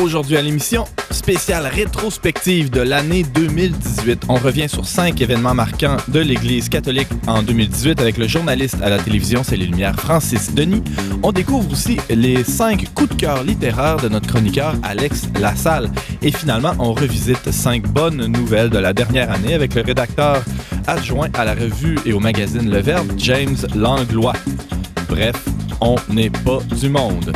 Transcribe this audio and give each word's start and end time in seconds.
Aujourd'hui 0.00 0.36
à 0.36 0.42
l'émission, 0.42 0.84
spéciale 1.10 1.66
rétrospective 1.66 2.70
de 2.70 2.80
l'année 2.80 3.24
2018. 3.34 4.26
On 4.28 4.36
revient 4.36 4.68
sur 4.68 4.84
cinq 4.86 5.20
événements 5.20 5.54
marquants 5.54 5.96
de 6.06 6.20
l'Église 6.20 6.68
catholique 6.68 7.08
en 7.26 7.42
2018 7.42 8.00
avec 8.00 8.16
le 8.16 8.28
journaliste 8.28 8.76
à 8.80 8.90
la 8.90 8.98
télévision 8.98 9.42
C'est 9.42 9.56
les 9.56 9.66
Lumières 9.66 9.98
Francis 9.98 10.54
Denis. 10.54 10.84
On 11.24 11.32
découvre 11.32 11.72
aussi 11.72 11.98
les 12.10 12.44
cinq 12.44 12.94
coups 12.94 13.10
de 13.10 13.14
cœur 13.14 13.42
littéraires 13.42 13.96
de 13.96 14.08
notre 14.08 14.28
chroniqueur 14.28 14.74
Alex 14.84 15.24
Lassalle. 15.40 15.90
Et 16.22 16.30
finalement, 16.30 16.74
on 16.78 16.92
revisite 16.92 17.50
cinq 17.50 17.82
bonnes 17.88 18.24
nouvelles 18.26 18.70
de 18.70 18.78
la 18.78 18.92
dernière 18.92 19.32
année 19.32 19.54
avec 19.54 19.74
le 19.74 19.82
rédacteur 19.82 20.44
adjoint 20.86 21.28
à 21.34 21.44
la 21.44 21.54
revue 21.54 21.98
et 22.06 22.12
au 22.12 22.20
magazine 22.20 22.70
Le 22.70 22.78
Verbe, 22.80 23.10
James 23.16 23.56
Langlois. 23.74 24.34
Bref, 25.08 25.44
on 25.80 25.96
n'est 26.08 26.30
pas 26.30 26.60
du 26.80 26.88
monde. 26.88 27.32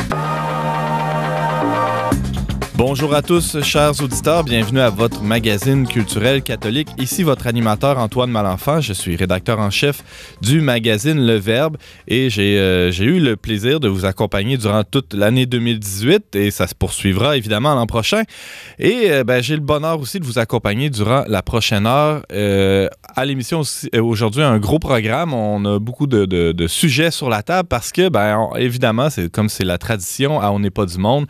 Bonjour 2.85 3.15
à 3.15 3.21
tous, 3.21 3.61
chers 3.61 4.03
auditeurs. 4.03 4.43
Bienvenue 4.43 4.81
à 4.81 4.89
votre 4.89 5.23
magazine 5.23 5.87
culturel 5.87 6.41
catholique. 6.43 6.89
Ici 6.97 7.23
votre 7.23 7.47
animateur 7.47 7.97
Antoine 7.97 8.29
Malenfant. 8.29 8.81
Je 8.81 8.91
suis 8.91 9.15
rédacteur 9.15 9.57
en 9.59 9.69
chef 9.69 10.03
du 10.41 10.59
magazine 10.59 11.25
Le 11.25 11.37
Verbe 11.37 11.77
et 12.09 12.29
j'ai 12.29 12.59
euh, 12.59 12.91
eu 12.91 13.21
le 13.21 13.37
plaisir 13.37 13.79
de 13.79 13.87
vous 13.87 14.03
accompagner 14.03 14.57
durant 14.57 14.83
toute 14.83 15.13
l'année 15.13 15.45
2018 15.45 16.35
et 16.35 16.51
ça 16.51 16.67
se 16.67 16.75
poursuivra 16.75 17.37
évidemment 17.37 17.73
l'an 17.73 17.87
prochain. 17.87 18.23
Et 18.79 19.11
euh, 19.11 19.23
ben, 19.23 19.41
j'ai 19.41 19.55
le 19.55 19.61
bonheur 19.61 19.97
aussi 20.01 20.19
de 20.19 20.25
vous 20.25 20.37
accompagner 20.37 20.89
durant 20.89 21.23
la 21.25 21.41
prochaine 21.41 21.87
heure. 21.87 22.23
Euh, 22.33 22.89
à 23.15 23.23
l'émission 23.23 23.61
aujourd'hui, 23.97 24.43
un 24.43 24.59
gros 24.59 24.79
programme. 24.79 25.33
On 25.33 25.63
a 25.63 25.79
beaucoup 25.79 26.05
de, 26.05 26.67
sujets 26.67 27.11
sur 27.11 27.29
la 27.29 27.43
table 27.43 27.69
parce 27.69 27.93
que, 27.93 28.09
ben, 28.09 28.49
évidemment, 28.57 29.07
comme 29.31 29.47
c'est 29.47 29.63
la 29.63 29.77
tradition 29.77 30.41
à 30.41 30.51
On 30.51 30.59
n'est 30.59 30.69
pas 30.69 30.85
du 30.85 30.97
monde. 30.97 31.27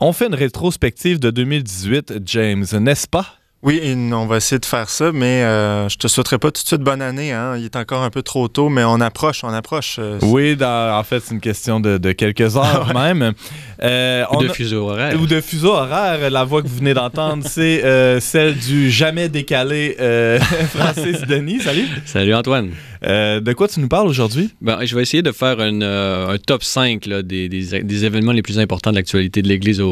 On 0.00 0.12
fait 0.12 0.26
une 0.26 0.34
rétrospective 0.34 0.87
de 0.90 1.30
2018, 1.30 2.14
James, 2.24 2.64
n'est-ce 2.80 3.06
pas? 3.06 3.38
Oui, 3.62 3.80
on 4.12 4.26
va 4.26 4.36
essayer 4.36 4.60
de 4.60 4.64
faire 4.64 4.88
ça, 4.88 5.10
mais 5.10 5.42
euh, 5.42 5.88
je 5.88 5.98
te 5.98 6.06
souhaiterais 6.06 6.38
pas 6.38 6.52
tout 6.52 6.62
de 6.62 6.66
suite 6.66 6.80
bonne 6.80 7.02
année. 7.02 7.32
Hein? 7.32 7.56
Il 7.56 7.64
est 7.64 7.74
encore 7.74 8.04
un 8.04 8.10
peu 8.10 8.22
trop 8.22 8.46
tôt, 8.46 8.68
mais 8.68 8.84
on 8.84 9.00
approche, 9.00 9.42
on 9.42 9.48
approche. 9.48 9.96
Euh, 9.98 10.18
oui, 10.22 10.56
en 10.62 11.02
fait, 11.02 11.20
c'est 11.20 11.34
une 11.34 11.40
question 11.40 11.80
de, 11.80 12.12
quelques 12.12 12.56
heures 12.56 12.94
même. 12.94 13.32
Euh, 13.82 14.24
ou 14.32 14.42
de 14.42 14.48
fuseau 14.48 14.88
horaire. 14.88 15.20
Ou 15.20 15.26
de 15.26 15.40
fuseau 15.40 15.72
horaire. 15.72 16.30
La 16.30 16.44
voix 16.44 16.62
que 16.62 16.68
vous 16.68 16.78
venez 16.78 16.94
d'entendre, 16.94 17.44
c'est 17.48 17.84
euh, 17.84 18.20
celle 18.20 18.56
du 18.56 18.90
jamais 18.90 19.28
décalé 19.28 19.96
Francis 20.74 21.22
Denis. 21.22 21.60
Salut. 21.60 21.86
Salut 22.04 22.34
Antoine. 22.34 22.70
de 23.02 23.52
quoi 23.52 23.68
tu 23.68 23.80
nous 23.80 23.88
parles 23.88 24.08
aujourd'hui? 24.08 24.50
Ben, 24.60 24.84
je 24.84 24.94
vais 24.94 25.02
essayer 25.02 25.22
de 25.22 25.32
faire 25.32 25.60
un 25.60 26.36
top 26.38 26.62
5 26.62 27.06
là, 27.06 27.22
des, 27.22 27.48
des, 27.48 28.04
événements 28.04 28.32
les 28.32 28.42
plus 28.42 28.58
importants 28.58 28.90
de 28.90 28.96
l'actualité 28.96 29.42
de 29.42 29.48
l'Église 29.48 29.82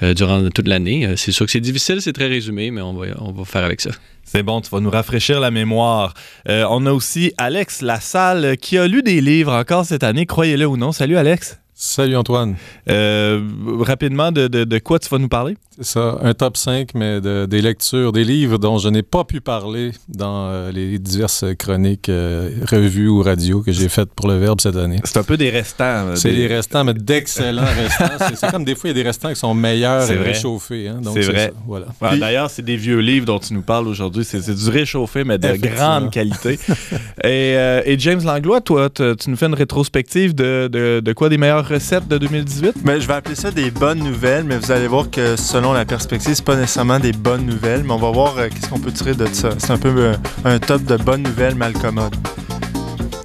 durant 0.00 0.48
toute 0.50 0.68
l'année. 0.68 1.14
C'est 1.16 1.32
sûr 1.32 1.46
que 1.46 1.52
c'est 1.52 1.60
difficile, 1.60 2.00
c'est 2.00 2.12
très 2.12 2.28
résumé, 2.28 2.70
mais 2.70 2.80
on 2.80 2.94
va 2.94 3.06
on 3.20 3.32
va 3.32 3.44
faire 3.44 3.64
avec 3.64 3.80
ça. 3.80 3.90
C'est 4.26 4.42
bon, 4.42 4.60
tu 4.60 4.70
vas 4.70 4.80
nous 4.80 4.90
rafraîchir 4.90 5.38
la 5.38 5.52
mémoire. 5.52 6.12
Euh, 6.48 6.66
on 6.68 6.84
a 6.86 6.92
aussi 6.92 7.32
Alex 7.38 7.80
Lassalle 7.80 8.56
qui 8.56 8.76
a 8.76 8.88
lu 8.88 9.02
des 9.02 9.20
livres 9.20 9.54
encore 9.54 9.86
cette 9.86 10.02
année, 10.02 10.26
croyez-le 10.26 10.66
ou 10.66 10.76
non. 10.76 10.90
Salut 10.90 11.16
Alex. 11.16 11.60
Salut 11.78 12.16
Antoine. 12.16 12.56
Euh, 12.88 13.38
rapidement, 13.80 14.32
de, 14.32 14.48
de, 14.48 14.78
quoi 14.78 14.98
tu 14.98 15.10
vas 15.10 15.18
nous 15.18 15.28
parler? 15.28 15.58
C'est 15.76 15.84
ça, 15.84 16.16
un 16.22 16.32
top 16.32 16.56
5, 16.56 16.94
mais 16.94 17.20
de, 17.20 17.44
des 17.44 17.60
lectures, 17.60 18.12
des 18.12 18.24
livres 18.24 18.56
dont 18.56 18.78
je 18.78 18.88
n'ai 18.88 19.02
pas 19.02 19.24
pu 19.24 19.42
parler 19.42 19.90
dans 20.08 20.48
euh, 20.48 20.72
les 20.72 20.98
diverses 20.98 21.44
chroniques, 21.58 22.08
euh, 22.08 22.48
revues 22.66 23.08
ou 23.08 23.20
radios 23.20 23.60
que 23.60 23.72
j'ai 23.72 23.90
faites 23.90 24.08
pour 24.14 24.26
le 24.26 24.38
Verbe 24.38 24.58
cette 24.58 24.76
année. 24.76 25.00
C'est 25.04 25.18
un 25.18 25.22
peu 25.22 25.36
des 25.36 25.50
restants. 25.50 26.16
C'est 26.16 26.32
des... 26.32 26.46
restants, 26.46 26.82
mais 26.82 26.94
d'excellents 26.94 27.62
restants. 27.76 28.24
C'est 28.34 28.50
comme 28.50 28.64
des 28.64 28.74
fois, 28.74 28.88
il 28.88 28.96
y 28.96 28.98
a 28.98 29.02
des 29.02 29.06
restants 29.06 29.28
qui 29.28 29.36
sont 29.36 29.52
meilleurs 29.52 30.10
et 30.10 30.16
réchauffés. 30.16 30.88
Hein, 30.88 31.02
c'est 31.12 31.20
vrai. 31.20 31.52
voilà. 31.66 31.88
D'ailleurs, 32.00 32.48
c'est 32.48 32.64
des 32.64 32.76
vieux 32.76 33.00
livres 33.00 33.26
dont 33.26 33.38
tu 33.38 33.52
nous 33.52 33.60
parles 33.60 33.86
aujourd'hui. 33.86 34.24
C'est 34.24 34.50
du 34.50 34.70
réchauffé, 34.70 35.24
mais 35.24 35.36
de 35.36 35.54
grande 35.56 36.10
qualité. 36.10 36.58
et, 37.22 37.52
et, 37.84 37.98
James 37.98 38.22
Langlois, 38.24 38.62
toi, 38.62 38.88
tu 38.88 39.28
nous 39.28 39.36
fais 39.36 39.46
une 39.46 39.52
rétrospective 39.52 40.34
de, 40.34 40.68
de 40.68 41.12
quoi 41.12 41.28
des 41.28 41.36
meilleurs 41.36 41.65
recettes 41.66 42.08
de 42.08 42.18
2018? 42.18 42.76
Mais 42.84 43.00
je 43.00 43.06
vais 43.06 43.14
appeler 43.14 43.34
ça 43.34 43.50
des 43.50 43.70
bonnes 43.70 43.98
nouvelles, 43.98 44.44
mais 44.44 44.56
vous 44.56 44.70
allez 44.72 44.86
voir 44.86 45.10
que 45.10 45.36
selon 45.36 45.72
la 45.72 45.84
perspective, 45.84 46.34
c'est 46.34 46.44
pas 46.44 46.56
nécessairement 46.56 46.98
des 46.98 47.12
bonnes 47.12 47.46
nouvelles, 47.46 47.82
mais 47.84 47.92
on 47.92 47.98
va 47.98 48.10
voir 48.10 48.38
euh, 48.38 48.48
qu'est-ce 48.48 48.68
qu'on 48.68 48.78
peut 48.78 48.92
tirer 48.92 49.14
de 49.14 49.26
ça. 49.32 49.50
C'est 49.58 49.70
un 49.72 49.78
peu 49.78 49.94
euh, 49.96 50.14
un 50.44 50.58
top 50.58 50.84
de 50.84 50.96
bonnes 50.96 51.22
nouvelles 51.22 51.54
mal 51.54 51.72
commodes. 51.72 52.16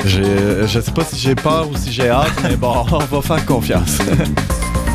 Je 0.03 0.67
sais 0.67 0.91
pas 0.91 1.03
si 1.03 1.17
j'ai 1.17 1.35
peur 1.35 1.69
ou 1.69 1.77
si 1.77 1.91
j'ai 1.91 2.09
hâte, 2.09 2.33
mais 2.43 2.55
bon, 2.55 2.73
on 2.91 2.97
va 2.99 3.21
faire 3.21 3.45
confiance. 3.45 3.99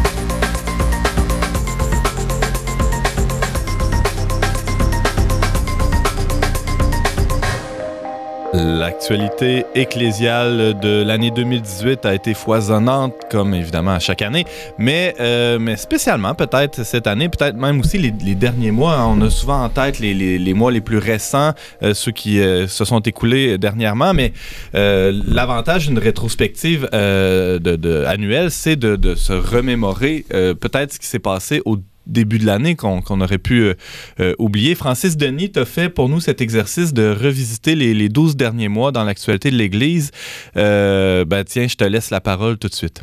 L'actualité 8.57 9.67
ecclésiale 9.75 10.79
de 10.81 11.03
l'année 11.03 11.31
2018 11.31 12.07
a 12.07 12.15
été 12.15 12.33
foisonnante, 12.33 13.13
comme 13.31 13.53
évidemment 13.53 13.91
à 13.91 13.99
chaque 13.99 14.23
année, 14.23 14.47
mais, 14.79 15.15
euh, 15.21 15.59
mais 15.59 15.77
spécialement 15.77 16.35
peut-être 16.35 16.83
cette 16.83 17.07
année, 17.07 17.29
peut-être 17.29 17.57
même 17.57 17.81
aussi 17.81 17.99
les, 17.99 18.11
derniers 18.35 18.71
mois. 18.71 19.07
On 19.09 19.21
a 19.21 19.29
souvent 19.29 19.63
en 19.63 19.69
tête 19.69 19.99
les, 19.99 20.55
mois 20.55 20.73
les 20.73 20.81
plus 20.81 20.97
récents, 20.97 21.53
euh, 21.83 21.93
ceux 21.93 22.13
qui 22.13 22.41
euh, 22.41 22.67
se 22.67 22.87
sont 22.87 23.01
écoulés 23.01 23.59
dernièrement, 23.59 24.15
mais 24.15 24.33
l'avantage 24.73 25.89
d'une 25.89 25.99
rétrospective 25.99 26.89
annuelle, 26.93 28.51
c'est 28.51 28.77
de, 28.77 28.97
de, 28.97 29.15
se 29.15 29.35
remémorer 29.35 30.25
peut-être 30.31 30.95
ce 30.95 30.99
qui 30.99 31.07
s'est 31.07 31.19
passé 31.19 31.61
au 31.67 31.77
début 32.07 32.39
de 32.39 32.47
l'année 32.47 32.77
qu'on 32.77 33.21
aurait 33.21 33.39
pu 33.39 33.61
euh, 33.61 33.75
euh, 34.21 34.35
oublier. 34.39 34.75
Francis 34.75 35.17
Denis 35.17 35.51
t'a 35.51 35.65
fait 35.65 35.89
pour 35.89 36.09
nous 36.09 36.21
cet 36.21 36.41
exercice 36.41 36.93
de 36.93 37.11
revisiter 37.11 37.75
les, 37.75 37.95
les 37.95 38.09
12 38.09 38.37
derniers 38.37 38.69
mois 38.69 38.93
dans 38.93 39.05
l'actualité 39.05 39.51
de 39.51 39.57
l'Église. 39.57 40.11
Euh, 40.57 41.25
ben, 41.25 41.45
tiens, 41.45 41.69
je 41.69 41.77
te 41.77 41.85
laisse 41.85 42.11
la 42.11 42.21
parole 42.21 42.59
tout 42.59 42.69
de 42.69 42.75
suite. 42.75 43.03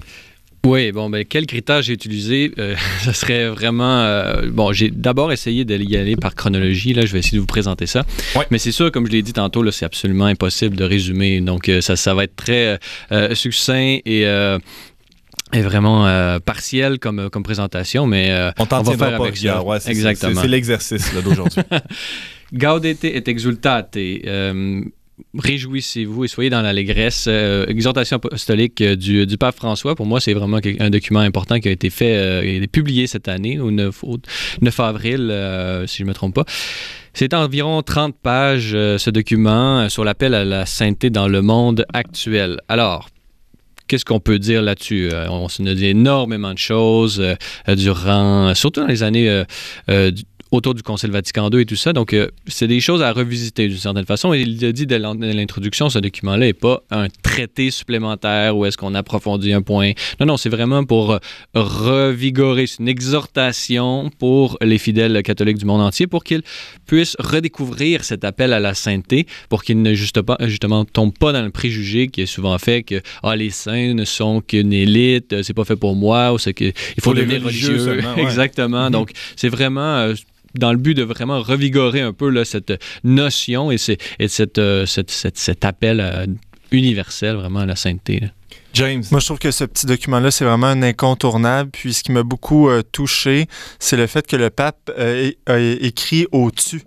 Oui, 0.66 0.94
bon, 0.94 1.10
ben, 1.10 1.26
quel 1.26 1.46
critère 1.46 1.82
j'ai 1.82 1.92
utilisé? 1.92 2.54
ce 3.04 3.12
serait 3.12 3.50
vraiment. 3.50 4.24
bon, 4.48 4.72
j'ai 4.72 4.90
d'abord 4.90 5.34
essayé 5.34 5.66
d'y 5.66 5.98
aller 5.98 6.16
par 6.16 6.36
chronologie. 6.36 6.94
Là, 6.94 7.06
je 7.06 7.12
vais 7.12 7.20
essayer 7.20 7.36
de 7.36 7.42
vous 7.42 7.48
présenter 7.48 7.86
ça. 7.86 8.06
Mais 8.50 8.58
c'est 8.60 8.72
sûr, 8.72 8.90
comme 8.90 9.06
je 9.06 9.12
l'ai 9.12 9.22
dit 9.22 9.34
tantôt, 9.34 9.70
c'est 9.72 9.84
absolument 9.84 10.26
impossible 10.26 10.78
de 10.78 10.86
résumer. 10.86 11.42
Donc, 11.42 11.70
ça, 11.82 11.98
ça 11.98 12.14
va 12.14 12.24
être 12.24 12.38
très 12.38 12.80
succinct 13.34 13.98
et 14.06 14.26
est 15.54 15.62
vraiment 15.62 16.08
euh, 16.08 16.40
partiel 16.40 17.00
comme, 17.00 17.20
euh, 17.20 17.30
comme 17.30 17.44
présentation, 17.44 18.06
mais 18.06 18.32
euh, 18.32 18.52
on, 18.60 18.68
on 18.70 18.82
va 18.82 18.98
faire 18.98 19.22
avec 19.22 19.38
ça. 19.38 19.64
Ouais, 19.64 19.78
Exactement. 19.86 20.42
C'est 20.42 20.48
l'exercice 20.48 21.14
d'aujourd'hui. 21.24 21.62
Gaudete 22.54 23.06
et 23.06 23.30
exultate. 23.30 23.98
Réjouissez-vous 25.38 26.26
et 26.26 26.28
soyez 26.28 26.50
dans 26.50 26.62
l'allégresse. 26.62 27.28
exhortation 27.68 28.18
apostolique 28.18 28.84
du, 28.84 29.26
du, 29.26 29.38
pape 29.38 29.56
François, 29.56 29.96
pour 29.96 30.06
moi, 30.06 30.20
c'est 30.20 30.34
vraiment 30.34 30.60
un 30.80 30.90
document 30.90 31.20
important 31.20 31.60
qui 31.60 31.68
a 31.68 31.72
été 31.72 31.90
fait 31.90 32.46
et 32.46 32.68
publié 32.68 33.08
cette 33.08 33.28
année, 33.28 33.60
au 33.60 33.72
9, 33.72 34.04
9 34.62 34.80
avril, 34.80 35.84
si 35.88 35.98
je 36.00 36.04
ne 36.04 36.10
me 36.10 36.14
trompe 36.14 36.36
pas. 36.36 36.46
C'est 37.14 37.34
environ 37.34 37.82
30 37.82 38.16
pages, 38.22 38.72
ce 38.72 39.10
document, 39.10 39.88
sur 39.90 40.04
l'appel 40.04 40.34
à 40.34 40.46
la 40.46 40.66
sainteté 40.66 41.10
dans 41.10 41.28
le 41.28 41.42
monde 41.42 41.86
actuel. 41.94 42.60
Alors, 42.68 43.10
qu'est-ce 43.88 44.06
qu'on 44.06 44.20
peut 44.20 44.40
dire 44.40 44.62
là-dessus? 44.62 45.10
Euh, 45.12 45.28
on 45.30 45.48
s'est 45.50 45.64
dit 45.64 45.88
énormément 45.88 46.54
de 46.54 46.58
choses 46.58 47.20
euh, 47.22 47.76
durant, 47.76 48.54
surtout 48.56 48.82
dans 48.82 48.88
les 48.88 49.04
années 49.04 49.44
euh, 49.90 50.12
autour 50.54 50.74
du 50.74 50.84
Concile 50.84 51.12
Vatican 51.12 51.50
II 51.52 51.62
et 51.62 51.66
tout 51.66 51.76
ça. 51.76 51.94
Donc, 51.94 52.14
euh, 52.14 52.30
c'est 52.48 52.68
des 52.68 52.80
choses 52.80 53.02
à 53.02 53.12
revisiter 53.12 53.68
d'une 53.68 53.78
certaine 53.78 54.06
façon. 54.06 54.34
Et 54.34 54.42
il 54.42 54.64
a 54.66 54.72
dit 54.72 54.86
dès 54.86 55.00
l'introduction, 55.00 55.90
ce 55.90 56.00
document-là 56.00 56.46
n'est 56.46 56.54
pas 56.54 56.84
un 56.92 57.08
traité 57.22 57.72
supplémentaire 57.72 58.56
où 58.56 58.66
est-ce 58.66 58.78
qu'on 58.78 58.94
approfondit 58.94 59.54
un 59.54 59.62
point. 59.62 59.92
Non, 60.20 60.28
non, 60.28 60.38
c'est 60.38 60.50
vraiment 60.50 60.84
pour 60.84 61.20
revigorer, 61.56 62.68
c'est 62.68 62.80
une 62.80 62.88
exhortation 62.88 64.10
pour 64.20 64.58
les 64.62 64.78
fidèles 64.78 65.22
catholiques 65.24 65.58
du 65.58 65.66
monde 65.66 65.82
entier 65.82 66.08
pour 66.08 66.24
qu'ils 66.24 66.44
puissent 66.86 67.16
redécouvrir 67.20 68.04
cet 68.04 68.24
appel 68.24 68.54
à 68.54 68.60
la 68.60 68.74
sainteté, 68.74 69.26
pour 69.50 69.64
qu'ils 69.64 69.82
ne 69.82 69.94
juste 69.94 70.22
pas, 70.22 70.38
justement 70.42 70.86
tombent 70.86 71.18
pas 71.18 71.32
dans 71.32 71.42
le 71.42 71.50
préjugé 71.50 72.08
qui 72.08 72.22
est 72.22 72.26
souvent 72.26 72.58
fait 72.58 72.84
que 72.84 73.02
ah, 73.24 73.36
les 73.36 73.50
saints 73.50 73.94
ne 73.94 74.06
sont 74.06 74.42
qu'une 74.42 74.74
élite, 74.74 75.42
c'est 75.42 75.54
pas 75.54 75.66
fait 75.66 75.76
pour 75.76 75.96
moi, 75.96 76.34
ou 76.34 76.38
c'est 76.38 76.54
que 76.54 76.66
il 76.66 77.02
faut 77.02 77.14
devenir 77.14 77.44
religieux. 77.44 78.00
Exactement. 78.18 78.90
Donc, 78.90 79.12
c'est 79.36 79.50
vraiment 79.50 79.98
euh, 79.98 80.14
dans 80.56 80.72
le 80.72 80.78
but 80.78 80.94
de 80.94 81.04
vraiment 81.04 81.42
revigorer 81.42 82.02
un 82.02 82.14
peu 82.14 82.30
là, 82.30 82.46
cette 82.46 82.74
notion 83.04 83.72
et, 83.72 83.78
et 84.20 84.28
cette, 84.28 84.58
euh, 84.58 84.86
cette, 84.86 85.12
cet 85.12 85.66
appel 85.66 86.00
euh, 86.00 86.26
universel 86.72 87.36
vraiment 87.36 87.60
à 87.60 87.66
la 87.66 87.76
sainteté. 87.76 88.22
James. 88.74 89.04
Moi, 89.12 89.20
je 89.20 89.26
trouve 89.26 89.40
que 89.40 89.52
ce 89.52 89.64
petit 89.66 89.86
document-là, 89.86 90.32
c'est 90.32 90.46
vraiment 90.46 90.68
un 90.68 90.82
incontournable. 90.82 91.70
Puis, 91.72 91.94
ce 91.94 92.04
qui 92.04 92.12
m'a 92.12 92.24
beaucoup 92.24 92.70
euh, 92.70 92.82
touché, 92.92 93.48
c'est 93.80 93.98
le 93.98 94.08
fait 94.08 94.26
que 94.26 94.36
le 94.36 94.50
pape 94.50 94.92
a 95.46 95.60
écrit 95.60 96.26
au-dessus 96.32 96.82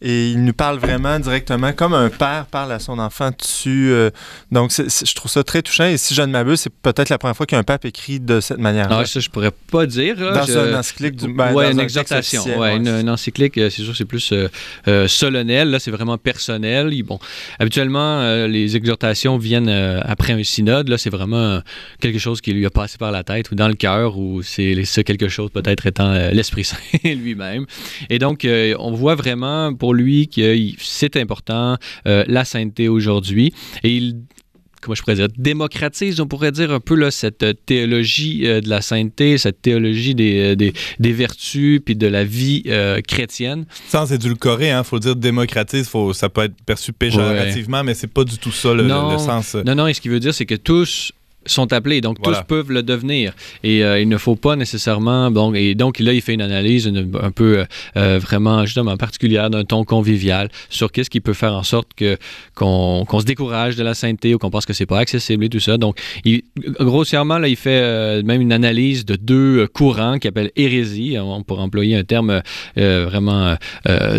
et 0.00 0.30
il 0.30 0.44
nous 0.44 0.52
parle 0.52 0.78
vraiment 0.78 1.18
directement 1.18 1.72
comme 1.72 1.94
un 1.94 2.08
père 2.10 2.46
parle 2.46 2.72
à 2.72 2.78
son 2.78 2.98
enfant 2.98 3.30
dessus. 3.38 3.90
euh, 3.90 4.10
donc, 4.52 4.70
je 4.72 5.14
trouve 5.14 5.30
ça 5.30 5.42
très 5.44 5.62
touchant. 5.62 5.84
Et 5.86 5.96
si 5.96 6.14
je 6.14 6.22
ne 6.22 6.26
m'abuse, 6.32 6.60
c'est 6.60 6.72
peut-être 6.72 7.08
la 7.08 7.18
première 7.18 7.36
fois 7.36 7.46
qu'un 7.46 7.62
pape 7.62 7.84
écrit 7.84 8.20
de 8.20 8.40
cette 8.40 8.58
manière. 8.58 8.88
Ah, 8.90 9.04
ça, 9.04 9.20
je 9.20 9.28
pourrais 9.28 9.50
pas 9.70 9.86
dire. 9.86 10.18
là. 10.20 10.32
dans 10.32 10.44
Je- 10.46 10.58
un 10.58 10.78
encyclique 10.78 11.16
du 11.16 11.32
ben, 11.32 11.52
ouais, 11.52 11.72
une 11.72 11.80
un 11.80 11.82
exhortation. 11.82 12.40
officiel, 12.40 12.58
ouais, 12.60 12.70
ouais. 12.72 12.76
une, 12.76 12.88
une 12.88 13.10
encyclique, 13.10 13.58
euh, 13.58 13.70
c'est 13.70 13.82
sûr, 13.82 13.96
c'est 13.96 14.04
plus 14.04 14.32
euh, 14.32 14.48
euh, 14.88 15.08
solennel. 15.08 15.70
Là, 15.70 15.78
c'est 15.78 15.90
vraiment 15.90 16.18
personnel. 16.18 16.92
Bon, 17.04 17.18
habituellement, 17.58 18.46
les 18.46 18.76
exhortations 18.76 19.36
viennent 19.38 19.68
après 19.68 20.32
un 20.32 20.42
synode. 20.42 20.88
Là, 20.88 20.98
c'est 20.98 21.10
vraiment 21.10 21.60
quelque 22.00 22.18
chose 22.18 22.40
qui 22.40 22.52
lui 22.52 22.64
a 22.66 22.70
passé 22.70 22.96
par 22.98 23.12
la 23.12 23.22
tête 23.24 23.50
ou 23.50 23.54
dans 23.54 23.68
le 23.68 23.74
cœur, 23.74 24.18
ou 24.18 24.42
c'est 24.42 24.84
ce 24.84 25.00
quelque 25.00 25.28
chose 25.28 25.50
peut-être 25.52 25.86
étant 25.86 26.12
l'Esprit 26.32 26.64
Saint 26.64 26.76
lui-même. 27.04 27.66
Et 28.10 28.18
donc, 28.18 28.46
on 28.78 28.92
voit 28.92 29.14
vraiment 29.14 29.74
pour 29.74 29.87
lui 29.94 30.28
que 30.28 30.56
c'est 30.78 31.16
important 31.16 31.76
euh, 32.06 32.24
la 32.28 32.44
sainteté 32.44 32.88
aujourd'hui. 32.88 33.52
Et 33.82 33.96
il 33.96 34.16
comment 34.80 34.94
je 34.94 35.02
pourrais 35.02 35.16
dire, 35.16 35.26
démocratise, 35.36 36.20
on 36.20 36.28
pourrait 36.28 36.52
dire 36.52 36.70
un 36.70 36.78
peu 36.78 36.94
là, 36.94 37.10
cette 37.10 37.42
euh, 37.42 37.52
théologie 37.52 38.46
euh, 38.46 38.60
de 38.60 38.68
la 38.68 38.80
sainteté, 38.80 39.36
cette 39.36 39.60
théologie 39.60 40.14
des, 40.14 40.54
des, 40.54 40.72
des 41.00 41.12
vertus 41.12 41.80
puis 41.84 41.96
de 41.96 42.06
la 42.06 42.22
vie 42.22 42.62
euh, 42.68 43.00
chrétienne. 43.00 43.66
Sans 43.88 44.12
édulcorer, 44.12 44.70
hein, 44.70 44.84
faut 44.84 45.00
dire 45.00 45.16
démocratise, 45.16 45.88
faut, 45.88 46.12
ça 46.12 46.28
peut 46.28 46.42
être 46.42 46.54
perçu 46.64 46.92
péjorativement, 46.92 47.82
mais 47.82 47.94
c'est 47.94 48.06
pas 48.06 48.22
du 48.22 48.38
tout 48.38 48.52
ça 48.52 48.72
le, 48.72 48.82
le- 48.84 48.88
Non. 48.88 49.10
le 49.10 49.18
sens. 49.18 49.56
Non, 49.66 49.74
non, 49.74 49.88
et 49.88 49.94
ce 49.94 50.00
qui 50.00 50.08
veut 50.08 50.20
dire, 50.20 50.32
c'est 50.32 50.46
que 50.46 50.54
tous 50.54 51.10
sont 51.48 51.72
appelés, 51.72 52.00
donc 52.00 52.18
Voilà. 52.22 52.38
tous 52.40 52.46
peuvent 52.46 52.70
le 52.70 52.82
devenir. 52.82 53.32
Et 53.64 53.84
euh, 53.84 54.00
il 54.00 54.08
ne 54.08 54.16
faut 54.18 54.36
pas 54.36 54.56
nécessairement... 54.56 55.30
Donc, 55.30 55.56
et 55.56 55.74
donc 55.74 55.98
là, 55.98 56.12
il 56.12 56.20
fait 56.22 56.34
une 56.34 56.42
analyse 56.42 56.86
une- 56.86 57.10
un 57.20 57.30
peu 57.30 57.58
euh, 57.60 57.64
euh, 57.96 58.18
vraiment, 58.18 58.64
justement, 58.64 58.96
particulière 58.96 59.50
d'un 59.50 59.64
ton 59.64 59.84
convivial 59.84 60.48
sur 60.70 60.90
qu'est-ce 60.92 61.10
qui 61.10 61.20
peut 61.20 61.32
faire 61.34 61.54
en 61.54 61.62
sorte 61.62 61.88
que 61.96 62.16
qu'on 62.54 63.04
qu'on 63.06 63.20
se 63.20 63.24
décourage 63.24 63.76
de 63.76 63.82
la 63.82 63.94
sainteté 63.94 64.34
ou 64.34 64.38
qu'on 64.38 64.50
pense 64.50 64.66
que 64.66 64.72
c'est 64.72 64.86
pas 64.86 64.98
accessible 64.98 65.44
et 65.44 65.48
tout 65.48 65.60
ça. 65.60 65.76
Donc, 65.78 65.98
il, 66.24 66.42
grossièrement, 66.80 67.38
là, 67.38 67.48
il 67.48 67.56
fait 67.56 67.80
euh, 67.82 68.22
même 68.22 68.40
une 68.40 68.52
analyse 68.52 69.04
de 69.04 69.16
deux 69.16 69.66
courants 69.68 70.18
qui 70.18 70.28
appellent 70.28 70.50
hérésie, 70.56 71.16
pourrait 71.46 71.62
employer 71.62 71.96
un 71.96 72.04
terme 72.04 72.42
vraiment, 72.76 73.56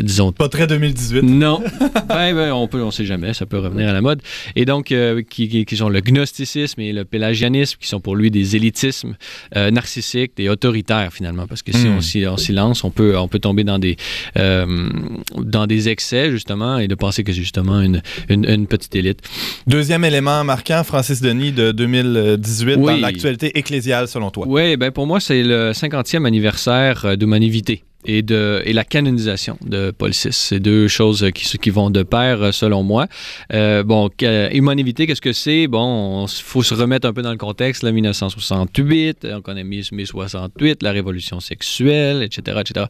disons, 0.02 0.32
Pas 0.32 0.50
très 0.50 0.68
2018. 0.68 1.22
non. 1.24 1.62
ben, 2.08 2.34
ben, 2.36 2.52
on 2.54 2.68
peut, 2.68 2.82
on 2.84 2.92
sait 2.92 3.06
jamais, 3.06 3.34
ça 3.34 3.46
peut 3.46 3.60
revenir 3.60 3.90
à 3.90 3.94
la 3.94 4.02
mode. 4.02 4.22
Et 4.56 4.66
donc, 4.66 4.94
qui, 5.30 5.48
qui, 5.50 5.66
qui 5.66 5.78
sont 5.78 5.90
le 5.90 6.02
gnosticisme 6.02 6.82
et 6.82 6.94
le 6.94 7.06
pélagianisme, 7.20 7.78
qui 7.80 7.88
sont 7.88 8.00
pour 8.00 8.16
lui 8.16 8.32
des 8.32 8.56
élitismes 8.56 9.16
euh, 9.56 9.72
narcissiques 9.72 10.34
et 10.38 10.50
autoritaires, 10.50 11.12
finalement. 11.12 11.48
Parce 11.48 11.62
que 11.62 11.72
si 11.74 11.88
Hmm. 11.88 11.98
on 12.34 12.38
s'y 12.38 12.54
lance, 12.54 12.84
on 12.84 12.92
peut, 12.92 13.18
on 13.18 13.28
peut 13.28 13.40
tomber 13.40 13.64
dans 13.64 13.80
des, 13.80 13.98
euh, 14.38 14.90
dans 15.38 15.68
des 15.68 15.90
excès, 15.90 16.32
justement, 16.32 16.78
et 16.78 16.88
de 16.88 16.96
penser 16.96 17.24
que 17.24 17.32
c'est 17.32 17.40
justement 17.40 17.82
une, 17.82 18.02
une, 18.30 18.46
une 18.46 18.68
petite 18.68 18.96
élite. 18.96 19.20
Deuxième 19.68 20.04
élément 20.06 20.44
marquant, 20.44 20.84
Francis 20.84 21.22
Denis 21.22 21.52
de 21.52 21.72
2018 21.72 22.78
dans 22.78 22.98
l'actualité 22.98 23.58
ecclésiale 23.58 24.08
selon 24.08 24.30
toi. 24.32 24.46
Oui, 24.48 24.78
ben 24.78 24.92
pour 24.92 25.08
moi, 25.08 25.20
c'est 25.20 25.44
le 25.44 25.72
50e 25.72 26.26
anniversaire 26.26 27.06
euh, 27.06 27.16
d'Humanité 27.16 27.84
et, 28.06 28.22
de, 28.22 28.62
et 28.66 28.74
la 28.74 28.84
canonisation 28.86 29.58
de 29.66 29.92
Paul 29.92 30.12
VI. 30.12 30.30
C'est 30.32 30.60
deux 30.60 30.88
choses 30.88 31.24
euh, 31.24 31.32
qui, 31.32 31.58
qui 31.58 31.70
vont 31.70 31.90
de 31.90 32.04
pair, 32.04 32.42
euh, 32.42 32.52
selon 32.52 32.84
moi. 32.84 33.08
Euh, 33.54 33.84
bon, 33.84 34.10
que- 34.10 34.54
Humanité, 34.56 35.06
qu'est-ce 35.06 35.22
que 35.22 35.34
c'est? 35.34 35.68
Bon, 35.68 36.26
il 36.26 36.42
faut 36.44 36.64
se 36.64 36.74
remettre 36.74 37.08
un 37.08 37.14
peu 37.14 37.22
dans 37.22 37.32
le 37.32 37.38
contexte. 37.38 37.84
Là, 37.84 37.92
1968, 37.92 39.28
on 39.36 39.42
connaît 39.42 39.64
mai, 39.64 39.82
mai 39.92 40.06
68, 40.06 40.82
la 40.82 40.92
révolution 40.92 41.40
sexuelle, 41.40 42.24
etc., 42.24 42.58
etc. 42.62 42.86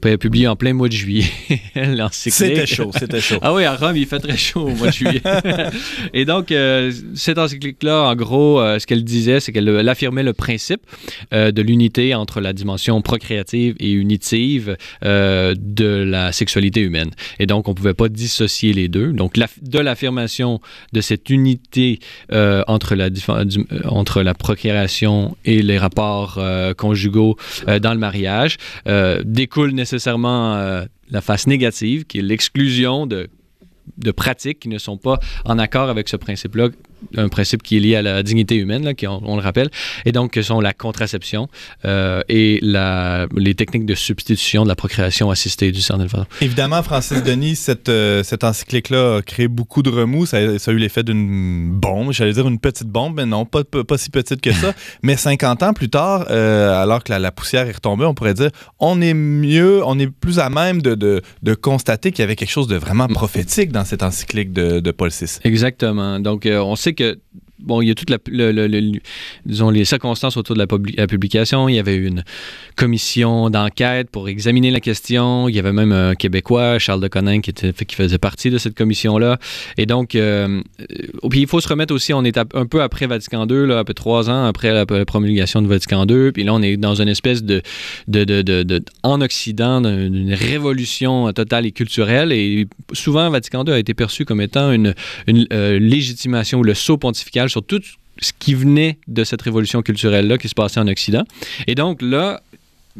Puis, 0.00 0.16
Publié 0.24 0.46
en 0.46 0.56
plein 0.56 0.72
mois 0.72 0.88
de 0.88 0.92
juillet, 0.94 1.26
l'encyclique. 1.74 2.34
C'était 2.56 2.66
chaud, 2.66 2.90
c'était 2.96 3.20
chaud. 3.20 3.38
Ah 3.42 3.52
oui, 3.52 3.64
à 3.64 3.74
Rome, 3.74 3.96
il 3.96 4.06
fait 4.06 4.20
très 4.20 4.36
chaud 4.36 4.68
au 4.68 4.74
mois 4.74 4.86
de 4.86 4.92
juillet. 4.92 5.20
et 6.14 6.24
donc, 6.24 6.50
euh, 6.52 6.92
cette 7.14 7.38
encyclique-là, 7.38 8.04
en 8.04 8.14
gros, 8.14 8.60
euh, 8.60 8.78
ce 8.78 8.86
qu'elle 8.86 9.04
disait, 9.04 9.40
c'est 9.40 9.52
qu'elle 9.52 9.68
elle 9.68 9.88
affirmait 9.88 10.22
le 10.22 10.32
principe 10.32 10.80
euh, 11.32 11.50
de 11.50 11.60
l'unité 11.60 12.14
entre 12.14 12.40
la 12.40 12.52
dimension 12.52 13.02
procréative 13.02 13.74
et 13.80 13.90
unitive 13.90 14.43
euh, 15.04 15.54
de 15.58 15.86
la 15.86 16.32
sexualité 16.32 16.80
humaine. 16.80 17.10
Et 17.38 17.46
donc, 17.46 17.68
on 17.68 17.72
ne 17.72 17.76
pouvait 17.76 17.94
pas 17.94 18.08
dissocier 18.08 18.72
les 18.72 18.88
deux. 18.88 19.12
Donc, 19.12 19.34
de 19.34 19.78
l'affirmation 19.78 20.60
de 20.92 21.00
cette 21.00 21.30
unité 21.30 22.00
euh, 22.32 22.62
entre, 22.66 22.94
la, 22.94 23.06
euh, 23.06 23.44
entre 23.88 24.22
la 24.22 24.34
procréation 24.34 25.36
et 25.44 25.62
les 25.62 25.78
rapports 25.78 26.40
conjugaux 26.76 27.36
dans 27.66 27.92
le 27.92 27.98
mariage 27.98 28.56
découle 29.24 29.72
nécessairement 29.72 30.84
la 31.10 31.20
face 31.20 31.46
négative, 31.46 32.04
qui 32.04 32.18
est 32.18 32.22
l'exclusion 32.22 33.06
de 33.06 33.28
de 33.98 34.10
pratiques 34.10 34.60
qui 34.60 34.68
ne 34.68 34.78
sont 34.78 34.96
pas 34.96 35.18
en 35.44 35.58
accord 35.58 35.88
avec 35.88 36.08
ce 36.08 36.16
principe-là, 36.16 36.68
un 37.16 37.28
principe 37.28 37.62
qui 37.62 37.76
est 37.76 37.80
lié 37.80 37.96
à 37.96 38.02
la 38.02 38.22
dignité 38.22 38.56
humaine, 38.56 38.84
là, 38.84 38.94
qui, 38.94 39.06
on, 39.06 39.20
on 39.24 39.36
le 39.36 39.42
rappelle, 39.42 39.70
et 40.04 40.12
donc 40.12 40.32
que 40.32 40.42
sont 40.42 40.60
la 40.60 40.72
contraception 40.72 41.48
euh, 41.84 42.22
et 42.28 42.58
la, 42.62 43.26
les 43.36 43.54
techniques 43.54 43.86
de 43.86 43.94
substitution 43.94 44.62
de 44.64 44.68
la 44.68 44.74
procréation 44.76 45.30
assistée 45.30 45.72
du 45.72 45.80
certain 45.80 46.08
façon. 46.08 46.26
Évidemment, 46.40 46.82
Francis 46.82 47.22
Denis, 47.22 47.56
cette, 47.56 47.88
euh, 47.88 48.22
cette 48.22 48.44
encyclique-là 48.44 49.16
a 49.16 49.22
créé 49.22 49.48
beaucoup 49.48 49.82
de 49.82 49.90
remous. 49.90 50.26
Ça, 50.26 50.38
a- 50.38 50.58
ça 50.58 50.70
a 50.70 50.74
eu 50.74 50.78
l'effet 50.78 51.02
d'une 51.02 51.70
bombe. 51.72 52.12
J'allais 52.12 52.32
dire 52.32 52.46
une 52.48 52.58
petite 52.58 52.88
bombe, 52.88 53.14
mais 53.16 53.26
non, 53.26 53.44
pas, 53.44 53.64
pas, 53.64 53.84
pas 53.84 53.98
si 53.98 54.10
petite 54.10 54.40
que 54.40 54.52
ça. 54.52 54.72
mais 55.02 55.16
50 55.16 55.62
ans 55.62 55.72
plus 55.72 55.88
tard, 55.90 56.26
euh, 56.30 56.82
alors 56.82 57.02
que 57.04 57.12
la, 57.12 57.18
la 57.18 57.30
poussière 57.32 57.66
est 57.68 57.72
retombée, 57.72 58.04
on 58.04 58.14
pourrait 58.14 58.34
dire 58.34 58.50
on 58.78 59.00
est 59.00 59.14
mieux, 59.14 59.82
on 59.84 59.98
est 59.98 60.08
plus 60.10 60.38
à 60.38 60.48
même 60.50 60.82
de, 60.82 60.94
de, 60.94 61.22
de 61.42 61.54
constater 61.54 62.10
qu'il 62.12 62.20
y 62.20 62.24
avait 62.24 62.36
quelque 62.36 62.50
chose 62.50 62.66
de 62.68 62.76
vraiment 62.76 63.06
prophétique 63.08 63.72
dans 63.72 63.84
cette 63.84 64.02
encyclique 64.02 64.52
de, 64.52 64.80
de 64.80 64.90
Paul 64.90 65.10
VI. 65.10 65.38
Exactement. 65.44 66.20
Donc, 66.20 66.46
on 66.50 66.76
sait 66.76 66.93
que 66.94 67.20
bon, 67.58 67.80
il 67.82 67.88
y 67.88 67.90
a 67.90 67.94
toutes 67.94 68.10
le- 68.28 68.50
les 69.70 69.84
circonstances 69.84 70.36
autour 70.36 70.54
de 70.54 70.60
la, 70.60 70.66
publi- 70.66 70.96
la 70.96 71.06
publication. 71.06 71.68
Il 71.68 71.74
y 71.74 71.78
avait 71.78 71.96
une 71.96 72.24
commission 72.76 73.50
d'enquête 73.50 74.10
pour 74.10 74.28
examiner 74.28 74.70
la 74.70 74.80
question. 74.80 75.48
Il 75.48 75.54
y 75.54 75.58
avait 75.58 75.72
même 75.72 75.92
un 75.92 76.14
Québécois, 76.14 76.78
Charles 76.78 77.00
de 77.00 77.08
Conin, 77.08 77.40
qui, 77.40 77.50
était, 77.50 77.72
qui 77.72 77.94
faisait 77.94 78.18
partie 78.18 78.50
de 78.50 78.58
cette 78.58 78.76
commission-là. 78.76 79.38
Et 79.78 79.86
donc, 79.86 80.14
euh, 80.14 80.60
euh, 80.80 81.28
puis 81.30 81.40
il 81.42 81.46
faut 81.46 81.60
se 81.60 81.68
remettre 81.68 81.94
aussi, 81.94 82.12
on 82.12 82.24
est 82.24 82.38
un 82.38 82.66
peu 82.66 82.82
après 82.82 83.06
Vatican 83.06 83.46
II, 83.46 83.66
là, 83.66 83.78
un 83.78 83.84
peu 83.84 83.94
trois 83.94 84.28
ans 84.30 84.44
après 84.46 84.72
la, 84.72 84.84
promulgation 84.86 85.62
de 85.62 85.68
Vatican 85.68 86.06
II. 86.06 86.32
Puis 86.32 86.44
là, 86.44 86.54
on 86.54 86.62
est 86.62 86.76
dans 86.76 87.00
une 87.00 87.08
espèce 87.08 87.42
de, 87.42 87.62
de, 88.08 88.24
de, 88.24 88.42
de- 88.42 88.82
en 89.02 89.20
Occident, 89.20 89.80
d'un- 89.80 90.08
d'une 90.10 90.34
révolution 90.34 91.32
totale 91.32 91.66
et 91.66 91.72
culturelle. 91.72 92.32
Et 92.32 92.66
souvent, 92.92 93.30
Vatican 93.30 93.64
II 93.64 93.72
a 93.72 93.78
été 93.78 93.94
perçu 93.94 94.24
comme 94.24 94.40
étant 94.40 94.72
une, 94.72 94.94
une 95.26 95.46
euh, 95.52 95.78
légitimation 95.78 96.58
ou 96.58 96.62
le 96.62 96.74
saut 96.74 96.98
pontifical 96.98 97.48
sur 97.54 97.62
tout 97.64 97.80
ce 98.18 98.32
qui 98.36 98.54
venait 98.54 98.98
de 99.06 99.22
cette 99.22 99.42
révolution 99.42 99.80
culturelle-là 99.82 100.38
qui 100.38 100.48
se 100.48 100.54
passait 100.54 100.80
en 100.80 100.88
Occident. 100.88 101.24
Et 101.68 101.76
donc 101.76 102.02
là, 102.02 102.42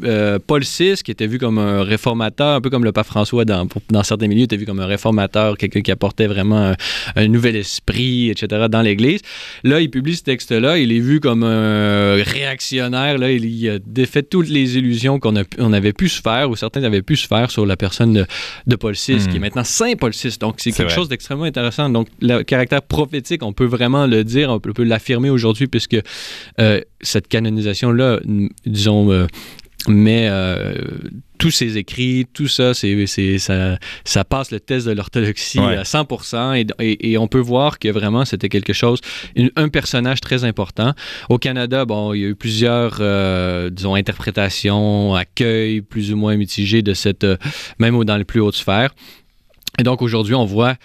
euh, 0.03 0.39
Paul 0.45 0.61
VI, 0.63 0.95
qui 1.03 1.11
était 1.11 1.27
vu 1.27 1.37
comme 1.37 1.57
un 1.57 1.83
réformateur, 1.83 2.55
un 2.55 2.61
peu 2.61 2.69
comme 2.69 2.83
le 2.83 2.91
pape 2.91 3.05
François 3.07 3.45
dans, 3.45 3.65
pour- 3.67 3.81
dans 3.89 4.03
certains 4.03 4.27
milieux, 4.27 4.43
était 4.43 4.57
vu 4.57 4.65
comme 4.65 4.79
un 4.79 4.85
réformateur, 4.85 5.57
quelqu'un 5.57 5.81
qui 5.81 5.91
apportait 5.91 6.27
vraiment 6.27 6.57
un, 6.71 6.75
un 7.15 7.27
nouvel 7.27 7.55
esprit, 7.55 8.29
etc., 8.29 8.65
dans 8.69 8.81
l'Église. 8.81 9.21
Là, 9.63 9.79
il 9.81 9.89
publie 9.89 10.15
ce 10.15 10.23
texte-là, 10.23 10.77
il 10.77 10.91
est 10.91 10.99
vu 10.99 11.19
comme 11.19 11.43
un 11.43 12.15
réactionnaire, 12.23 13.17
là, 13.17 13.31
il, 13.31 13.45
il 13.45 13.69
a 13.69 13.79
défait 13.79 14.23
toutes 14.23 14.49
les 14.49 14.77
illusions 14.77 15.19
qu'on 15.19 15.33
on 15.59 15.73
avait 15.73 15.93
pu 15.93 16.09
se 16.09 16.21
faire, 16.21 16.49
ou 16.49 16.55
certains 16.55 16.83
avaient 16.83 17.01
pu 17.01 17.15
se 17.15 17.27
faire 17.27 17.49
sur 17.51 17.65
la 17.65 17.77
personne 17.77 18.13
de, 18.13 18.25
de 18.67 18.75
Paul 18.75 18.93
VI, 18.93 19.15
Hmm. 19.15 19.27
qui 19.29 19.37
est 19.37 19.39
maintenant 19.39 19.63
Saint 19.63 19.93
Paul 19.97 20.11
VI. 20.11 20.37
Donc, 20.39 20.55
c'est 20.57 20.71
quelque 20.71 20.87
vrai. 20.87 20.95
chose 20.95 21.09
d'extrêmement 21.09 21.45
intéressant. 21.45 21.89
Donc, 21.89 22.07
le 22.21 22.43
caractère 22.43 22.81
prophétique, 22.81 23.43
on 23.43 23.53
peut 23.53 23.65
vraiment 23.65 24.05
le 24.07 24.23
dire, 24.23 24.49
on 24.49 24.59
peut, 24.59 24.73
l'affirmer 24.83 25.29
aujourd'hui, 25.29 25.67
puisque 25.67 25.97
euh, 26.59 26.81
cette 27.01 27.27
canonisation-là, 27.27 28.19
disons, 28.65 29.11
euh, 29.11 29.27
mais 29.87 30.27
euh, 30.29 30.73
tous 31.37 31.51
ces 31.51 31.77
écrits, 31.77 32.25
tout 32.33 32.47
ça, 32.47 32.73
c'est, 32.73 33.05
ça, 33.37 33.77
ça 34.03 34.23
passe 34.23 34.51
le 34.51 34.59
test 34.59 34.87
de 34.87 34.91
l'orthodoxie 34.93 35.59
Ouais. 35.59 35.75
à 35.77 35.83
100%. 35.83 36.53
Et, 36.55 36.65
et- 36.79 37.11
et 37.11 37.17
on 37.17 37.27
peut 37.27 37.39
voir 37.39 37.77
que 37.77 37.89
vraiment, 37.89 38.25
c'était 38.25 38.49
quelque 38.49 38.73
chose, 38.73 38.99
une- 39.35 39.51
un 39.55 39.69
personnage 39.69 40.21
très 40.21 40.43
important. 40.43 40.93
Au 41.29 41.37
Canada, 41.37 41.85
bon, 41.85 42.13
il 42.13 42.21
y 42.21 42.25
a 42.25 42.29
eu 42.29 42.35
plusieurs, 42.35 42.97
euh, 42.99 43.69
disons, 43.69 43.95
interprétations, 43.95 45.13
accueils 45.15 45.81
plus 45.81 46.11
ou 46.13 46.17
moins 46.17 46.35
mitigés 46.35 46.81
de 46.81 46.93
cette, 46.93 47.23
euh, 47.23 47.37
même 47.79 48.01
dans 48.05 48.17
les 48.17 48.23
plus 48.25 48.39
hautes 48.39 48.55
sphères. 48.55 48.93
Et 49.77 49.83
donc 49.83 50.01
aujourd'hui, 50.01 50.35
on 50.35 50.45
voit 50.45 50.75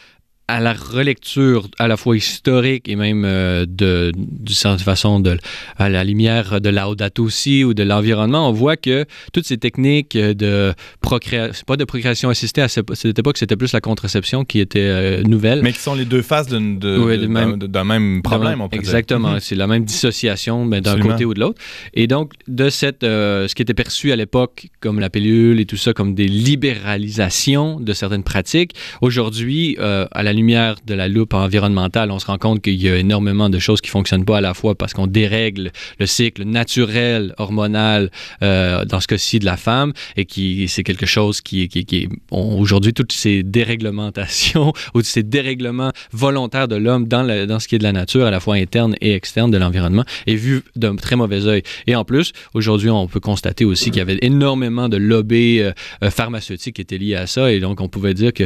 à 0.57 0.61
la 0.61 0.73
relecture 0.73 1.69
à 1.79 1.87
la 1.89 1.97
fois 1.97 2.17
historique 2.17 2.89
et 2.89 2.97
même 2.97 3.25
euh, 3.25 3.65
de, 3.69 4.13
certaine 4.49 4.85
façon 4.85 5.21
de, 5.21 5.39
à 5.79 5.89
la 5.89 6.03
lumière 6.05 6.61
de 6.61 6.69
Laudato 6.71 7.23
aussi 7.25 7.63
ou 7.65 7.73
de 7.75 7.83
l'environnement, 7.85 8.49
on 8.49 8.53
voit 8.53 8.77
que 8.77 9.05
toutes 9.33 9.47
ces 9.47 9.59
techniques 9.59 10.17
de 10.17 10.75
procréation, 11.01 11.63
pas 11.67 11.77
de 11.77 11.85
procréation 11.85 12.29
assistée 12.31 12.63
à 12.63 12.69
cette, 12.69 13.19
époque, 13.19 13.39
c'était 13.39 13.57
plus 13.57 13.73
la 13.73 13.81
contraception 13.81 14.45
qui 14.45 14.59
était 14.61 14.81
euh, 14.81 15.23
nouvelle. 15.23 15.63
Mais 15.63 15.73
qui 15.73 15.79
sont 15.81 15.95
les 15.95 16.05
deux 16.05 16.23
faces 16.23 16.49
d'une- 16.49 16.79
de- 16.79 16.99
Oui, 16.99 17.17
de- 17.17 17.23
de 17.23 17.27
même- 17.29 17.57
d'un 17.59 17.69
d'un 17.69 17.85
même 17.85 18.21
problème, 18.23 18.61
on 18.61 18.69
peut. 18.69 18.77
Exactement, 18.77 19.33
Mhm. 19.35 19.41
c'est 19.41 19.55
la 19.55 19.67
même 19.67 19.85
dissociation 19.85 20.65
mais 20.65 20.81
d'un 20.81 20.99
côté 21.01 21.25
ou 21.25 21.33
de 21.35 21.41
l'autre. 21.41 21.61
Et 21.95 22.07
donc, 22.07 22.33
de 22.49 22.69
cette, 22.71 23.05
euh, 23.05 23.47
ce 23.49 23.55
qui 23.55 23.63
était 23.63 23.75
perçu 23.75 24.11
à 24.13 24.17
l'époque 24.17 24.69
comme 24.81 24.99
la 25.01 25.11
pilule 25.11 25.61
et 25.61 25.67
tout 25.67 25.77
ça, 25.77 25.93
comme 25.93 26.15
des 26.15 26.29
libéralisations 26.29 27.81
de 27.81 27.93
certaines 27.93 28.23
pratiques, 28.25 28.73
aujourd'hui, 29.01 29.77
à 29.79 30.23
la 30.23 30.33
lumière 30.41 30.77
de 30.87 30.95
la 30.95 31.07
loupe 31.09 31.35
environnementale, 31.35 32.11
on 32.11 32.19
se 32.19 32.27
rend 32.27 32.39
compte 32.39 32.63
qu'il 32.63 32.81
y 32.83 32.89
a 32.89 32.97
énormément 32.97 33.49
de 33.51 33.59
choses 33.59 33.81
qui 33.81 33.91
fonctionnent 33.91 34.25
pas 34.25 34.39
à 34.39 34.41
la 34.41 34.55
fois 34.55 34.75
parce 34.75 34.93
qu'on 34.95 35.07
dérègle 35.07 35.71
le 35.99 36.07
cycle 36.07 36.45
naturel, 36.45 37.35
hormonal, 37.39 38.11
euh, 38.43 38.85
dans 38.87 39.01
ce 39.01 39.07
cas-ci 39.07 39.39
de 39.39 39.45
la 39.45 39.57
femme, 39.57 39.93
et 40.17 40.25
qui 40.25 40.67
c'est 40.69 40.83
quelque 40.83 41.07
chose 41.07 41.41
qui, 41.43 41.69
qui, 41.69 41.85
qui 41.85 42.09
aujourd'hui, 42.31 42.93
toutes 42.95 43.13
ces 43.13 43.43
déréglementations 43.43 44.73
ou 44.95 45.03
ces 45.03 45.23
dérèglements 45.23 45.93
volontaires 46.13 46.69
de 46.69 46.77
l'homme 46.77 47.07
dans, 47.07 47.23
le- 47.23 47.47
dans 47.47 47.61
ce 47.61 47.69
qui 47.69 47.75
est 47.75 47.79
de 47.79 47.85
la 47.85 47.93
nature, 47.93 48.25
à 48.27 48.31
la 48.31 48.41
fois 48.41 48.55
interne 48.57 48.95
et 49.03 49.13
externe 49.15 49.51
de 49.51 49.59
l'environnement, 49.59 50.05
est 50.27 50.37
vu 50.37 50.63
d'un 50.75 50.97
très 50.97 51.17
mauvais 51.17 51.47
œil. 51.47 51.63
Et 51.87 51.95
en 51.95 52.05
plus, 52.05 52.33
aujourd'hui, 52.55 52.89
on 52.91 53.07
peut 53.09 53.21
constater 53.21 53.65
aussi 53.67 53.91
qu'il 53.91 53.99
y 53.99 54.01
avait 54.01 54.19
énormément 54.23 54.89
de 54.89 54.97
lobbies 54.97 55.61
euh, 55.61 55.73
euh, 56.03 56.11
pharmaceutiques 56.11 56.77
qui 56.77 56.83
étaient 56.83 56.99
liés 56.99 57.17
à 57.17 57.27
ça, 57.27 57.53
et 57.53 57.61
donc 57.61 57.81
on 57.83 57.89
pouvait 57.89 58.15
dire 58.15 58.33
que, 58.33 58.45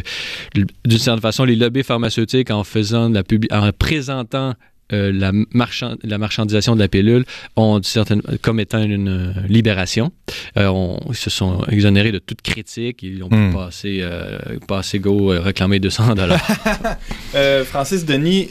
d'une 0.54 0.98
certaine 0.98 1.20
façon, 1.22 1.44
les 1.44 1.54
lobbies 1.56 1.83
pharmaceutiques, 1.84 2.50
en 2.50 2.64
faisant 2.64 3.08
de 3.10 3.14
la 3.14 3.22
publi- 3.22 3.52
en 3.54 3.70
présentant 3.72 4.54
euh, 4.92 5.10
la, 5.14 5.32
marchand- 5.54 5.96
la 6.04 6.18
marchandisation 6.18 6.74
de 6.74 6.80
la 6.80 6.88
pilule 6.88 7.24
ont 7.56 7.80
certaines, 7.82 8.20
comme 8.42 8.60
étant 8.60 8.82
une, 8.82 9.08
euh, 9.08 9.32
libération. 9.48 10.12
Euh, 10.58 10.66
on- 10.66 11.00
ils 11.08 11.16
se 11.16 11.30
sont 11.30 11.64
exonérés 11.70 12.12
de 12.12 12.18
toute 12.18 12.42
critique. 12.42 13.02
Ils 13.02 13.22
ont 13.24 13.30
pu 13.30 13.34
Hmm. 13.36 13.52
passer, 13.54 14.00
euh, 14.02 14.38
passer 14.68 14.98
go, 14.98 15.28
réclamer 15.28 15.78
200 15.80 16.14
dollars. 16.14 16.38
Francis 17.64 18.04
Denis, 18.04 18.48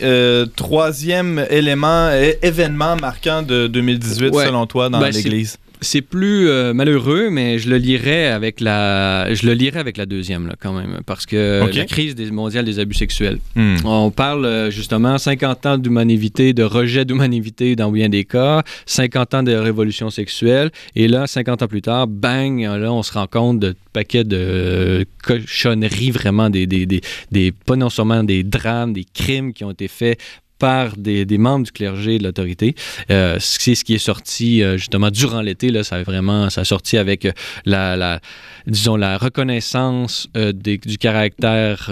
troisième 0.56 1.46
élément, 1.50 2.10
événement 2.42 2.96
marquant 2.96 3.42
de 3.44 3.68
2018 3.68 4.30
Ouais. 4.34 4.46
selon 4.46 4.66
toi 4.66 4.90
dans 4.90 5.00
Ben, 5.00 5.12
l'Église? 5.12 5.58
C'est 5.84 6.02
plus 6.02 6.48
euh, 6.50 6.74
malheureux, 6.74 7.30
mais 7.30 7.60
je 7.60 7.70
le 7.70 7.78
lirais 7.78 8.28
avec 8.28 8.60
la, 8.60 9.34
je 9.34 9.46
le 9.46 9.54
lirais 9.54 9.80
avec 9.80 9.98
la 9.98 10.06
deuxième 10.06 10.48
là, 10.48 10.56
quand 10.60 10.74
même, 10.74 11.00
parce 11.06 11.26
que 11.26 11.60
la 11.80 11.86
crise 11.86 12.16
des, 12.16 12.32
mondiale 12.32 12.66
des 12.66 12.80
abus 12.80 12.96
sexuels. 12.96 13.40
Hmm. 13.56 13.76
On 13.86 14.10
parle 14.10 14.46
euh, 14.46 14.72
justement 14.72 15.18
50 15.18 15.66
ans 15.66 15.78
d'humanité, 15.78 16.54
de 16.54 16.64
rejet 16.64 17.06
d'humanité 17.06 17.76
dans 17.76 17.92
bien 17.92 18.10
des 18.10 18.24
cas, 18.24 18.64
50 18.86 19.34
ans 19.36 19.44
de 19.44 19.54
révolution 19.54 20.10
sexuelle, 20.10 20.72
et 20.96 21.08
là, 21.08 21.28
50 21.28 21.62
ans 21.64 21.68
plus 21.68 21.82
tard, 21.82 22.08
bang, 22.08 22.62
là, 22.62 22.92
on 22.92 23.04
se 23.04 23.14
rend 23.14 23.28
compte 23.28 23.60
de 23.60 23.76
paquets 23.92 24.24
de 24.24 24.38
euh, 24.40 25.04
cochonneries, 25.24 26.12
vraiment, 26.12 26.50
des, 26.50 26.66
des, 26.66 26.86
des, 26.86 27.02
des- 27.32 27.52
pas 27.52 27.76
non 27.76 27.90
seulement 27.90 28.24
des 28.24 28.44
drames, 28.44 28.94
des 28.94 29.06
crimes 29.06 29.54
qui 29.54 29.64
ont 29.64 29.72
été 29.72 29.88
faits 29.88 30.20
par 30.60 30.96
des, 30.98 31.26
membres 31.38 31.66
du 31.66 31.72
clergé 31.72 32.16
et 32.16 32.20
de 32.20 32.24
l'autorité. 32.24 32.76
Euh, 33.12 33.38
c'est 33.40 33.76
ce 33.76 33.84
qui 33.84 33.96
est 33.96 33.98
sorti 33.98 34.64
euh, 34.64 34.78
justement 34.78 35.10
durant 35.12 35.42
l'été. 35.42 35.70
Là, 35.70 35.84
ça 35.84 35.98
a 35.98 36.04
vraiment, 36.04 36.50
ça 36.50 36.62
a 36.62 36.66
sorti 36.66 36.98
avec 36.98 37.26
euh, 37.26 37.32
la, 37.66 38.20
disons 38.68 38.96
la 38.96 39.18
reconnaissance 39.18 40.28
du 40.36 40.98
caractère 40.98 41.92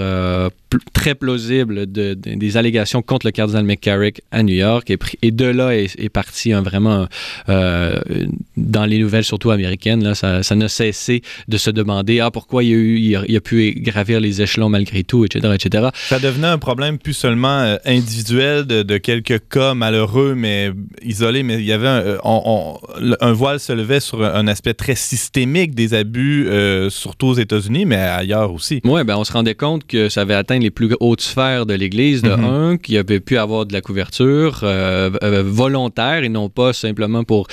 très 0.93 1.15
plausible 1.15 1.91
de- 1.91 2.13
de- 2.13 2.35
des 2.35 2.57
allégations 2.57 3.01
contre 3.01 3.25
le 3.25 3.31
cardinal 3.31 3.63
McCarrick 3.63 4.21
à 4.31 4.43
New 4.43 4.55
York. 4.55 4.91
Et, 5.21 5.31
de 5.31 5.45
là 5.45 5.75
est, 5.75 6.09
parti 6.09 6.53
un 6.53 6.61
vraiment 6.61 7.07
dans 7.47 8.85
les 8.85 8.99
nouvelles, 8.99 9.23
surtout 9.23 9.51
américaines, 9.51 10.03
là, 10.03 10.15
ça, 10.15 10.55
n'a 10.55 10.67
cessé 10.69 11.21
de 11.47 11.57
se 11.57 11.69
demander 11.69 12.19
ah 12.19 12.31
pourquoi 12.31 12.63
il 12.63 13.15
a 13.15 13.21
il 13.27 13.35
a, 13.35 13.41
pu 13.41 13.73
gravir 13.77 14.19
les 14.19 14.41
échelons 14.41 14.69
malgré 14.69 15.03
tout, 15.03 15.25
etc., 15.25 15.53
etc. 15.55 15.89
Ça 15.93 16.19
devenait 16.19 16.47
un 16.47 16.57
problème 16.57 16.97
plus 16.97 17.13
seulement 17.13 17.61
euh, 17.61 17.77
de, 18.63 18.83
de 18.83 18.97
quelques 18.97 19.39
cas 19.49 19.73
malheureux, 19.73 20.35
mais 20.35 20.71
isolés, 21.01 21.43
mais 21.43 21.55
il 21.55 21.65
y 21.65 21.71
avait 21.71 21.87
un, 21.87 21.99
euh, 22.01 22.17
on- 22.23 22.41
on- 22.45 22.99
le- 22.99 23.17
un 23.23 23.31
voile 23.33 23.59
se 23.59 23.73
levait 23.73 23.99
sur 23.99 24.23
un, 24.23 24.33
un 24.33 24.47
aspect 24.47 24.73
très 24.73 24.95
systémique 24.95 25.73
des 25.75 25.93
abus, 25.93 26.47
euh, 26.47 26.89
surtout 26.89 27.27
aux 27.27 27.33
États-Unis, 27.35 27.85
mais 27.85 27.95
ailleurs 27.97 28.53
aussi. 28.53 28.81
Oui, 28.83 29.03
ben 29.03 29.15
on 29.17 29.23
se 29.23 29.33
rendait 29.33 29.55
compte 29.55 29.85
que 29.87 30.09
ça 30.09 30.21
avait 30.21 30.33
atteint 30.35 30.59
les 30.59 30.71
plus 30.71 30.95
hautes 30.99 31.21
sphères 31.21 31.65
de 31.65 31.73
l'Église, 31.73 32.21
de 32.21 32.29
Mhm. 32.35 32.43
un, 32.45 32.77
qu'il 32.77 32.95
y 32.95 32.97
avait 32.97 33.19
pu 33.19 33.37
avoir 33.37 33.65
de 33.65 33.73
la 33.73 33.81
couverture 33.81 34.59
euh, 34.63 35.09
volontaire 35.45 36.23
et 36.23 36.29
non 36.29 36.49
pas 36.49 36.73
simplement 36.73 37.23
pour... 37.23 37.47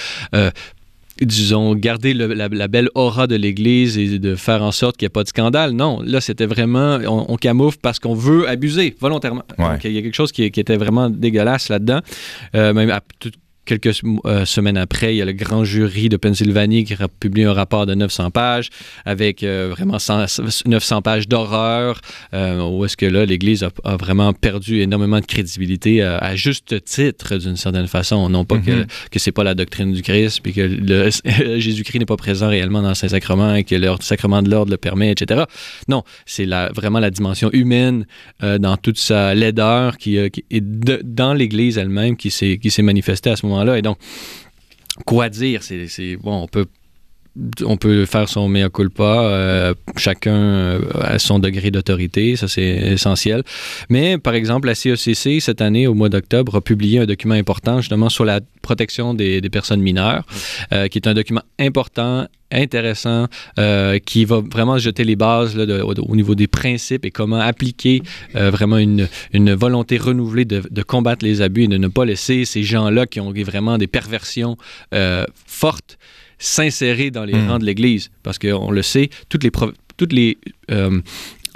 disons, 1.27 1.75
garder 1.75 2.15
le- 2.15 2.33
la, 2.35 2.49
la 2.49 2.69
belle 2.69 2.89
aura 2.95 3.27
de 3.27 3.35
l'Église 3.37 3.99
et 3.99 4.19
de 4.19 4.35
faire 4.35 4.63
en 4.63 4.73
sorte 4.73 4.97
qu'il 4.97 5.07
n'y 5.07 5.09
ait 5.09 5.11
pas 5.11 5.25
de 5.25 5.29
scandale. 5.29 5.73
Non, 5.73 6.01
là, 6.05 6.21
c'était 6.21 6.47
vraiment, 6.47 6.99
on, 7.07 7.27
on 7.29 7.37
camoufle 7.37 7.79
parce 7.83 7.99
qu'on 7.99 8.15
veut 8.15 8.49
abuser 8.49 8.97
volontairement. 9.01 9.45
Ouais. 9.59 9.69
Donc, 9.71 9.85
il 9.85 9.93
y 9.93 9.99
a 9.99 10.03
quelque 10.03 10.15
chose 10.15 10.33
qui, 10.33 10.51
qui 10.51 10.61
était 10.61 10.77
vraiment 10.77 11.11
dégueulasse 11.11 11.69
là-dedans. 11.69 12.01
Euh, 12.55 12.73
même 12.73 12.91
à 12.91 13.01
quelques 13.69 14.01
euh, 14.27 14.45
semaines 14.45 14.77
après, 14.79 15.15
il 15.15 15.19
y 15.19 15.23
a 15.23 15.25
le 15.25 15.33
grand 15.33 15.63
jury 15.65 16.09
de 16.09 16.17
Pennsylvanie 16.17 16.85
qui 16.85 16.95
a 16.95 17.07
publié 17.09 17.47
un 17.47 17.53
rapport 17.53 17.87
de 17.87 17.95
900 17.95 18.31
pages 18.31 18.71
avec 19.05 19.43
euh, 19.43 19.69
vraiment 19.71 19.99
100 19.99 20.27
900 20.67 21.03
pages 21.03 21.29
d'horreur, 21.29 22.01
euh, 22.35 22.63
où 22.69 22.85
est-ce 22.85 22.97
que 22.97 23.07
là, 23.07 23.25
l'Église 23.27 23.63
a, 23.65 23.71
a 23.85 23.97
vraiment 23.97 24.33
perdu 24.33 24.81
énormément 24.81 25.21
de 25.21 25.27
crédibilité 25.27 26.03
à, 26.03 26.35
juste 26.35 26.83
titre, 26.85 27.37
d'une 27.37 27.57
certaine 27.57 27.87
façon. 27.89 28.29
Non 28.29 28.45
pas 28.45 28.59
que, 28.59 28.71
Mhm. 28.71 28.87
que 29.11 29.19
c'est 29.19 29.33
pas 29.33 29.45
la 29.45 29.55
doctrine 29.55 29.93
du 29.93 30.03
Christ, 30.03 30.41
puis 30.43 30.53
que 30.53 30.67
Jésus-Christ 31.59 31.99
n'est 32.01 32.07
pas 32.07 32.17
présent 32.17 32.49
réellement 32.49 32.83
dans 32.83 32.89
le 32.91 32.95
Saint-Sacrement 32.95 33.55
et 33.55 33.65
que 33.65 33.75
le 33.75 33.89
sacrement 34.01 34.43
de 34.43 34.51
l'ordre 34.51 34.71
le 34.71 34.77
permet, 34.79 35.11
etc. 35.13 35.45
Non, 35.89 36.03
c'est 36.27 36.47
la, 36.47 36.71
vraiment 36.73 36.99
la 37.01 37.11
dimension 37.11 37.51
humaine 37.53 38.07
dans 38.43 38.77
toute 38.77 38.99
sa 38.99 39.35
laideur 39.35 39.97
qui, 39.99 40.19
qui 40.31 40.45
est 40.51 40.61
de- 40.61 41.01
dans 41.05 41.35
l'Église 41.35 41.79
elle-même 41.79 42.17
qui 42.17 42.31
s'est 42.31 42.59
qui 42.59 42.71
s'est 42.71 42.83
manifestée 42.83 43.31
à 43.31 43.37
ce 43.37 43.45
Et 43.77 43.83
donc, 43.83 43.99
quoi 45.05 45.29
dire? 45.29 45.63
C'est- 45.63 46.17
bon, 46.17 46.43
on 46.43 46.47
peut 46.47 46.67
on 47.65 47.77
peut 47.77 48.05
faire 48.07 48.29
son 48.29 48.49
mea 48.49 48.69
culpa, 48.69 49.03
euh, 49.05 49.75
chacun 49.97 50.35
euh, 50.35 50.81
à 51.01 51.19
son 51.19 51.39
degré 51.39 51.71
d'autorité, 51.71 52.37
ça 52.37 52.49
c'est 52.49 52.63
essentiel. 52.69 53.43
Mais 53.89 54.19
par 54.19 54.35
exemple, 54.35 54.67
la 54.69 54.75
CECC, 54.75 55.41
cette 55.41 55.61
année, 55.61 55.87
au 55.87 55.95
mois 55.95 56.09
d'octobre, 56.09 56.57
a 56.57 56.61
publié 56.61 57.01
un 57.01 57.07
document 57.07 57.35
important 57.35 57.81
justement 57.81 58.09
sur 58.09 58.25
la 58.25 58.41
protection 58.63 59.15
des, 59.15 59.41
des 59.41 59.51
personnes 59.51 59.81
mineures, 59.81 60.25
euh, 60.73 60.89
qui 60.89 60.99
est 60.99 61.07
un 61.07 61.15
document 61.15 61.43
important, 61.59 62.27
intéressant, 62.51 63.27
euh, 63.59 63.99
qui 63.99 64.25
va 64.25 64.41
vraiment 64.41 64.79
jeter 64.79 65.05
les 65.05 65.17
bases 65.17 65.55
là, 65.57 65.67
de- 65.67 65.81
au, 65.81 65.95
au 65.95 66.17
niveau 66.17 66.35
des 66.35 66.47
principes 66.47 67.05
et 67.05 67.11
comment 67.11 67.41
appliquer 67.41 68.03
euh, 68.37 68.51
vraiment 68.51 68.79
une, 68.79 69.07
une 69.33 69.55
volonté 69.55 69.97
renouvelée 69.99 70.45
de, 70.45 70.63
de 70.71 70.83
combattre 70.83 71.25
les 71.25 71.41
abus 71.43 71.65
et 71.65 71.69
de 71.69 71.77
ne 71.77 71.89
pas 71.89 72.05
laisser 72.05 72.45
ces 72.45 72.63
gens-là 72.63 73.07
qui 73.07 73.21
ont 73.21 73.33
vraiment 73.33 73.79
des 73.79 73.87
perversions 73.87 74.57
euh, 74.95 75.25
fortes 75.47 75.99
s'insérer 76.39 77.11
dans 77.11 77.25
les 77.25 77.35
Mm. 77.35 77.49
rangs 77.51 77.59
de 77.59 77.65
l'Église. 77.65 78.11
Parce 78.23 78.39
qu'on 78.39 78.71
le 78.71 78.83
sait, 78.83 79.11
toutes 79.29 79.45
les, 79.45 79.51
toutes 79.97 80.13
les 80.13 80.39
euh, 80.71 81.01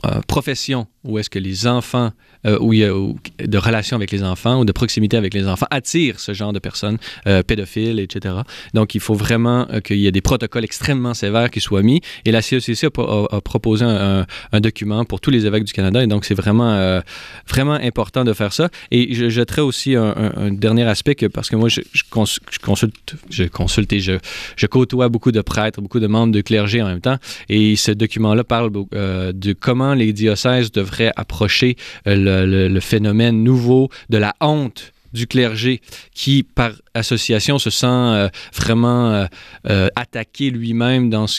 euh, 0.07 0.21
professions 0.27 0.87
où 1.05 1.19
est-ce 1.19 1.29
que 1.31 1.39
les 1.39 1.67
enfants, 1.67 2.13
euh, 2.47 2.59
où 2.61 2.73
il 2.73 2.79
y 2.81 2.85
a 2.85 2.89
de 2.89 3.59
relations 3.59 3.97
avec 3.97 4.11
les 4.13 4.23
enfants 4.23 4.61
ou 4.61 4.65
de 4.65 4.73
proximité 4.73 5.17
avec 5.17 5.35
les 5.35 5.49
enfants 5.49 5.67
attirent 5.71 6.21
ce 6.21 6.33
genre 6.33 6.53
de 6.53 6.59
personnes, 6.61 6.99
euh, 7.27 7.43
pédophiles, 7.43 7.99
etc. 7.99 8.37
Donc, 8.75 8.95
il 8.95 9.01
faut 9.01 9.15
vraiment 9.15 9.67
euh, 9.71 9.81
qu'il 9.81 9.99
y 9.99 10.07
ait 10.07 10.13
des 10.13 10.21
protocoles 10.21 10.65
extrêmement 10.65 11.15
sévères 11.15 11.51
qui 11.51 11.61
soient 11.61 11.83
mis. 11.83 12.01
Et 12.25 12.31
la 12.31 12.41
CECC 12.41 12.85
a, 12.85 12.91
pro- 12.91 13.27
a- 13.33 13.41
proposé 13.41 13.85
un, 13.85 14.27
document 14.61 15.05
pour 15.05 15.21
tous 15.21 15.31
les 15.31 15.45
évêques 15.47 15.65
du 15.65 15.73
Canada. 15.73 16.03
Et 16.05 16.07
donc, 16.07 16.25
c'est 16.25 16.35
vraiment, 16.35 16.73
euh, 16.73 17.01
vraiment 17.49 17.75
important 17.75 18.23
de 18.25 18.33
faire 18.33 18.53
ça. 18.53 18.69
Et 18.93 19.13
je 19.15 19.29
jetterai 19.29 19.61
aussi 19.63 19.97
un, 19.97 20.15
dernier 20.53 20.85
aspect 20.85 21.17
parce 21.33 21.51
que 21.51 21.57
moi, 21.57 21.69
je, 21.69 21.81
je 21.93 22.05
cons- 22.09 22.25
je 22.27 22.59
consulte, 22.61 23.17
je 23.29 23.45
consulte 23.45 23.93
et 23.93 23.99
je, 24.01 24.67
côtoie 24.67 25.09
beaucoup 25.09 25.33
de 25.33 25.41
prêtres, 25.41 25.81
beaucoup 25.81 26.01
de 26.01 26.07
membres 26.07 26.33
de 26.33 26.41
clergé 26.43 26.81
en 26.81 26.87
même 26.87 27.01
temps. 27.01 27.17
Et 27.49 27.75
ce 27.75 27.91
document-là 27.91 28.45
parle 28.45 28.71
de 28.73 29.53
comment 29.53 29.95
les 29.95 30.13
diocèses 30.13 30.71
devraient 30.71 30.92
approcher 31.17 31.77
euh, 32.07 32.15
le, 32.15 32.47
le- 32.47 32.69
le 32.69 32.81
phénomène 32.81 33.43
nouveau 33.43 33.89
de 34.11 34.19
la 34.19 34.35
honte 34.41 34.93
du 35.13 35.27
clergé 35.27 35.83
qui, 36.15 36.43
par 36.43 36.73
association, 36.95 37.59
se 37.59 37.69
sent 37.69 37.85
euh, 37.87 38.29
vraiment 38.57 39.11
euh, 39.13 39.27
euh, 39.69 39.89
attaqué 39.95 40.49
lui-même 40.49 41.11
dans 41.11 41.27
ce 41.27 41.39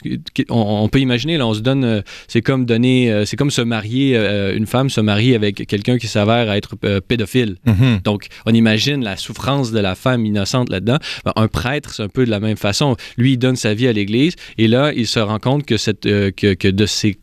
on, 0.49 0.83
on 0.83 0.87
peut 0.89 0.99
imaginer 0.99 1.37
là 1.39 1.47
on 1.47 1.55
se 1.55 1.59
donne 1.61 2.03
c'est 2.27 2.43
comme 2.43 2.65
donner 2.65 3.23
c'est 3.25 3.35
comme 3.35 3.49
se 3.49 3.61
marier 3.61 4.15
une 4.55 4.67
femme 4.67 4.91
se 4.91 5.01
marie 5.01 5.33
avec 5.33 5.65
quelqu'un 5.67 5.97
qui 5.97 6.05
s'avère 6.07 6.51
être 6.51 6.75
pédophile 7.07 7.55
Mhm. 7.65 8.01
donc, 8.03 8.27
on 8.45 8.53
imagine 8.53 9.03
la 9.03 9.17
souffrance 9.17 9.71
de 9.71 9.79
la 9.79 9.95
femme 9.95 10.23
innocente 10.25 10.69
là-dedans. 10.69 10.97
Ben, 11.25 11.31
un 11.35 11.47
prêtre, 11.47 11.93
c'est 11.95 12.03
un 12.03 12.09
peu 12.09 12.25
de 12.25 12.29
la 12.29 12.39
même 12.39 12.57
façon. 12.57 12.95
Lui, 13.17 13.33
il 13.33 13.37
donne 13.37 13.55
sa 13.55 13.73
vie 13.73 13.87
à 13.87 13.93
l'Église 13.93 14.35
et 14.59 14.67
là, 14.67 14.91
il 14.95 15.07
se 15.07 15.19
rend 15.19 15.39
compte 15.39 15.65
que, 15.65 15.77
cette, 15.77 16.01
que, 16.03 16.53
que 16.53 16.67
de 16.67 16.85
ces 16.85 17.17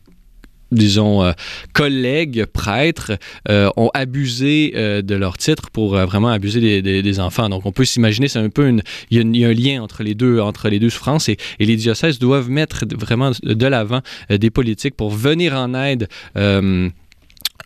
disons, 0.71 1.23
euh, 1.23 1.31
collègues 1.73 2.45
prêtres 2.45 3.13
euh, 3.49 3.69
ont 3.77 3.89
abusé 3.93 4.73
euh, 4.75 5.01
de 5.01 5.15
leur 5.15 5.37
titre 5.37 5.69
pour 5.71 5.95
vraiment 5.95 6.29
abuser 6.29 6.81
des, 6.81 7.19
enfants. 7.19 7.49
Donc, 7.49 7.65
on 7.65 7.71
peut 7.71 7.85
s'imaginer, 7.85 8.27
c'est 8.27 8.39
un 8.39 8.49
peu 8.49 8.67
une, 8.67 8.81
il 9.09 9.35
y, 9.35 9.45
a 9.45 9.47
un 9.47 9.53
lien 9.53 9.81
entre 9.81 10.03
les 10.03 10.15
deux, 10.15 10.39
entre 10.39 10.69
les 10.69 10.79
deux 10.79 10.89
souffrances 10.89 11.29
et, 11.29 11.37
les 11.59 11.75
diocèses 11.75 12.19
doivent 12.19 12.49
mettre 12.49 12.85
vraiment 12.97 13.31
de 13.43 13.67
l'avant 13.67 14.01
des 14.29 14.49
politiques 14.49 14.95
pour 14.95 15.09
venir 15.09 15.53
en 15.53 15.73
aide. 15.73 16.07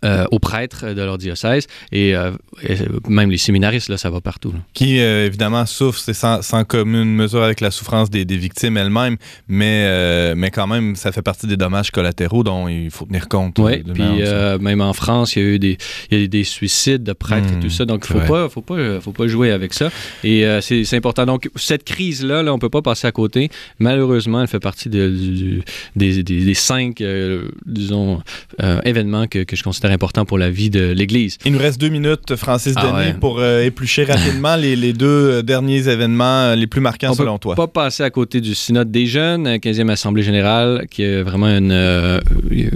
Euh, 0.06 0.26
aux 0.32 0.40
prêtres 0.40 0.94
de 0.94 1.02
leur 1.02 1.18
diocèse 1.18 1.68
et, 1.92 2.16
euh, 2.16 2.32
et 2.64 2.76
même 3.08 3.32
les 3.32 3.38
séminaristes, 3.38 3.90
là, 3.90 3.98
ça 3.98 4.10
va 4.10 4.22
partout. 4.22 4.52
là. 4.52 4.60
Qui, 4.74 5.00
euh, 5.00 5.26
évidemment, 5.26 5.66
souffre, 5.66 6.00
c'est 6.00 6.14
sans, 6.14 6.42
sans 6.42 6.64
commune 6.64 7.14
mesure 7.16 7.44
avec 7.44 7.60
la 7.60 7.72
souffrance 7.72 8.10
des, 8.10 8.24
des 8.24 8.38
victimes 8.38 8.78
elles-mêmes, 8.78 9.18
mais, 9.48 10.34
mais 10.36 10.52
quand 10.52 10.68
même, 10.68 10.96
ça 10.96 11.12
fait 11.12 11.22
partie 11.22 11.48
des 11.48 11.58
dommages 11.58 11.92
collatéraux 11.92 12.44
dont 12.44 12.68
il 12.68 12.92
faut 12.92 13.06
tenir 13.06 13.28
compte. 13.28 13.58
Oui, 13.60 13.84
puis 13.94 14.04
même 14.62 14.82
en 14.82 14.94
France, 14.94 15.36
il 15.36 15.42
y 15.42 15.46
a 15.46 15.50
eu 15.50 15.60
des, 15.60 15.78
il 16.12 16.18
y 16.18 16.22
a 16.22 16.24
eu 16.26 16.28
des 16.28 16.44
suicides 16.44 17.04
de 17.04 17.14
prêtres 17.14 17.48
et 17.52 17.56
Hmm, 17.56 17.60
tout 17.62 17.70
ça. 17.70 17.86
Donc, 17.86 18.06
c'est 18.06 18.14
faut 18.14 18.20
vrai. 18.20 18.28
pas, 18.28 18.50
faut 18.50 18.62
pas, 18.62 19.00
faut 19.02 19.12
pas 19.12 19.28
jouer 19.28 19.52
avec 19.52 19.74
ça. 19.74 19.90
Et 20.24 20.46
c'est 20.62 20.96
important. 20.96 21.26
Donc, 21.26 21.50
cette 21.56 21.84
crise-là, 21.84 22.44
là, 22.44 22.54
on 22.54 22.60
peut 22.60 22.70
pas 22.70 22.82
passer 22.82 23.08
à 23.08 23.12
côté. 23.12 23.50
Malheureusement, 23.80 24.42
elle 24.42 24.48
fait 24.48 24.60
partie 24.60 24.90
de- 24.90 25.10
du- 25.10 25.62
des, 25.96 26.24
des- 26.24 26.54
cinq, 26.54 27.02
disons, 27.66 28.22
événements 28.84 29.28
que, 29.28 29.44
que 29.44 29.56
je 29.56 29.64
considère 29.64 29.92
importants 29.96 30.26
pour 30.26 30.38
la 30.38 30.52
vie 30.52 30.70
de 30.70 30.92
l'Église. 30.92 31.40
Il 31.46 31.54
nous 31.54 31.60
reste 31.60 31.82
deux 31.82 31.90
minutes, 31.90 32.36
Francis 32.36 32.74
Ah 32.78 32.84
Denis, 32.86 32.96
ouais. 32.98 33.14
pour 33.20 33.40
euh, 33.40 33.64
éplucher 33.64 34.04
rapidement 34.04 34.56
les, 34.56 34.76
les 34.76 34.94
deux 34.94 35.08
euh, 35.08 35.42
derniers 35.42 35.88
événements 35.88 36.42
euh, 36.52 36.56
les 36.56 36.68
plus 36.68 36.82
marquants 36.82 37.10
On 37.12 37.16
selon 37.16 37.38
peut 37.40 37.54
toi. 37.54 37.56
pas 37.56 37.68
passer 37.68 38.04
à 38.04 38.12
côté 38.12 38.40
du 38.42 38.54
synode 38.54 38.92
des 38.92 39.08
jeunes, 39.08 39.48
euh, 39.48 39.56
15e 39.58 39.90
Assemblée 39.90 40.22
générale, 40.24 40.86
qui 40.92 41.04
a 41.04 41.24
vraiment 41.24 41.48
une, 41.48 41.72
une 42.52 42.72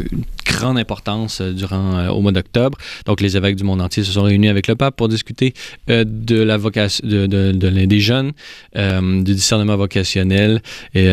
grande 0.53 0.77
importance 0.77 1.39
euh, 1.41 1.51
durant 1.53 1.87
euh, 1.97 2.09
au 2.09 2.21
mois 2.21 2.31
d'octobre. 2.31 2.77
Donc, 3.05 3.21
les 3.21 3.37
évêques 3.37 3.55
du 3.55 3.63
monde 3.63 3.81
entier 3.81 4.03
se 4.03 4.11
sont 4.11 4.23
réunis 4.23 4.49
avec 4.49 4.67
le 4.67 4.75
pape 4.75 4.95
pour 4.95 5.07
discuter 5.07 5.53
euh, 5.89 6.03
de 6.07 6.39
la 6.41 6.57
vocation 6.57 7.05
de, 7.07 7.25
de- 7.27 7.51
de- 7.51 7.85
des 7.85 7.99
jeunes, 7.99 8.31
du 8.75 9.33
discernement 9.33 9.77
vocationnel. 9.77 10.61
Et 10.95 11.05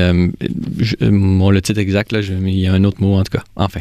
je- 0.79 0.97
bon, 1.41 1.51
le 1.51 1.61
titre 1.63 1.81
exact, 1.81 2.13
là, 2.13 2.21
je- 2.23 2.33
il 2.33 2.59
y 2.59 2.67
a 2.67 2.73
un 2.73 2.85
autre 2.85 3.01
mot 3.01 3.15
en 3.17 3.23
tout 3.25 3.37
cas. 3.39 3.45
Enfin. 3.57 3.81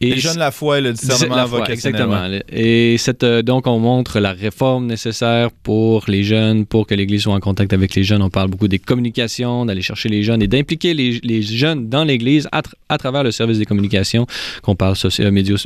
Et 0.00 0.10
les 0.10 0.18
jeunes, 0.18 0.38
la 0.38 0.50
foi 0.50 0.78
et 0.78 0.82
le 0.82 0.92
discernement 0.92 1.36
la 1.36 1.46
foi, 1.46 1.58
vocationnel. 1.60 2.00
exactement. 2.00 2.28
ouais. 2.28 2.42
Et 2.50 2.98
cette, 2.98 3.24
donc, 3.24 3.66
on 3.66 3.78
montre 3.78 4.18
la 4.20 4.32
réforme 4.32 4.86
nécessaire 4.86 5.50
pour 5.62 6.04
les 6.08 6.22
jeunes, 6.22 6.66
pour 6.66 6.86
que 6.86 6.94
l'Église 6.94 7.22
soit 7.22 7.34
en 7.34 7.40
contact 7.40 7.72
avec 7.72 7.94
les 7.94 8.04
jeunes. 8.04 8.22
On 8.22 8.30
parle 8.30 8.48
beaucoup 8.50 8.68
des 8.68 8.78
communications, 8.78 9.64
d'aller 9.66 9.82
chercher 9.82 10.08
les 10.08 10.22
jeunes 10.22 10.42
et 10.42 10.46
d'impliquer 10.48 10.94
les, 10.94 11.20
les 11.22 11.42
jeunes 11.42 11.88
dans 11.88 12.04
l'Église 12.04 12.48
à, 12.52 12.60
tra- 12.60 12.74
à 12.88 12.98
travers 12.98 13.22
le 13.24 13.30
service 13.30 13.58
des 13.58 13.64
communications, 13.64 14.26
qu'on 14.62 14.76
parle 14.76 14.85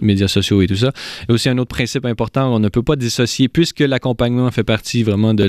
médias, 0.02 0.28
sociaux 0.28 0.62
et 0.62 0.66
tout 0.66 0.76
ça. 0.76 0.92
Et 1.28 1.32
aussi 1.32 1.48
un 1.48 1.58
autre 1.58 1.74
principe 1.74 2.04
important, 2.04 2.54
on 2.54 2.58
ne 2.58 2.68
peut 2.68 2.82
pas 2.82 2.96
dissocier, 2.96 3.48
puisque 3.48 3.80
l'accompagnement 3.80 4.50
fait 4.50 4.64
partie 4.64 5.02
vraiment 5.02 5.34
de- 5.34 5.48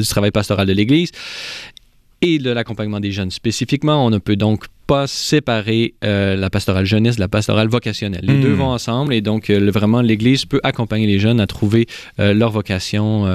du 0.00 0.06
travail 0.06 0.30
pastoral 0.30 0.66
de 0.66 0.72
l'Église 0.72 1.10
et 2.22 2.38
de 2.38 2.50
l'accompagnement 2.50 3.00
des 3.00 3.12
jeunes 3.12 3.30
spécifiquement, 3.30 4.04
on 4.06 4.10
ne 4.10 4.18
peut 4.18 4.36
donc 4.36 4.64
pas 4.86 5.06
séparer 5.06 5.94
euh, 6.04 6.36
la 6.36 6.50
pastorale 6.50 6.84
jeunesse 6.86 7.16
de 7.16 7.20
la 7.20 7.28
pastorale 7.28 7.68
vocationnelle. 7.68 8.24
Les 8.24 8.34
Hmm. 8.34 8.40
deux 8.42 8.52
vont 8.52 8.66
ensemble 8.68 9.14
et 9.14 9.20
donc 9.20 9.48
euh, 9.50 9.70
vraiment 9.72 10.00
l'Église 10.02 10.44
peut 10.44 10.60
accompagner 10.62 11.06
les 11.06 11.18
jeunes 11.18 11.40
à 11.40 11.46
trouver 11.46 11.86
euh, 12.20 12.34
leur 12.34 12.50
vocation. 12.50 13.26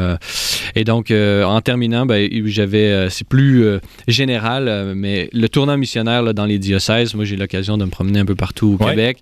et 0.76 0.84
donc 0.84 1.12
en 1.12 1.62
terminant, 1.62 2.06
ben, 2.06 2.30
j'avais 2.46 3.10
c'est 3.10 3.28
plus 3.28 3.64
général, 4.08 4.94
mais 4.96 5.30
le 5.34 5.48
tournant 5.50 5.78
missionnaire 5.78 6.22
là, 6.24 6.34
dans 6.34 6.46
les 6.46 6.60
diocèses, 6.60 7.14
moi 7.16 7.26
j'ai 7.26 7.36
l'occasion 7.38 7.78
de 7.78 7.86
me 7.86 7.90
promener 7.90 8.20
un 8.20 8.26
peu 8.26 8.36
partout 8.36 8.78
au 8.80 8.84
Ouais. 8.84 8.92
Québec, 8.92 9.18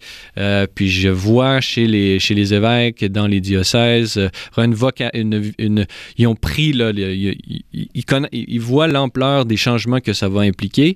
puis 0.75 0.89
je 0.89 1.09
vois 1.09 1.61
chez 1.61 1.87
les 1.87 2.19
chez 2.19 2.33
les 2.35 2.53
évêques 2.53 3.05
dans 3.05 3.27
les 3.27 3.41
diocèses 3.41 4.19
une 4.57 4.73
voca 4.73 5.09
une, 5.13 5.51
une- 5.57 5.85
ils 6.17 6.27
ont 6.27 6.35
pris 6.35 6.73
là, 6.73 6.91
ils, 6.93 7.35
ils- 7.73 8.59
voient 8.59 8.87
l'ampleur 8.87 9.45
des 9.45 9.57
changements 9.57 9.99
que 9.99 10.13
ça 10.13 10.27
va 10.29 10.41
impliquer, 10.41 10.95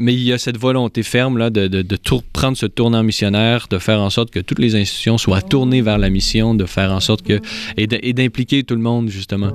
mais 0.00 0.14
il 0.14 0.22
y 0.22 0.32
a 0.32 0.38
cette 0.38 0.56
volonté 0.70 1.02
ferme 1.02 1.36
là, 1.36 1.50
de, 1.50 1.66
de, 1.66 1.82
de 1.82 1.98
prendre 2.32 2.56
ce 2.56 2.66
tournant 2.66 3.02
missionnaire, 3.02 3.66
de 3.68 3.78
faire 3.78 4.00
en 4.00 4.08
sorte 4.08 4.30
que 4.30 4.38
toutes 4.38 4.60
les 4.60 4.76
institutions 4.76 5.18
soient 5.18 5.42
tournées 5.42 5.82
vers 5.82 5.98
la 5.98 6.10
mission, 6.10 6.54
de 6.54 6.64
faire 6.64 6.92
en 6.92 7.00
sorte 7.00 7.22
que. 7.22 7.40
et 7.76 8.12
d'impliquer 8.12 8.62
tout 8.62 8.76
le 8.76 8.82
monde, 8.82 9.08
justement. 9.08 9.52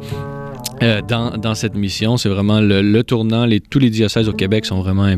Euh, 0.83 1.01
dans, 1.01 1.37
dans 1.37 1.55
cette 1.55 1.75
mission, 1.75 2.17
c'est 2.17 2.29
vraiment 2.29 2.59
le, 2.59 2.81
le 2.81 3.03
tournant. 3.03 3.45
Les, 3.45 3.59
tous 3.59 3.79
les 3.79 3.89
diocèses 3.89 4.27
au 4.29 4.33
Québec 4.33 4.65
sont 4.65 4.81
vraiment, 4.81 5.09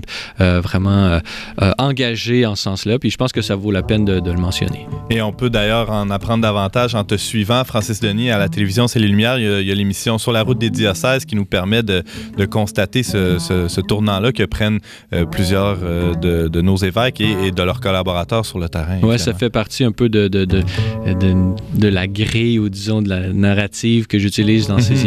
euh, 0.42 0.62
vraiment 0.62 1.20
euh, 1.62 1.72
engagés 1.78 2.46
en 2.46 2.56
ce 2.56 2.64
sens-là. 2.64 3.00
Puis 3.00 3.10
je 3.10 3.18
pense 3.18 3.32
que 3.32 3.42
ça 3.42 3.56
vaut 3.56 3.72
la 3.72 3.84
peine 3.84 4.06
de, 4.06 4.20
de 4.20 4.32
le 4.32 4.38
mentionner. 4.38 4.86
Et 5.10 5.22
on 5.22 5.32
peut 5.32 5.50
d'ailleurs 5.50 5.90
en 5.92 6.10
apprendre 6.10 6.42
davantage 6.44 6.96
en 6.96 7.04
te 7.04 7.16
suivant, 7.16 7.64
Francis 7.64 8.00
Denis, 8.00 8.30
à 8.32 8.38
la 8.38 8.50
télévision 8.50 8.88
C'est 8.88 9.00
les 9.00 9.08
Lumières. 9.08 9.38
Il 9.40 9.66
y 9.66 9.72
a- 9.72 9.76
l'émission 9.76 10.18
Sur 10.18 10.32
la 10.32 10.42
route 10.44 10.58
des 10.60 10.70
diocèses 10.70 11.24
qui 11.26 11.36
nous 11.36 11.46
permet 11.46 11.84
de, 11.84 12.04
de 12.38 12.46
constater 12.46 13.04
ce, 13.04 13.38
ce- 13.40 13.68
ce 13.68 13.82
tournant-là 13.82 14.32
que 14.32 14.44
prennent 14.44 14.80
plusieurs 15.32 15.78
de, 15.78 16.48
de 16.48 16.62
nos 16.62 16.76
évêques 16.78 17.22
et, 17.22 17.48
et 17.48 17.52
de 17.52 17.64
leurs 17.64 17.80
collaborateurs 17.80 18.46
sur 18.46 18.58
le 18.60 18.68
terrain. 18.70 19.00
Ouais, 19.02 19.18
ça 19.18 19.34
fait 19.34 19.50
partie 19.50 19.84
un 19.84 19.92
peu 19.92 20.10
de, 20.10 20.28
de, 20.28 21.88
la 21.88 22.08
grille 22.08 22.60
ou 22.60 22.70
disons 22.70 23.02
de 23.02 23.10
la 23.10 23.30
narrative 23.34 24.08
que 24.08 24.18
j'utilise 24.20 24.68
dans 24.68 24.80
ces 24.80 24.94
Mhm. 24.94 25.00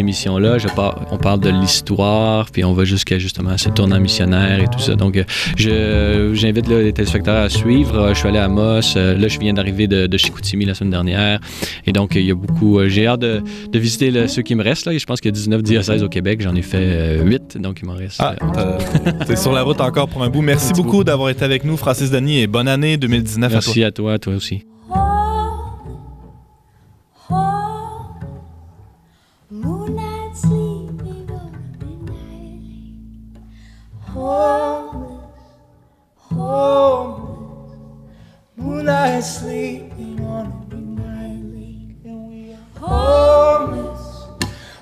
Je 0.59 0.69
par- 0.69 1.07
on 1.11 1.17
parle 1.19 1.41
de 1.41 1.51
l'histoire, 1.51 2.51
puis 2.51 2.65
on 2.65 2.73
va 2.73 2.85
jusqu'à 2.85 3.19
justement 3.19 3.57
ce 3.59 3.69
tournant 3.69 4.01
missionnaire 4.01 4.61
et 4.61 4.67
tout 4.67 4.79
ça. 4.81 4.95
Donc, 4.95 5.17
euh, 5.17 5.25
je, 5.57 6.31
j'invite 6.35 6.69
là, 6.69 6.81
les 6.83 6.93
téléspectateurs 6.93 7.43
à 7.45 7.49
suivre. 7.49 7.97
Euh, 7.99 8.15
Je 8.15 8.19
suis 8.19 8.29
allé 8.29 8.39
à 8.39 8.49
Moss. 8.49 8.95
Euh, 8.97 9.17
Là, 9.17 9.29
je 9.29 9.39
viens 9.39 9.53
d'arriver 9.53 9.87
de, 9.87 10.07
de 10.07 10.17
Chicoutimi 10.17 10.65
la 10.65 10.75
semaine 10.75 10.91
dernière. 10.91 11.41
Et 11.87 11.93
donc, 11.93 12.15
il 12.15 12.25
y 12.25 12.31
a 12.31 12.35
beaucoup. 12.35 12.79
J'ai 12.89 13.07
hâte 13.07 13.21
de, 13.21 13.43
de 13.71 13.79
visiter 13.79 14.29
ceux 14.29 14.43
qui 14.43 14.55
me 14.55 14.63
restent. 14.63 14.87
Là. 14.87 14.97
Je 14.97 15.05
pense 15.05 15.21
qu'il 15.21 15.29
y 15.31 15.35
a 15.35 15.37
19 15.37 15.63
diocèses 15.63 16.03
au 16.03 16.09
Québec. 16.09 16.41
J'en 16.43 16.55
ai 16.55 16.63
fait 16.63 17.19
8. 17.23 17.59
Donc, 17.59 17.81
il 17.83 17.87
m'en 17.87 17.95
reste. 17.95 18.21
Ah, 18.21 18.35
t'es 19.27 19.37
sur 19.37 19.53
la 19.53 19.63
route 19.63 19.81
encore 19.81 20.09
pour 20.09 20.23
un 20.23 20.29
bout. 20.29 20.43
Merci, 20.43 20.69
Merci 20.69 20.83
beaucoup 20.83 21.05
d'avoir 21.05 21.29
été 21.31 21.45
avec 21.45 21.65
nous, 21.65 21.77
Francis 21.77 22.11
Denis, 22.11 22.39
et 22.41 22.47
bonne 22.47 22.69
année 22.69 22.97
2019 22.97 23.47
à 23.47 23.49
toi. 23.51 23.61
Merci 23.67 23.85
à 23.85 23.91
toi, 23.91 24.19
toi 24.19 24.35
aussi. 24.35 24.65
Moonlight 39.21 39.35
sleeping 39.35 40.21
on 40.25 40.47
a 40.47 40.75
midnight 40.75 41.45
lake. 41.53 42.05
And 42.07 42.29
we 42.31 42.55
are 42.55 42.79
homeless, 42.81 44.29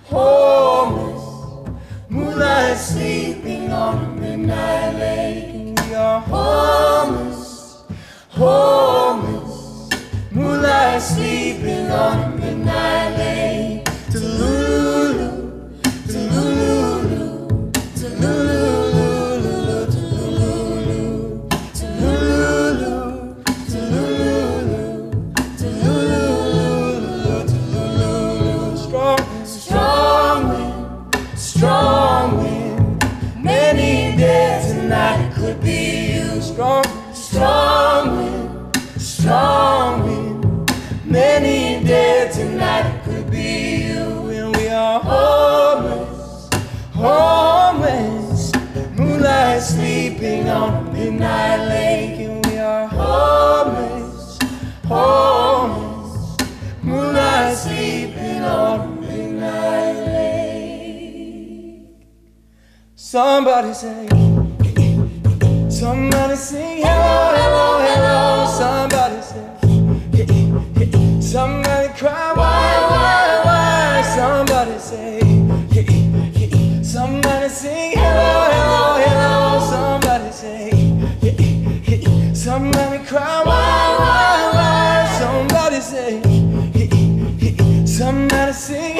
homeless. 0.04 1.74
Moonlight 2.08 2.76
sleeping 2.78 3.72
on 3.72 4.04
a 4.04 4.08
midnight 4.20 4.94
lake. 4.94 5.44
And 5.54 5.80
we 5.80 5.94
are 5.96 6.20
homeless, 6.20 7.82
homeless. 8.28 9.90
Moonlight 10.30 11.02
sleeping 11.02 11.90
on 11.90 12.27
Somebody 63.58 63.74
say, 63.74 64.06
somebody 65.68 66.36
sing, 66.36 66.76
hello, 66.78 67.34
hello, 67.34 67.80
hello. 67.88 68.46
Somebody 68.46 69.20
say, 69.20 69.46
somebody 71.20 71.88
cry, 71.98 72.32
why, 72.36 72.86
why, 72.88 73.42
why? 73.46 74.02
Somebody 74.14 74.78
say, 74.78 75.18
somebody 76.84 77.48
sing, 77.48 77.98
hello, 77.98 78.30
hello, 78.54 78.82
hello. 79.04 79.58
Somebody 79.72 80.30
say, 80.30 80.70
somebody 82.34 82.98
cry, 83.06 83.42
why, 83.44 83.96
why, 83.98 84.50
why? 84.54 85.02
Somebody 85.18 85.80
say, 85.80 86.22
somebody 87.84 88.52
sing. 88.52 88.97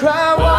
cry. 0.00 0.49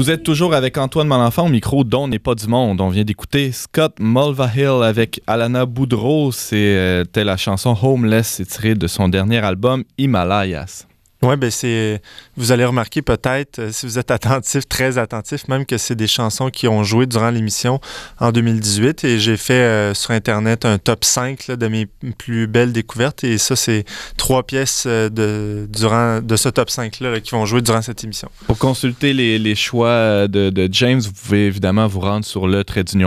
Vous 0.00 0.10
êtes 0.10 0.22
toujours 0.22 0.54
avec 0.54 0.78
Antoine 0.78 1.08
Malenfant 1.08 1.44
au 1.44 1.50
micro 1.50 1.84
dont 1.84 2.08
n'est 2.08 2.18
pas 2.18 2.34
du 2.34 2.46
monde. 2.46 2.80
On 2.80 2.88
vient 2.88 3.04
d'écouter 3.04 3.52
Scott 3.52 3.96
Mulvahill 4.00 4.82
avec 4.82 5.20
Alana 5.26 5.66
Boudreau. 5.66 6.32
C'était 6.32 7.22
la 7.22 7.36
chanson 7.36 7.76
Homeless, 7.82 8.26
c'est 8.26 8.46
tiré 8.46 8.74
de 8.74 8.86
son 8.86 9.10
dernier 9.10 9.44
album 9.44 9.84
Himalayas. 9.98 10.86
Oui, 11.22 11.36
ben 11.36 11.50
c'est. 11.50 12.00
Vous 12.36 12.50
allez 12.50 12.64
remarquer 12.64 13.02
peut-être, 13.02 13.58
euh, 13.58 13.72
si 13.72 13.84
vous 13.84 13.98
êtes 13.98 14.10
attentif, 14.10 14.66
très 14.66 14.96
attentif, 14.96 15.48
même 15.48 15.66
que 15.66 15.76
c'est 15.76 15.94
des 15.94 16.06
chansons 16.06 16.48
qui 16.48 16.66
ont 16.66 16.82
joué 16.82 17.04
durant 17.04 17.28
l'émission 17.28 17.78
en 18.20 18.32
2018. 18.32 19.04
Et 19.04 19.18
j'ai 19.18 19.36
fait 19.36 19.52
euh, 19.52 19.92
sur 19.92 20.12
Internet 20.12 20.64
un 20.64 20.78
top 20.78 21.04
5 21.04 21.48
là, 21.48 21.56
de 21.56 21.68
mes 21.68 21.86
plus 22.16 22.46
belles 22.46 22.72
découvertes. 22.72 23.22
Et 23.22 23.36
ça, 23.36 23.54
c'est 23.54 23.84
trois 24.16 24.44
pièces 24.44 24.84
euh, 24.86 25.10
de, 25.10 25.68
durant, 25.70 26.22
de 26.22 26.36
ce 26.36 26.48
top 26.48 26.70
5-là 26.70 27.10
là, 27.10 27.20
qui 27.20 27.32
vont 27.32 27.44
jouer 27.44 27.60
durant 27.60 27.82
cette 27.82 28.02
émission. 28.02 28.30
Pour 28.46 28.56
consulter 28.56 29.12
les, 29.12 29.54
choix 29.54 30.26
de, 30.26 30.68
James, 30.72 31.00
vous 31.00 31.12
pouvez 31.12 31.46
évidemment 31.46 31.86
vous 31.86 32.00
rendre 32.00 32.24
sur 32.24 32.46
le 32.46 32.64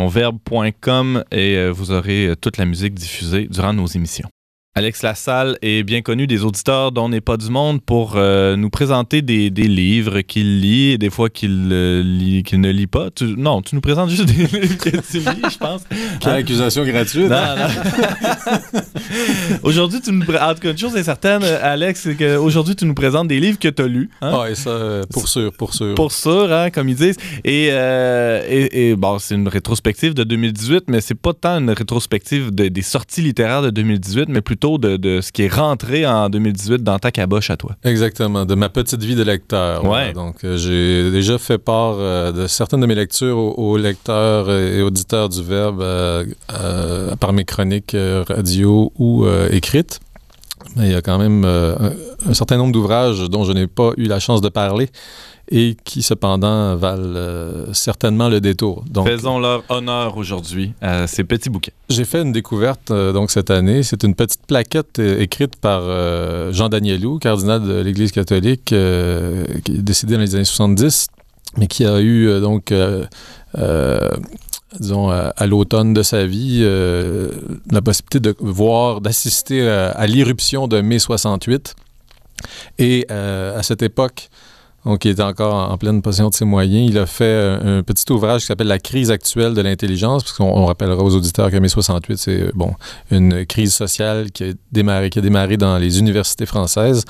verbe.com 0.09 1.23
et 1.31 1.69
vous 1.69 1.91
aurez 1.91 2.33
toute 2.39 2.57
la 2.57 2.65
musique 2.65 2.93
diffusée 2.93 3.47
durant 3.49 3.73
nos 3.73 3.87
émissions. 3.87 4.29
Alex 4.75 5.03
Lassalle 5.03 5.55
est 5.61 5.83
bien 5.83 6.01
connu 6.01 6.25
des 6.25 6.43
auditeurs 6.43 6.91
dont 6.91 7.07
n'est 7.07 7.21
pas 7.21 7.37
du 7.37 7.51
monde 7.51 7.79
pour 7.79 8.13
euh, 8.15 8.55
nous 8.55 8.71
présenter 8.71 9.21
des, 9.21 9.51
des 9.51 9.67
livres 9.67 10.21
qu'il 10.21 10.61
lit 10.61 10.93
et 10.93 10.97
des 10.97 11.11
fois 11.11 11.29
qu'il 11.29 11.69
euh, 11.71 12.01
ne 12.03 12.69
lit 12.71 12.87
pas. 12.87 13.11
Tu- 13.11 13.35
non, 13.37 13.61
tu 13.61 13.75
nous 13.75 13.81
présentes 13.81 14.09
juste 14.09 14.25
des 14.33 14.33
livres 14.47 14.77
que 14.79 14.89
tu 14.89 15.19
lis, 15.19 15.51
je 15.51 15.57
pense. 15.59 15.83
Quelle 16.19 16.33
accusation 16.33 16.83
gratuite. 16.85 17.31
hein? 17.31 17.55
Non, 17.55 17.67
non. 18.73 18.81
aujourd'hui, 19.61 20.01
tu 20.01 20.11
nous. 20.11 20.23
En 20.23 20.53
tout 20.55 20.61
cas, 20.61 20.71
une 20.71 20.77
chose 20.79 20.95
est 20.95 21.03
certaine, 21.03 21.43
Alex, 21.43 22.01
c'est 22.01 22.15
qu'aujourd'hui, 22.15 22.75
tu 22.75 22.85
nous 22.85 22.95
présentes 22.95 23.27
des 23.27 23.39
livres 23.39 23.59
que 23.59 23.67
tu 23.67 23.79
as 23.83 23.87
lus. 23.87 24.09
hein? 24.23 24.39
Ah, 24.41 24.49
et 24.49 24.55
ça, 24.55 25.01
pour 25.11 25.27
sûr, 25.27 25.53
pour 25.53 25.75
sûr. 25.75 25.93
Pour 25.93 26.11
sûr, 26.11 26.51
hein, 26.51 26.71
comme 26.71 26.89
ils 26.89 26.95
disent. 26.95 27.17
Et, 27.43 27.67
euh, 27.71 28.43
et, 28.49 28.89
et, 28.89 28.95
bon, 28.95 29.19
c'est 29.19 29.35
une 29.35 29.47
rétrospective 29.49 30.15
de 30.15 30.23
2018, 30.23 30.85
mais 30.87 30.99
c'est 30.99 31.13
pas 31.13 31.33
tant 31.33 31.59
une 31.59 31.69
rétrospective 31.69 32.49
de- 32.49 32.69
des 32.69 32.81
sorties 32.81 33.21
littéraires 33.21 33.61
de 33.61 33.69
2018, 33.69 34.29
mais 34.29 34.41
plutôt 34.41 34.62
de, 34.63 34.97
de 34.97 35.21
ce 35.21 35.31
qui 35.31 35.43
est 35.43 35.53
rentré 35.53 36.05
en 36.05 36.29
2018 36.29 36.83
dans 36.83 36.97
ta 36.99 37.11
caboche 37.11 37.49
à 37.49 37.57
toi. 37.57 37.75
Exactement, 37.83 38.45
de 38.45 38.55
ma 38.55 38.69
petite 38.69 39.03
vie 39.03 39.15
de 39.15 39.23
lecteur. 39.23 39.83
Ouais. 39.83 39.89
voilà. 39.89 40.13
Donc, 40.13 40.43
euh, 40.43 40.57
j'ai 40.57 41.11
déjà 41.11 41.37
fait 41.37 41.57
part 41.57 41.95
euh, 41.97 42.31
de 42.31 42.47
certaines 42.47 42.79
de 42.79 42.85
mes 42.85 42.95
lectures 42.95 43.37
aux, 43.37 43.51
aux 43.51 43.77
lecteurs 43.77 44.49
et 44.49 44.81
auditeurs 44.81 45.29
du 45.29 45.43
Verbe 45.43 45.81
euh, 45.81 46.25
par 47.19 47.33
mes 47.33 47.45
chroniques 47.45 47.95
radio 48.27 48.91
ou 48.97 49.25
écrites. 49.51 49.99
Mais 50.75 50.87
il 50.87 50.91
y 50.91 50.95
a 50.95 51.01
quand 51.01 51.17
même 51.17 51.43
euh, 51.45 51.75
un, 52.25 52.29
un 52.29 52.33
certain 52.33 52.57
nombre 52.57 52.71
d'ouvrages 52.71 53.19
dont 53.29 53.43
je 53.43 53.51
n'ai 53.51 53.67
pas 53.67 53.91
eu 53.97 54.05
la 54.05 54.19
chance 54.19 54.41
de 54.41 54.49
parler 54.49 54.89
et 55.51 55.75
qui, 55.83 56.01
cependant, 56.01 56.75
valent 56.77 57.13
euh, 57.15 57.65
certainement 57.73 58.29
le 58.29 58.39
détour. 58.39 58.83
Donc, 58.89 59.07
Faisons 59.07 59.39
leur 59.39 59.63
honneur 59.69 60.17
aujourd'hui 60.17 60.73
à 60.81 61.05
ces 61.05 61.23
petits 61.23 61.49
bouquets. 61.49 61.73
j'ai 61.89 62.05
fait 62.05 62.21
une 62.21 62.31
découverte 62.31 62.91
euh, 62.91 63.11
donc 63.11 63.29
cette 63.29 63.51
année. 63.51 63.83
C'est 63.83 64.03
une 64.03 64.15
petite 64.15 64.45
plaquette 64.47 64.99
écrite 64.99 65.57
par 65.57 65.81
Jean 66.53 66.69
Danielou, 66.69 67.19
cardinal 67.19 67.61
de 67.61 67.79
l'Église 67.81 68.11
catholique, 68.11 68.65
qui 68.65 68.75
est 68.75 69.81
décédé 69.81 70.13
dans 70.15 70.21
les 70.21 70.35
années 70.35 70.45
70, 70.45 71.07
mais 71.57 71.67
qui 71.67 71.85
a 71.85 72.01
eu 72.01 72.39
donc, 72.39 72.73
disons, 74.79 75.09
à, 75.09 75.47
l'automne 75.47 75.93
de 75.93 76.03
sa 76.03 76.25
vie, 76.25 76.59
euh, 76.61 77.29
la 77.71 77.81
possibilité 77.81 78.19
de 78.19 78.35
voir, 78.39 79.01
d'assister 79.01 79.67
à 79.67 80.05
l'irruption 80.07 80.67
de 80.67 80.81
mai 80.81 80.99
68. 80.99 81.75
Et 82.79 83.05
euh, 83.11 83.57
à 83.57 83.63
cette 83.63 83.81
époque, 83.81 84.29
donc 84.85 85.05
il 85.05 85.11
était 85.11 85.23
encore 85.23 85.71
en, 85.71 85.77
pleine 85.77 86.01
possession 86.01 86.29
de 86.29 86.33
ses 86.33 86.43
moyens, 86.43 86.89
il 86.89 86.97
a 86.97 87.05
fait 87.05 87.57
un, 87.61 87.83
petit 87.83 88.11
ouvrage 88.11 88.41
qui 88.41 88.47
s'appelle 88.47 88.67
La 88.67 88.79
crise 88.79 89.11
actuelle 89.11 89.53
de 89.53 89.61
l'intelligence, 89.61 90.23
parce 90.23 90.35
qu'on 90.35 90.45
on 90.45 90.65
rappellera 90.65 91.01
aux 91.01 91.15
auditeurs 91.15 91.49
que 91.51 91.57
mai 91.57 91.69
68, 91.69 92.17
c'est 92.17 92.41
euh, 92.41 92.51
bon, 92.53 92.73
une 93.11 93.45
crise 93.45 93.73
sociale 93.73 94.31
qui 94.31 94.43
a 94.43 94.53
démarré, 94.71 95.09
qui 95.09 95.19
a 95.19 95.21
démarré 95.21 95.55
dans 95.55 95.77
les 95.77 95.99
universités 95.99 96.45
françaises. 96.45 97.05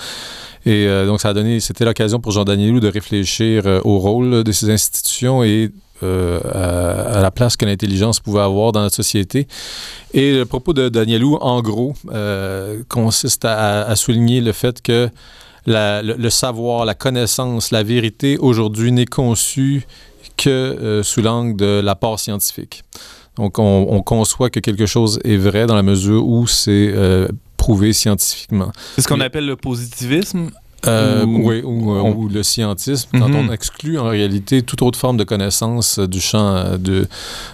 Et 0.65 0.87
donc, 1.05 1.19
ça 1.19 1.27
a 1.27 1.33
donné, 1.33 1.59
c'était 1.59 1.83
l'occasion 1.83 2.21
pour 2.21 2.31
Jean 2.31 2.45
Danielou 2.45 2.79
de 2.79 2.87
réfléchir 2.87 3.65
au 3.83 3.99
rôle 3.99 4.45
de 4.45 4.51
ces 4.53 4.69
institutions 4.69 5.43
et 5.43 5.73
euh, 6.01 6.39
à, 6.51 7.17
à 7.19 7.21
la 7.21 7.31
place 7.31 7.55
que 7.55 7.65
l'intelligence 7.65 8.19
pouvait 8.19 8.41
avoir 8.41 8.71
dans 8.71 8.81
notre 8.81 8.95
société. 8.95 9.47
Et 10.13 10.33
le 10.33 10.45
propos 10.45 10.73
de 10.73 10.89
Danielou, 10.89 11.35
en 11.41 11.61
gros, 11.61 11.93
euh, 12.11 12.81
consiste 12.89 13.45
à, 13.45 13.83
à 13.83 13.95
souligner 13.95 14.41
le 14.41 14.51
fait 14.53 14.81
que 14.81 15.09
la- 15.65 16.01
le, 16.01 16.15
le 16.15 16.29
savoir, 16.29 16.85
la 16.85 16.93
connaissance, 16.95 17.71
la 17.71 17.83
vérité, 17.83 18.37
aujourd'hui, 18.37 18.91
n'est 18.91 19.05
conçue 19.05 19.85
que 20.35 20.49
euh, 20.49 21.03
sous 21.03 21.21
l'angle 21.21 21.55
de 21.55 21.79
l'apport 21.81 22.19
scientifique. 22.19 22.83
Donc, 23.37 23.59
on, 23.59 23.87
on 23.89 24.01
conçoit 24.01 24.49
que 24.49 24.59
quelque 24.59 24.85
chose 24.85 25.19
est 25.23 25.37
vrai 25.37 25.65
dans 25.67 25.75
la 25.75 25.83
mesure 25.83 26.25
où 26.27 26.47
c'est 26.47 26.93
prouvé 27.57 27.93
scientifiquement. 27.93 28.71
C'est 28.95 29.01
ce 29.03 29.07
qu'on 29.07 29.21
appelle 29.21 29.45
le 29.45 29.55
positivisme. 29.55 30.49
Euh, 30.85 31.25
Ou- 31.25 31.47
oui, 31.49 31.61
ou, 31.63 31.91
euh, 31.93 31.99
on- 32.01 32.13
ou 32.15 32.27
le 32.29 32.43
scientisme, 32.43 33.09
quand 33.13 33.29
Mhm. 33.29 33.49
on 33.49 33.51
exclut 33.53 33.97
en 33.99 34.09
réalité 34.09 34.61
toute 34.63 34.81
autre 34.81 34.99
forme 34.99 35.15
de 35.17 35.23
connaissance 35.23 35.97
euh, 35.99 36.07
du 36.07 36.19
champ, 36.19 36.77
de, 36.77 37.07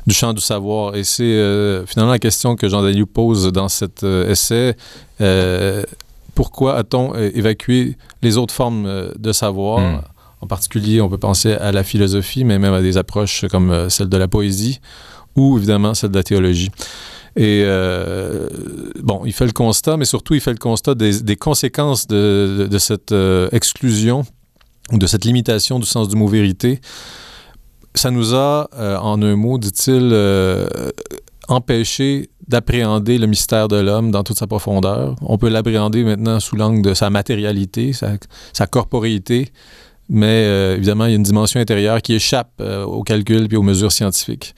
du 0.08 0.14
champ 0.16 0.34
du 0.34 0.42
savoir. 0.42 0.96
Et 0.96 1.04
c'est 1.04 1.24
euh, 1.24 1.86
finalement 1.86 2.12
la 2.12 2.20
question 2.20 2.56
que 2.56 2.68
Jean 2.68 2.82
Daniel 2.82 3.06
pose 3.06 3.52
dans 3.52 3.70
cet 3.70 4.04
euh, 4.04 4.30
essai. 4.30 4.76
Pourquoi 6.36 6.76
a-t-on 6.78 7.14
évacué 7.16 7.98
les 8.22 8.38
autres 8.38 8.54
formes 8.54 8.88
de 9.18 9.32
savoir? 9.32 9.80
Mhm. 9.80 10.02
En 10.42 10.48
particulier, 10.48 11.02
on 11.02 11.10
peut 11.10 11.18
penser 11.18 11.52
à 11.54 11.72
la 11.74 11.84
philosophie, 11.84 12.46
mais 12.46 12.60
même 12.60 12.74
à 12.74 12.82
des 12.82 12.96
approches 12.98 13.46
comme 13.52 13.90
celle 13.90 14.08
de 14.08 14.18
la 14.18 14.30
poésie 14.30 14.80
ou 15.36 15.58
évidemment 15.58 15.94
celle 15.94 16.12
de 16.12 16.16
la 16.16 16.24
théologie. 16.24 16.70
Et 17.36 17.64
euh, 17.66 18.48
bon, 19.02 19.22
il 19.26 19.34
fait 19.34 19.46
le 19.46 19.52
constat, 19.52 19.98
mais 19.98 20.06
surtout 20.06 20.34
il 20.34 20.42
fait 20.42 20.52
le 20.52 20.58
constat 20.58 20.96
des, 20.96 21.36
conséquences 21.36 22.08
de, 22.08 22.68
cette 22.80 23.12
euh, 23.12 23.50
exclusion 23.52 24.24
ou 24.92 24.98
de 24.98 25.08
cette 25.08 25.26
limitation 25.26 25.80
du 25.80 25.86
sens 25.86 26.08
du 26.08 26.16
mot 26.16 26.28
vérité. 26.28 26.80
Ça 27.96 28.12
nous 28.12 28.34
a, 28.34 28.70
euh, 28.78 28.98
en 28.98 29.22
un 29.22 29.36
mot, 29.36 29.58
dit-il, 29.58 30.14
empêché 31.48 32.30
d'appréhender 32.48 33.18
le 33.18 33.28
mystère 33.28 33.68
de 33.68 33.78
l'homme 33.78 34.12
dans 34.12 34.24
toute 34.24 34.38
sa 34.38 34.48
profondeur. 34.48 35.16
On 35.22 35.38
peut 35.38 35.50
l'appréhender 35.50 36.04
maintenant 36.04 36.40
sous 36.40 36.56
l'angle 36.56 36.82
de 36.82 36.94
sa 36.94 37.10
matérialité, 37.10 37.94
sa, 37.94 38.12
sa 38.54 38.68
mais 40.10 40.76
évidemment, 40.76 41.06
il 41.06 41.12
y 41.12 41.14
a 41.14 41.18
une 41.18 41.24
dimension 41.24 41.60
intérieure 41.60 42.02
qui 42.02 42.16
échappe 42.16 42.52
euh, 42.60 42.84
au 42.84 43.04
calcul 43.04 43.48
puis 43.48 43.58
aux 43.58 43.64
mesures 43.64 43.92
scientifiques. 43.92 44.56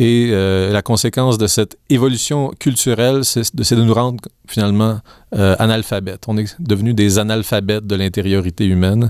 Et 0.00 0.30
euh, 0.30 0.70
la 0.70 0.80
conséquence 0.80 1.38
de 1.38 1.48
cette 1.48 1.76
évolution 1.90 2.52
culturelle, 2.60 3.24
c'est 3.24 3.52
de, 3.52 3.82
nous 3.82 3.92
rendre 3.92 4.22
finalement 4.46 5.00
euh, 5.34 5.56
analphabètes. 5.58 6.22
On 6.28 6.38
est 6.38 6.54
devenus 6.60 6.94
des 6.94 7.18
analphabètes 7.18 7.84
de 7.84 7.96
l'intériorité 7.96 8.64
humaine. 8.64 9.08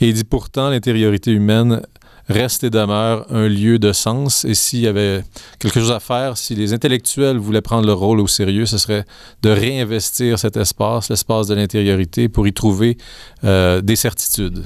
Et 0.00 0.08
il 0.08 0.14
dit 0.14 0.24
pourtant, 0.24 0.68
l'intériorité 0.68 1.30
humaine 1.30 1.80
reste 2.28 2.64
et 2.64 2.70
demeure 2.70 3.24
un 3.30 3.46
lieu 3.46 3.78
de 3.78 3.92
sens. 3.92 4.44
Et 4.44 4.54
s'il 4.54 4.80
y 4.80 4.88
avait 4.88 5.22
quelque 5.60 5.78
chose 5.78 5.92
à 5.92 6.00
faire, 6.00 6.36
si 6.36 6.56
les 6.56 6.72
intellectuels 6.72 7.36
voulaient 7.36 7.62
prendre 7.62 7.86
leur 7.86 8.00
rôle 8.00 8.18
au 8.18 8.26
sérieux, 8.26 8.66
ce 8.66 8.78
serait 8.78 9.04
de 9.42 9.50
réinvestir 9.50 10.40
cet 10.40 10.56
espace, 10.56 11.08
l'espace 11.08 11.46
de 11.46 11.54
l'intériorité, 11.54 12.28
pour 12.28 12.48
y 12.48 12.52
trouver 12.52 12.98
euh, 13.44 13.80
des 13.80 13.94
certitudes. 13.94 14.64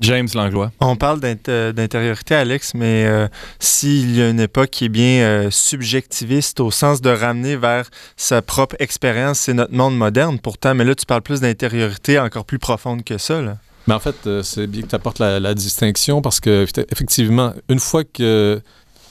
James 0.00 0.28
Langlois. 0.34 0.70
On 0.80 0.96
parle 0.96 1.20
euh, 1.48 1.72
d'intériorité, 1.72 2.34
Alex, 2.34 2.74
mais 2.74 3.06
euh, 3.06 3.28
s'il 3.58 4.14
y 4.16 4.20
a 4.22 4.28
une 4.28 4.40
époque 4.40 4.70
qui 4.70 4.84
est 4.86 4.88
bien 4.90 5.22
euh, 5.22 5.50
subjectiviste 5.50 6.60
au 6.60 6.70
sens 6.70 7.00
de 7.00 7.10
ramener 7.10 7.56
vers 7.56 7.88
sa 8.16 8.42
propre 8.42 8.76
expérience, 8.78 9.38
c'est 9.40 9.54
notre 9.54 9.72
monde 9.74 9.96
moderne 9.96 10.38
pourtant, 10.38 10.74
mais 10.74 10.84
là, 10.84 10.94
tu 10.94 11.06
parles 11.06 11.22
plus 11.22 11.40
d'intériorité 11.40 12.18
encore 12.18 12.44
plus 12.44 12.58
profonde 12.58 13.04
que 13.04 13.18
ça. 13.18 13.40
Là. 13.40 13.56
Mais 13.86 13.94
en 13.94 14.00
fait, 14.00 14.16
euh, 14.26 14.42
c'est 14.42 14.66
bien 14.66 14.82
que 14.82 14.88
tu 14.88 14.94
apportes 14.94 15.18
la, 15.18 15.40
la 15.40 15.54
distinction 15.54 16.20
parce 16.20 16.40
que, 16.40 16.64
effe- 16.66 16.84
effectivement, 16.90 17.52
une 17.68 17.80
fois 17.80 18.04
que 18.04 18.60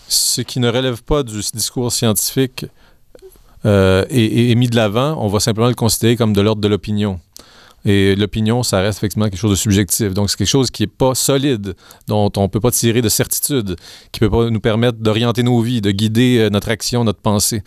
ce 0.08 0.42
qui 0.42 0.60
ne 0.60 0.70
relève 0.70 1.02
pas 1.02 1.24
du 1.24 1.40
discours 1.54 1.92
scientifique 1.92 2.66
euh, 3.66 4.06
est, 4.10 4.20
est- 4.24 4.52
est 4.52 4.56
mis 4.56 4.68
de 4.70 4.76
l'avant, 4.76 5.18
on 5.20 5.28
va 5.28 5.40
simplement 5.40 5.68
le 5.68 5.74
considérer 5.74 6.16
comme 6.16 6.34
de 6.34 6.42
l'ordre 6.42 6.62
de 6.62 6.68
l'opinion. 6.68 7.20
Et 7.86 8.16
l'opinion, 8.16 8.64
ça 8.64 8.82
reste 8.82 8.98
effectivement 8.98 9.26
quelque 9.26 9.38
chose 9.38 9.52
de 9.52 9.56
subjectif. 9.56 10.14
Donc, 10.14 10.32
c'est 10.32 10.38
quelque 10.38 10.48
chose 10.48 10.72
qui 10.72 10.84
n'est 10.84 10.88
pas 10.88 11.14
solide, 11.14 11.76
dont 12.08 12.32
on 12.36 12.44
ne 12.44 12.48
peut 12.48 12.60
pas 12.60 12.72
tirer 12.72 13.04
de 13.04 13.10
certitude, 13.10 13.76
qui 14.12 14.24
ne 14.24 14.28
peut 14.28 14.38
pas 14.38 14.50
nous 14.50 14.60
permettre 14.60 14.98
d'orienter 14.98 15.44
nos 15.44 15.62
vies, 15.62 15.82
de 15.82 15.92
guider 15.92 16.40
euh, 16.40 16.50
notre 16.50 16.70
action, 16.70 17.04
notre 17.04 17.22
pensée. 17.22 17.62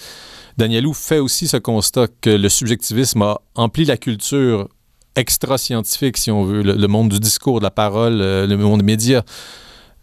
Danielou 0.57 0.93
fait 0.93 1.21
aussi 1.21 1.47
ce 1.47 1.57
constat 1.57 2.09
que 2.21 2.31
le 2.31 2.49
subjectivisme 2.49 3.23
a 3.23 3.41
empli 3.55 3.85
la 3.85 3.97
culture 3.97 4.69
extra-scientifique, 5.15 6.17
si 6.17 6.33
on 6.33 6.43
veut, 6.43 6.63
le, 6.63 6.89
monde 6.89 7.11
du 7.11 7.21
discours, 7.21 7.61
de 7.61 7.65
la 7.65 7.71
parole, 7.71 8.21
euh, 8.21 8.45
le 8.49 8.57
monde 8.57 8.81
des 8.81 8.87
médias. 8.87 9.23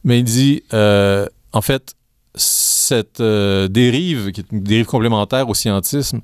Mais 0.05 0.19
il 0.19 0.23
dit, 0.23 0.63
euh, 0.73 1.27
en 1.51 1.61
fait, 1.61 1.93
cette 2.35 3.21
dérive, 3.21 4.31
qui 4.31 4.41
est 4.41 4.51
une 4.51 4.61
dérive 4.61 4.85
complémentaire 4.85 5.47
au 5.49 5.53
scientisme, 5.53 6.19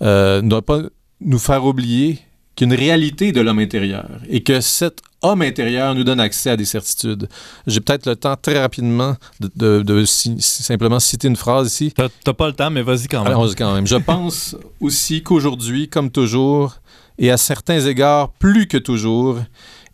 ne 0.00 0.40
doit 0.42 0.62
pas 0.62 0.82
nous 1.20 1.40
faire 1.40 1.64
oublier 1.64 2.20
qu'il 2.58 2.68
y 2.68 2.70
a 2.72 2.74
une 2.74 2.80
réalité 2.80 3.30
de 3.32 3.40
l'homme 3.40 3.60
intérieur 3.60 4.06
et 4.28 4.42
que 4.42 4.60
cet 4.60 4.98
homme 5.22 5.42
intérieur 5.42 5.94
nous 5.94 6.04
donne 6.04 6.20
accès 6.20 6.50
à 6.50 6.56
des 6.56 6.64
certitudes. 6.64 7.28
J'ai 7.66 7.80
peut-être 7.80 8.06
le 8.06 8.16
temps 8.16 8.36
très 8.40 8.60
rapidement 8.60 9.16
de, 9.40 9.50
de- 9.56 9.82
de 9.82 10.04
si- 10.04 10.36
simplement 10.40 11.00
citer 11.00 11.28
une 11.28 11.36
phrase 11.36 11.68
ici. 11.68 11.92
T'as 12.24 12.32
pas 12.34 12.46
le 12.48 12.52
temps, 12.52 12.70
mais 12.70 12.82
vas-y 12.82 13.06
quand 13.08 13.22
même. 13.24 13.32
Allons-y 13.32 13.54
quand 13.54 13.72
même. 13.74 13.86
Je 13.86 13.96
pense 13.96 14.56
aussi 14.80 15.22
qu'aujourd'hui, 15.22 15.88
comme 15.88 16.10
toujours, 16.10 16.76
et 17.18 17.30
à 17.30 17.36
certains 17.36 17.80
égards 17.80 18.30
plus 18.32 18.66
que 18.68 18.76
toujours, 18.78 19.38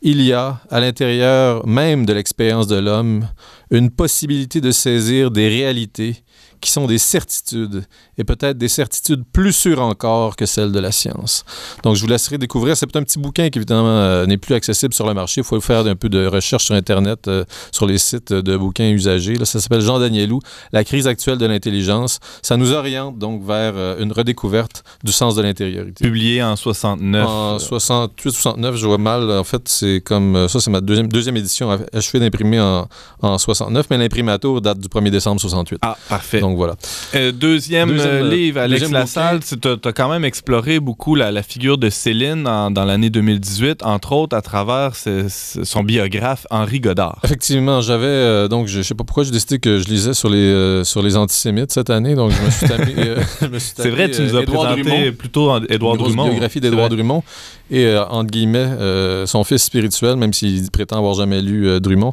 il 0.03 0.21
y 0.21 0.33
a, 0.35 0.61
à 0.71 0.81
l'intérieur 0.81 1.67
même 1.67 2.05
de 2.05 2.13
l'expérience 2.13 2.67
de 2.67 2.77
l'homme, 2.77 3.27
une 3.71 3.91
possibilité 3.91 4.61
de 4.61 4.71
saisir 4.71 5.31
des 5.31 5.49
réalités 5.49 6.17
qui 6.65 6.71
sont 6.71 6.87
des 6.87 6.99
certitudes, 6.99 7.85
et 8.17 8.25
peut-être 8.25 8.57
des 8.57 8.69
certitudes 8.69 9.23
plus 9.33 9.53
sûres 9.53 9.83
encore 9.83 10.35
que 10.35 10.47
celles 10.47 10.73
de 10.73 10.81
la 10.81 10.93
science. 10.93 11.45
Donc, 11.83 11.95
je 11.95 12.01
vous 12.01 12.07
laisserai 12.07 12.39
découvrir. 12.39 12.75
C'est 12.75 12.97
un 12.97 13.03
petit 13.03 13.19
bouquin 13.19 13.51
qui, 13.51 13.59
évidemment, 13.59 13.87
euh, 13.87 14.25
n'est 14.25 14.39
plus 14.39 14.55
accessible 14.55 14.95
sur 14.95 15.07
le 15.07 15.13
marché. 15.13 15.43
Il 15.43 15.45
faut 15.45 15.61
faire 15.61 15.87
un 15.87 15.95
peu 15.95 16.09
de 16.09 16.27
recherche 16.27 16.65
sur 16.65 16.75
Internet, 16.75 17.29
euh, 17.29 17.45
sur 17.71 17.87
les 17.87 17.99
sites 17.99 18.33
de 18.33 18.57
bouquins 18.57 18.89
usagés. 18.89 19.35
Là, 19.35 19.45
ça 19.45 19.61
s'appelle 19.61 19.83
Jean 19.83 19.99
Danielou, 19.99 20.41
La 20.73 20.85
crise 20.85 21.07
actuelle 21.07 21.37
de 21.37 21.45
l'intelligence. 21.45 22.19
Ça 22.41 22.57
nous 22.57 22.73
oriente 22.73 23.19
donc 23.19 23.45
vers 23.45 23.75
euh, 23.77 24.03
une 24.03 24.13
redécouverte 24.13 24.85
du 25.03 25.13
sens 25.13 25.35
de 25.35 25.43
l'intériorité. 25.43 26.03
Publié 26.03 26.43
en 26.43 26.57
69. 26.57 27.27
En 27.29 27.57
68-69, 27.59 28.77
je 28.77 28.87
vois 28.87 28.97
mal. 28.97 29.31
En 29.31 29.45
fait, 29.45 29.69
c'est 29.69 30.01
comme 30.03 30.49
ça, 30.49 30.61
c'est 30.61 30.71
ma 30.71 30.81
deuxième, 30.81 31.09
deuxième 31.09 31.37
édition 31.37 31.69
achevée 31.93 32.21
d'imprimer 32.21 32.59
en, 32.59 32.89
en 33.21 33.37
69, 33.37 33.87
mais 33.91 33.99
l'imprimatur 33.99 34.63
date 34.63 34.79
du 34.79 34.89
1er 34.89 35.11
décembre 35.11 35.41
68. 35.43 35.81
Ah, 35.83 35.99
parfait. 36.09 36.41
Donc 36.41 36.54
voilà. 36.57 36.75
Euh, 37.15 37.33
deuxième, 37.33 37.89
Deuxième, 37.91 38.11
euh, 38.11 38.23
euh, 38.25 38.31
livre, 38.31 38.61
Alex 38.61 38.81
deuxième 38.83 38.99
Lassalle, 38.99 39.41
tu 39.41 39.69
as, 39.69 39.93
quand 39.93 40.09
même 40.09 40.25
exploré 40.25 40.81
beaucoup 40.81 41.15
la, 41.15 41.31
la 41.33 41.43
figure 41.43 41.79
de 41.79 41.91
Céline 41.91 42.47
en- 42.47 42.71
dans 42.71 42.85
l'année 42.85 43.11
2018, 43.11 43.83
entre 43.83 44.13
autres 44.13 44.37
à 44.37 44.43
travers 44.43 44.93
son 44.95 45.83
biographe 45.85 46.47
Henri 46.51 46.81
Godard. 46.81 47.21
Effectivement, 47.25 47.81
j'avais 47.81 48.07
euh, 48.07 48.49
donc 48.49 48.67
je, 48.67 48.79
je 48.79 48.83
sais 48.83 48.95
pas 48.95 49.05
pourquoi 49.05 49.25
j'ai 49.25 49.31
décidé 49.31 49.59
que 49.59 49.79
je 49.79 49.87
lisais 49.89 50.15
sur 50.15 50.29
les 50.29 50.39
euh, 50.39 50.85
sur 50.85 51.03
les 51.03 51.17
antisémites 51.17 51.73
cette 51.73 51.91
année, 51.91 52.15
donc 52.15 52.31
je 52.33 52.43
me 52.45 52.51
suis 52.51 52.67
tapé. 52.69 52.93
euh, 52.99 53.21
C'est 53.59 53.91
vrai, 53.91 54.11
tu 54.11 54.23
nous 54.23 54.35
euh, 54.35 54.39
as 54.41 54.43
Édouard 54.43 54.67
présenté 54.75 54.83
Drummond. 54.83 55.13
plutôt 55.17 55.51
en- 55.51 55.63
Édouard 55.65 55.95
une 55.97 56.03
Drummond. 56.03 56.25
biographie 56.31 56.61
vrai. 56.61 56.89
Drummond 56.89 57.23
et 57.71 57.87
euh, 57.87 58.05
entre 58.07 58.31
guillemets 58.31 58.59
euh, 58.59 59.27
son 59.27 59.43
fils 59.43 59.63
spirituel, 59.65 60.17
même 60.17 60.33
s'il 60.33 60.71
prétend 60.71 60.99
avoir 60.99 61.15
jamais 61.15 61.41
lu 61.41 61.67
euh, 61.67 61.81
Drummond, 61.81 62.13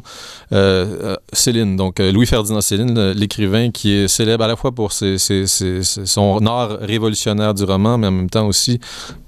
euh, 0.52 0.86
euh, 1.02 1.16
Céline, 1.32 1.76
donc 1.76 2.00
euh, 2.00 2.10
Louis 2.10 2.26
Ferdinand 2.26 2.60
Céline, 2.62 2.96
euh, 2.96 3.12
l'écrivain 3.14 3.70
qui 3.70 3.92
est 3.92 4.08
célèbre 4.08 4.31
à 4.40 4.46
la 4.46 4.56
fois 4.56 4.72
pour 4.72 4.92
ses, 4.92 5.18
ses- 5.18 5.46
ses- 5.46 5.82
ses- 5.82 6.06
son 6.06 6.44
art 6.46 6.78
révolutionnaire 6.80 7.52
du 7.54 7.64
roman, 7.64 7.98
mais 7.98 8.06
en 8.06 8.12
même 8.12 8.30
temps 8.30 8.46
aussi 8.46 8.78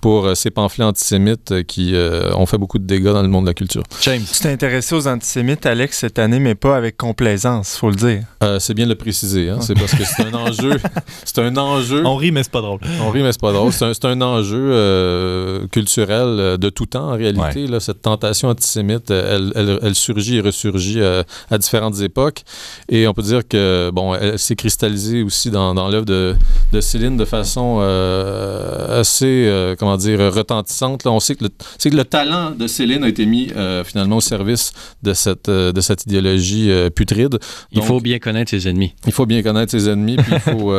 pour 0.00 0.26
euh, 0.26 0.34
ses 0.34 0.50
pamphlets 0.50 0.84
antisémites 0.84 1.52
euh, 1.52 1.62
qui 1.62 1.94
euh, 1.94 2.34
ont 2.36 2.46
fait 2.46 2.58
beaucoup 2.58 2.78
de 2.78 2.84
dégâts 2.86 3.04
dans 3.12 3.22
le 3.22 3.28
monde 3.28 3.44
de 3.44 3.50
la 3.50 3.54
culture. 3.54 3.82
James. 4.02 4.22
Tu 4.32 4.40
t'es 4.40 4.50
intéressé 4.50 4.94
aux 4.94 5.06
antisémites, 5.08 5.66
Alex, 5.66 5.98
cette 5.98 6.18
année, 6.18 6.38
mais 6.38 6.54
pas 6.54 6.76
avec 6.76 6.96
complaisance, 6.96 7.76
faut 7.76 7.90
le 7.90 7.96
dire. 7.96 8.22
Euh, 8.42 8.58
c'est 8.58 8.74
bien 8.74 8.84
de 8.84 8.90
le 8.90 8.96
préciser, 8.96 9.48
hein, 9.50 9.58
c'est 9.60 9.74
parce 9.74 9.92
que 9.94 10.04
c'est 10.04 10.22
un 10.24 10.34
enjeu, 10.34 10.78
c'est 11.24 11.38
un 11.40 11.56
enjeu. 11.56 12.02
On 12.04 12.16
rit, 12.16 12.32
mais 12.32 12.42
c'est 12.42 12.52
pas 12.52 12.60
drôle. 12.60 12.80
On 13.02 13.10
rit, 13.10 13.22
mais 13.22 13.32
c'est 13.32 13.40
pas 13.40 13.52
drôle. 13.52 13.72
C'est 13.72 13.84
un, 13.84 13.94
c'est 13.94 14.04
un 14.04 14.20
enjeu 14.20 14.70
euh, 14.72 15.66
culturel 15.68 16.58
de 16.58 16.70
tout 16.70 16.86
temps, 16.86 17.10
en 17.12 17.16
réalité. 17.16 17.66
Là, 17.66 17.80
cette 17.80 18.02
tentation 18.02 18.48
antisémite, 18.48 19.10
elle, 19.10 19.52
elle- 19.54 19.78
elle 19.82 19.94
surgit 19.94 20.36
et 20.36 20.40
ressurgit 20.40 21.00
euh, 21.00 21.22
à 21.50 21.58
différentes 21.58 22.00
époques. 22.00 22.42
Et 22.88 23.06
on 23.08 23.14
peut 23.14 23.22
dire 23.22 23.46
que, 23.48 23.90
bon, 23.92 24.14
elle 24.14 24.38
s'est 24.38 24.56
cristallisée 24.56 24.93
aussi 25.22 25.50
dans, 25.50 25.74
dans 25.74 25.88
l'œuvre 25.88 26.04
de, 26.06 26.34
de 26.72 26.80
Céline 26.80 27.16
de 27.16 27.24
façon 27.24 27.78
euh, 27.80 29.00
assez, 29.00 29.46
euh, 29.48 29.74
comment 29.78 29.96
dire, 29.96 30.18
retentissante. 30.32 31.04
Là, 31.04 31.10
on 31.12 31.20
sait 31.20 31.34
que, 31.34 31.44
le, 31.44 31.50
c'est 31.78 31.90
que 31.90 31.96
le 31.96 32.04
talent 32.04 32.50
de 32.52 32.66
Céline 32.66 33.04
a 33.04 33.08
été 33.08 33.26
mis 33.26 33.50
euh, 33.56 33.84
finalement 33.84 34.16
au 34.16 34.20
service 34.20 34.72
de 35.02 35.12
cette, 35.14 35.50
de 35.50 35.80
cette 35.80 36.04
idéologie 36.06 36.70
putride. 36.94 37.38
Il 37.72 37.82
faut 37.82 38.00
bien 38.00 38.18
connaître 38.18 38.50
ses 38.50 38.68
ennemis. 38.68 38.94
il 39.06 39.12
faut 39.12 39.26
bien 39.26 39.42
connaître 39.42 39.70
ses 39.72 39.88
ennemis, 39.88 40.16
puis 40.16 40.32
il 40.34 40.40
faut, 40.40 40.74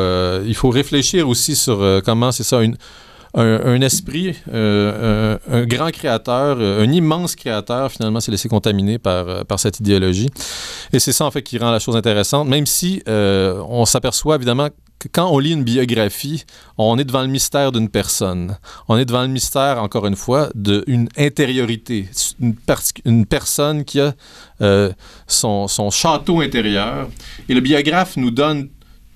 il 0.45 0.55
faut 0.55 0.69
réfléchir 0.69 1.27
aussi 1.27 1.55
sur 1.55 2.01
comment 2.05 2.31
c'est 2.31 2.43
ça, 2.43 2.61
une- 2.61 2.77
un, 3.35 3.81
esprit, 3.81 4.35
euh, 4.53 5.37
un, 5.47 5.57
un 5.57 5.65
grand 5.65 5.91
créateur, 5.91 6.57
euh, 6.59 6.83
un 6.83 6.91
immense 6.91 7.35
créateur, 7.35 7.91
finalement, 7.91 8.19
s'est 8.19 8.31
laissé 8.31 8.47
contaminer 8.47 8.97
par, 8.97 9.27
euh, 9.27 9.43
par 9.43 9.59
cette 9.59 9.79
idéologie. 9.79 10.29
Et 10.93 10.99
c'est 10.99 11.11
ça, 11.11 11.25
en 11.25 11.31
fait, 11.31 11.41
qui 11.41 11.57
rend 11.57 11.71
la 11.71 11.79
chose 11.79 11.95
intéressante, 11.95 12.47
même 12.47 12.65
si 12.65 13.03
euh, 13.07 13.61
on 13.67 13.85
s'aperçoit, 13.85 14.35
évidemment, 14.35 14.69
que 14.99 15.09
quand 15.11 15.29
on 15.29 15.39
lit 15.39 15.51
une 15.51 15.63
biographie, 15.63 16.45
on 16.77 16.97
est 16.97 17.03
devant 17.03 17.21
le 17.21 17.27
mystère 17.27 17.73
d'une 17.73 17.89
personne. 17.89 18.57
On 18.87 18.97
est 18.97 19.05
devant 19.05 19.23
le 19.23 19.27
mystère, 19.27 19.81
encore 19.81 20.07
une 20.07 20.15
fois, 20.15 20.49
d'une 20.55 21.09
intériorité. 21.17 22.07
Une, 22.39 23.25
personne 23.25 23.83
qui 23.83 23.99
a 23.99 24.13
euh, 24.61 24.91
son, 25.27 25.67
son 25.67 25.89
château 25.89 26.39
intérieur. 26.39 27.09
Et 27.49 27.53
le 27.53 27.59
biographe 27.59 28.15
nous 28.15 28.31
donne 28.31 28.69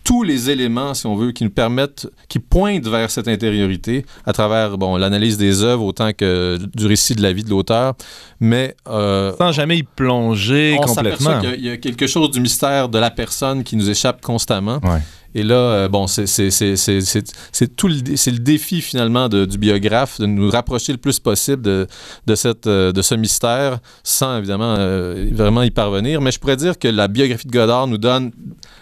tous 0.10 0.24
les 0.24 0.50
éléments, 0.50 0.96
si 0.96 1.06
on 1.06 1.16
veut, 1.16 1.32
qui 1.32 1.44
nous 1.44 1.52
permettent, 1.52 2.08
qui 2.30 2.40
pointent 2.40 2.88
vers 2.88 3.12
cette 3.12 3.28
intériorité 3.28 4.08
à 4.26 4.34
travers 4.34 4.76
bon, 4.80 4.98
l'analyse 4.98 5.38
des 5.38 5.62
œuvres 5.62 5.84
autant 5.86 6.14
que 6.14 6.58
du 6.76 6.88
récit 6.88 7.14
de 7.14 7.22
la 7.22 7.32
vie 7.32 7.44
de 7.44 7.50
l'auteur. 7.52 7.94
Mais 8.40 8.76
euh, 8.88 9.32
Sans 9.38 9.52
jamais 9.52 9.78
y 9.78 9.84
plonger 9.84 10.78
on 10.80 10.82
complètement. 10.88 11.40
il 11.56 11.64
y 11.64 11.70
a 11.70 11.78
quelque 11.78 12.08
chose 12.08 12.32
du 12.32 12.40
mystère 12.42 12.90
de 12.90 12.98
la 12.98 13.12
personne 13.12 13.64
qui 13.64 13.76
nous 13.76 13.88
échappe 13.88 14.20
constamment. 14.22 14.80
Ouais. 14.84 14.98
Et 15.36 15.44
là, 15.44 15.54
euh, 15.56 15.88
bon, 15.90 16.08
c'est 16.08 16.26
c'est- 16.26 16.50
c'est- 16.50 16.76
c'est- 16.76 17.02
c'est- 17.02 17.32
c'est 17.52 17.76
tout 17.76 17.88
le, 17.88 17.98
c'est 18.16 18.32
le 18.32 18.40
défi 18.40 18.82
finalement 18.82 19.30
de- 19.30 19.46
du 19.46 19.60
biographe 19.60 20.20
de 20.20 20.26
nous 20.26 20.50
rapprocher 20.50 20.92
le 20.92 20.98
plus 20.98 21.20
possible 21.20 21.62
de, 21.62 21.86
de, 22.26 22.34
cette, 22.34 22.66
euh, 22.66 22.92
de 22.92 23.04
ce 23.04 23.14
mystère 23.14 23.78
sans 24.04 24.40
évidemment 24.40 24.74
euh, 24.80 25.28
vraiment 25.32 25.62
y 25.62 25.70
parvenir. 25.70 26.20
Mais 26.20 26.32
je 26.32 26.40
pourrais 26.40 26.58
dire 26.58 26.80
que 26.80 26.88
la 26.88 27.08
biographie 27.08 27.46
de 27.46 27.52
Godard 27.52 27.86
nous 27.86 28.00
donne, 28.00 28.32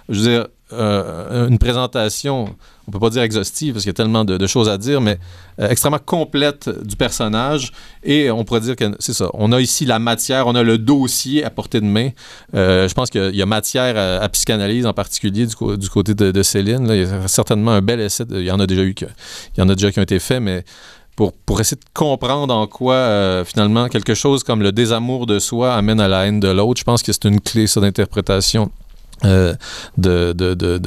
je 0.08 0.20
veux 0.22 0.26
dire, 0.30 0.48
euh, 0.74 1.48
une 1.48 1.60
présentation, 1.60 2.54
on 2.88 2.92
peut 2.92 3.00
pas 3.00 3.10
dire 3.10 3.22
exhaustive 3.22 3.74
parce 3.74 3.84
qu'il 3.84 3.90
y 3.90 3.92
a 3.92 3.94
tellement 3.94 4.26
de, 4.26 4.48
choses 4.48 4.68
à 4.68 4.78
dire, 4.78 5.00
mais 5.00 5.18
euh, 5.62 5.70
extrêmement 5.70 6.00
complète 6.04 6.70
du 6.86 6.98
personnage. 6.98 7.72
Et 8.04 8.30
on 8.30 8.44
pourrait 8.44 8.60
dire 8.60 8.76
que 8.76 8.86
c'est 9.00 9.14
ça. 9.14 9.30
On 9.34 9.54
a 9.54 9.62
ici 9.62 9.86
la 9.86 10.00
matière, 10.00 10.46
on 10.48 10.56
a 10.56 10.64
le 10.64 10.78
dossier 10.78 11.44
à 11.46 11.50
portée 11.50 11.80
de 11.80 11.86
main. 11.86 12.10
Euh, 12.54 12.88
je 12.90 12.94
pense 12.94 13.10
qu'il 13.10 13.36
y 13.36 13.42
a- 13.42 13.46
matière 13.46 14.22
à, 14.22 14.28
psychanalyse 14.28 14.86
en 14.86 14.94
particulier 14.94 15.46
du, 15.46 15.90
côté 15.90 16.14
de, 16.14 16.44
Céline. 16.44 16.88
Il 16.90 16.98
y 16.98 17.04
a 17.04 17.28
certainement 17.30 17.72
un 17.72 17.82
bel 17.82 18.02
essai. 18.02 18.26
il 18.30 18.44
y 18.44 18.52
en 18.52 18.60
a 18.60 18.68
déjà 18.68 18.84
eu, 18.84 18.94
il 19.00 19.60
y 19.60 19.62
en 19.62 19.70
a 19.70 19.76
déjà 19.76 19.90
qui 19.90 20.00
ont 20.00 20.04
été 20.04 20.20
faits, 20.20 20.42
mais 20.42 20.66
pour, 21.16 21.32
essayer 21.62 21.78
de 21.78 21.90
comprendre 21.94 22.54
en 22.54 22.68
quoi 22.68 23.44
finalement 23.46 23.88
quelque 23.88 24.14
chose 24.14 24.44
comme 24.44 24.62
le 24.62 24.74
désamour 24.74 25.28
de 25.28 25.40
soi 25.40 25.74
amène 25.76 26.02
à 26.02 26.10
la 26.10 26.28
haine 26.28 26.42
de 26.42 26.50
l'autre, 26.50 26.80
je 26.80 26.84
pense 26.84 27.04
que 27.04 27.14
c'est 27.14 27.24
une 27.24 27.40
clé 27.40 27.68
ça 27.68 27.80
d'interprétation. 27.80 28.70
Euh, 29.26 29.54
de, 29.98 30.32
de, 30.34 30.54
de, 30.54 30.78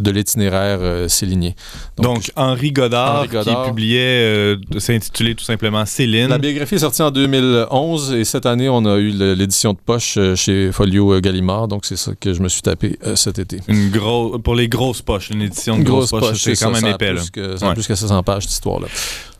de, 0.00 0.10
l'itinéraire 0.10 0.78
euh, 0.80 1.08
célinien. 1.08 1.50
Donc, 1.98 2.30
Henri 2.36 2.70
Godard, 2.72 3.16
Henri 3.20 3.28
Godard. 3.28 3.64
qui 3.64 3.68
publiait, 3.70 4.22
euh, 4.22 4.56
s'intitulait 4.78 5.34
tout 5.34 5.44
simplement 5.44 5.84
Céline. 5.84 6.28
La 6.28 6.38
biographie 6.38 6.76
est 6.76 6.78
sortie 6.78 7.02
en 7.02 7.10
2011 7.10 8.12
et 8.12 8.24
cette 8.24 8.46
année, 8.46 8.68
on 8.68 8.84
a 8.86 8.96
eu 8.98 9.10
l'édition 9.34 9.72
de 9.72 9.78
poche 9.84 10.14
euh, 10.16 10.36
chez 10.36 10.70
Folio 10.72 11.14
euh, 11.14 11.20
Gallimard. 11.20 11.68
Donc, 11.68 11.84
c'est 11.84 11.96
ça 11.96 12.12
que 12.18 12.32
je 12.32 12.40
me 12.42 12.48
suis 12.48 12.62
tapé 12.62 12.98
cet 13.16 13.38
été. 13.38 13.58
Une 13.68 13.90
grosse, 13.90 14.40
pour 14.42 14.54
les 14.54 14.68
grosses 14.68 15.02
poches, 15.02 15.30
une 15.30 15.42
édition 15.42 15.78
de 15.78 15.82
grosses 15.82 16.10
poches, 16.10 16.40
c'est 16.42 16.52
quand 16.52 16.72
ça, 16.74 16.80
même 16.80 16.80
ça 16.82 16.90
épais. 16.90 17.14
plus 17.14 17.30
que, 17.30 17.56
ça 17.56 17.66
a 17.66 17.68
Ouais. 17.70 17.74
plus 17.74 17.86
que 17.86 17.94
700 17.94 18.22
pages, 18.22 18.42
cette 18.44 18.52
histoire-là. 18.52 18.86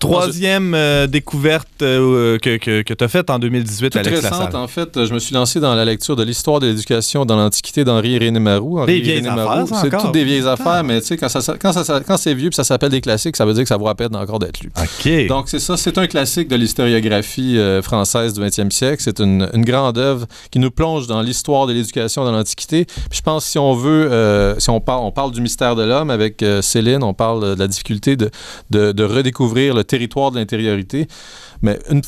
Troisième 0.08 0.74
euh, 0.74 1.06
découverte 1.06 1.68
euh, 1.82 2.38
que, 2.38 2.56
que, 2.56 2.82
que 2.82 2.94
tu 2.94 3.04
as 3.04 3.08
faite 3.08 3.30
en 3.30 3.38
2018, 3.38 3.90
Toute 3.90 3.96
Alex 3.96 4.16
récente, 4.20 4.40
Lassalle. 4.40 4.56
en 4.56 4.66
fait, 4.66 5.04
je 5.04 5.14
me 5.14 5.18
suis 5.18 5.34
lancé 5.34 5.60
dans 5.60 5.74
la 5.74 5.84
lecture 5.84 6.16
de 6.16 6.22
l'histoire 6.22 6.60
de 6.60 6.66
l'éducation 6.66 7.24
dans 7.24 7.36
l'Antiquité 7.36 7.84
d'Henri 7.84 8.10
Irénée 8.10 8.40
Marou. 8.40 8.78
Henri 8.80 8.94
Des 8.94 9.00
vieilles 9.00 9.26
affaires, 9.28 9.64
C'est 9.80 9.90
toutes 9.90 10.12
des 10.12 10.24
vieilles 10.24 10.46
affaires, 10.46 10.84
mais 10.84 11.00
tu 11.00 11.06
sais, 11.08 11.16
quand, 11.16 11.28
ça, 11.28 11.40
quand, 11.58 11.72
ça- 11.72 12.00
quand 12.06 12.16
c'est 12.16 12.34
vieux 12.34 12.48
et 12.48 12.54
ça 12.54 12.64
s'appelle 12.64 12.90
des 12.90 13.00
classiques, 13.00 13.36
ça 13.36 13.44
veut 13.44 13.54
dire 13.54 13.62
que 13.62 13.68
ça 13.68 13.76
vaut 13.76 13.86
la 13.86 13.94
peine 13.94 14.14
encore 14.16 14.38
d'être 14.38 14.60
lu. 14.60 14.70
OK. 14.76 15.26
Donc, 15.28 15.48
c'est 15.48 15.60
ça, 15.60 15.76
c'est 15.76 15.96
un 15.98 16.06
classique 16.06 16.48
de 16.48 16.56
l'historiographie 16.56 17.58
euh, 17.58 17.82
française 17.82 18.32
du 18.34 18.40
20e 18.40 18.70
siècle. 18.70 19.02
C'est 19.04 19.20
une, 19.20 19.48
une 19.54 19.64
grande 19.64 19.98
œuvre 19.98 20.26
qui 20.50 20.58
nous 20.58 20.70
plonge 20.70 21.06
dans 21.06 21.22
l'histoire 21.22 21.66
de 21.66 21.72
l'éducation 21.72 22.24
dans 22.24 22.32
l'Antiquité. 22.32 22.84
Puis 22.84 23.18
je 23.18 23.22
pense, 23.22 23.44
si 23.44 23.58
on 23.58 23.74
veut, 23.74 24.10
euh, 24.10 24.58
si 24.58 24.70
on 24.70 24.80
parle, 24.80 25.04
on 25.04 25.12
parle 25.12 25.32
du 25.32 25.40
mystère 25.40 25.76
de 25.76 25.82
l'homme 25.84 26.10
avec 26.10 26.42
euh, 26.42 26.60
Céline, 26.62 27.02
on 27.02 27.14
parle 27.14 27.54
de 27.56 27.60
la 27.60 27.68
difficulté 27.68 28.16
de, 28.16 28.30
de, 28.70 28.92
de 28.92 29.04
redécouvrir 29.04 29.74
le 29.74 29.84
territoire 29.94 30.30
de 30.32 30.38
l'intériorité. 30.40 31.06
Mais 31.64 31.78
un, 31.90 32.00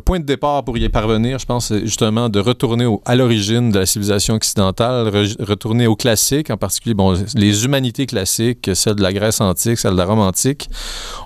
point 0.00 0.20
de 0.20 0.24
départ 0.24 0.64
pour 0.64 0.76
y 0.78 0.88
parvenir, 0.88 1.38
je 1.38 1.46
pense, 1.46 1.66
c'est 1.68 1.80
justement 1.90 2.28
de 2.28 2.40
retourner 2.40 2.86
à 3.04 3.14
l'origine 3.14 3.70
de 3.70 3.78
la 3.78 3.86
civilisation 3.86 4.34
occidentale, 4.34 5.08
re- 5.08 5.36
retourner 5.44 5.86
aux 5.86 5.96
classiques, 5.96 6.50
en 6.50 6.56
particulier 6.56 6.94
bon, 6.94 7.14
les 7.34 7.64
humanités 7.64 8.06
classiques, 8.06 8.70
celles 8.74 8.96
de 8.96 9.02
la 9.02 9.12
Grèce 9.12 9.40
antique, 9.40 9.78
celles 9.78 9.92
de 9.92 9.98
la 9.98 10.06
Rome 10.06 10.20
antique. 10.20 10.68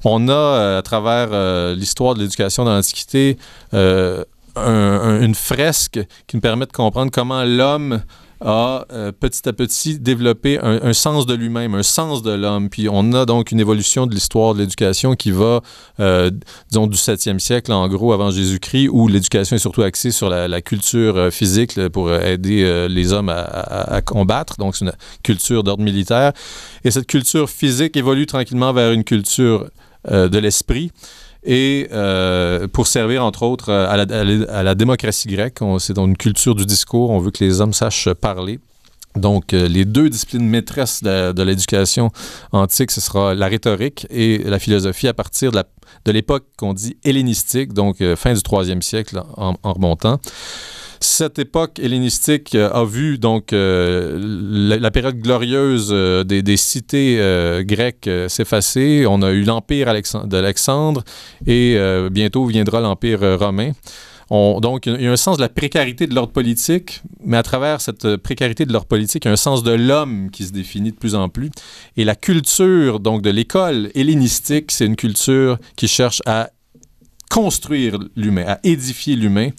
On 0.04 0.28
a, 0.28 0.32
euh, 0.32 0.78
à 0.78 0.82
travers 0.82 1.28
euh, 1.32 1.74
l'histoire 1.74 2.14
de 2.14 2.20
l'éducation 2.20 2.64
dans 2.64 2.74
l'Antiquité, 2.74 3.38
euh, 3.72 4.24
un- 4.56 5.00
un- 5.08 5.20
une 5.22 5.34
fresque 5.34 6.00
qui 6.26 6.36
nous 6.36 6.42
permet 6.42 6.66
de 6.66 6.72
comprendre 6.72 7.10
comment 7.12 7.44
l'homme 7.44 8.02
a 8.40 8.84
euh, 8.92 9.12
petit 9.12 9.48
à 9.48 9.52
petit 9.52 9.98
développé 9.98 10.58
un, 10.60 10.92
sens 10.92 11.26
de 11.26 11.34
lui-même, 11.34 11.74
un 11.74 11.82
sens 11.82 12.22
de 12.22 12.32
l'homme. 12.32 12.68
Puis 12.68 12.88
on 12.90 13.12
a 13.12 13.24
donc 13.24 13.52
une 13.52 13.60
évolution 13.60 14.06
de 14.06 14.14
l'histoire 14.14 14.54
de 14.54 14.60
l'éducation 14.60 15.14
qui 15.14 15.30
va, 15.30 15.62
euh, 16.00 16.30
disons, 16.70 16.86
du 16.86 16.96
7e 16.96 17.38
siècle, 17.38 17.72
en 17.72 17.88
gros, 17.88 18.12
avant 18.12 18.30
Jésus-Christ, 18.30 18.88
où 18.88 19.08
l'éducation 19.08 19.56
est 19.56 19.60
surtout 19.60 19.82
axée 19.82 20.10
sur 20.10 20.28
la, 20.28 20.60
culture 20.60 21.16
euh, 21.16 21.30
physique 21.30 21.78
pour 21.88 22.12
aider 22.12 22.86
les 22.88 23.12
hommes 23.12 23.28
à, 23.28 23.42
à- 23.42 24.02
combattre. 24.02 24.56
Donc 24.58 24.76
c'est 24.76 24.84
une 24.84 24.92
culture 25.22 25.62
d'ordre 25.62 25.82
militaire. 25.82 26.32
Et 26.84 26.90
cette 26.90 27.06
culture 27.06 27.48
physique 27.48 27.96
évolue 27.96 28.26
tranquillement 28.26 28.72
vers 28.72 28.92
une 28.92 29.04
culture 29.04 29.68
de 30.08 30.38
l'esprit 30.38 30.92
et 31.46 31.88
euh, 31.92 32.66
pour 32.66 32.88
servir 32.88 33.24
entre 33.24 33.44
autres 33.44 33.70
euh, 33.70 33.88
à 33.88 34.62
la, 34.62 34.74
démocratie 34.74 35.28
grecque. 35.28 35.60
C'est 35.78 35.94
dans 35.94 36.06
une 36.06 36.16
culture 36.16 36.54
du 36.54 36.66
discours, 36.66 37.10
on 37.10 37.20
veut 37.20 37.30
que 37.30 37.42
les 37.42 37.60
hommes 37.60 37.72
sachent 37.72 38.12
parler. 38.12 38.58
Donc, 39.14 39.54
euh, 39.54 39.66
les 39.66 39.86
deux 39.86 40.10
disciplines 40.10 40.46
maîtresses 40.46 41.02
de, 41.02 41.42
l'éducation 41.42 42.10
antique, 42.52 42.90
ce 42.90 43.00
sera 43.00 43.34
la 43.34 43.46
rhétorique 43.46 44.06
et 44.10 44.38
la 44.38 44.58
philosophie 44.58 45.08
à 45.08 45.14
partir 45.14 45.52
de 45.52 46.12
l'époque 46.12 46.44
qu'on 46.58 46.74
dit 46.74 46.98
hellénistique, 47.02 47.72
donc 47.72 48.02
fin 48.16 48.34
du 48.34 48.42
troisième 48.42 48.82
siècle 48.82 49.22
en, 49.36 49.54
en 49.62 49.72
remontant. 49.72 50.20
Cette 51.00 51.38
époque 51.38 51.78
hellénistique 51.78 52.54
euh, 52.54 52.70
a 52.70 52.84
vu 52.84 53.18
donc 53.18 53.52
euh, 53.52 54.18
la, 54.78 54.90
période 54.90 55.18
glorieuse 55.18 55.90
euh, 55.92 56.24
des, 56.24 56.56
cités 56.56 57.16
grecques 57.64 58.08
s'effacer. 58.28 59.06
On 59.06 59.22
a 59.22 59.30
eu 59.30 59.42
l'empire 59.42 59.88
Alexan- 59.88 60.26
d'Alexandre 60.26 61.02
et 61.46 61.78
bientôt 62.10 62.46
viendra 62.46 62.80
l'empire 62.80 63.38
romain. 63.38 63.72
On- 64.30 64.60
donc, 64.60 64.86
il 64.86 65.00
y 65.00 65.06
a 65.06 65.12
un 65.12 65.16
sens 65.16 65.36
de 65.36 65.42
la 65.42 65.48
précarité 65.48 66.06
de 66.06 66.14
l'ordre 66.14 66.32
politique, 66.32 67.02
mais 67.24 67.36
à 67.36 67.42
travers 67.42 67.80
cette 67.80 68.16
précarité 68.16 68.64
de 68.64 68.72
l'ordre 68.72 68.88
politique, 68.88 69.24
il 69.24 69.28
y 69.28 69.30
a 69.30 69.32
un 69.32 69.36
sens 69.36 69.62
de 69.62 69.72
l'homme 69.72 70.30
qui 70.30 70.44
se 70.44 70.52
définit 70.52 70.90
de 70.90 70.96
plus 70.96 71.14
en 71.14 71.28
plus. 71.28 71.50
Et 71.96 72.04
la 72.04 72.14
culture 72.16 73.00
donc 73.00 73.22
de 73.22 73.30
l'école 73.30 73.90
hellénistique, 73.94 74.72
c'est 74.72 74.86
une 74.86 74.96
culture 74.96 75.58
qui 75.76 75.88
cherche 75.88 76.22
à 76.26 76.50
construire 77.30 77.98
l'humain, 78.16 78.44
à 78.46 78.60
édifier 78.62 79.16
l'humain. 79.16 79.50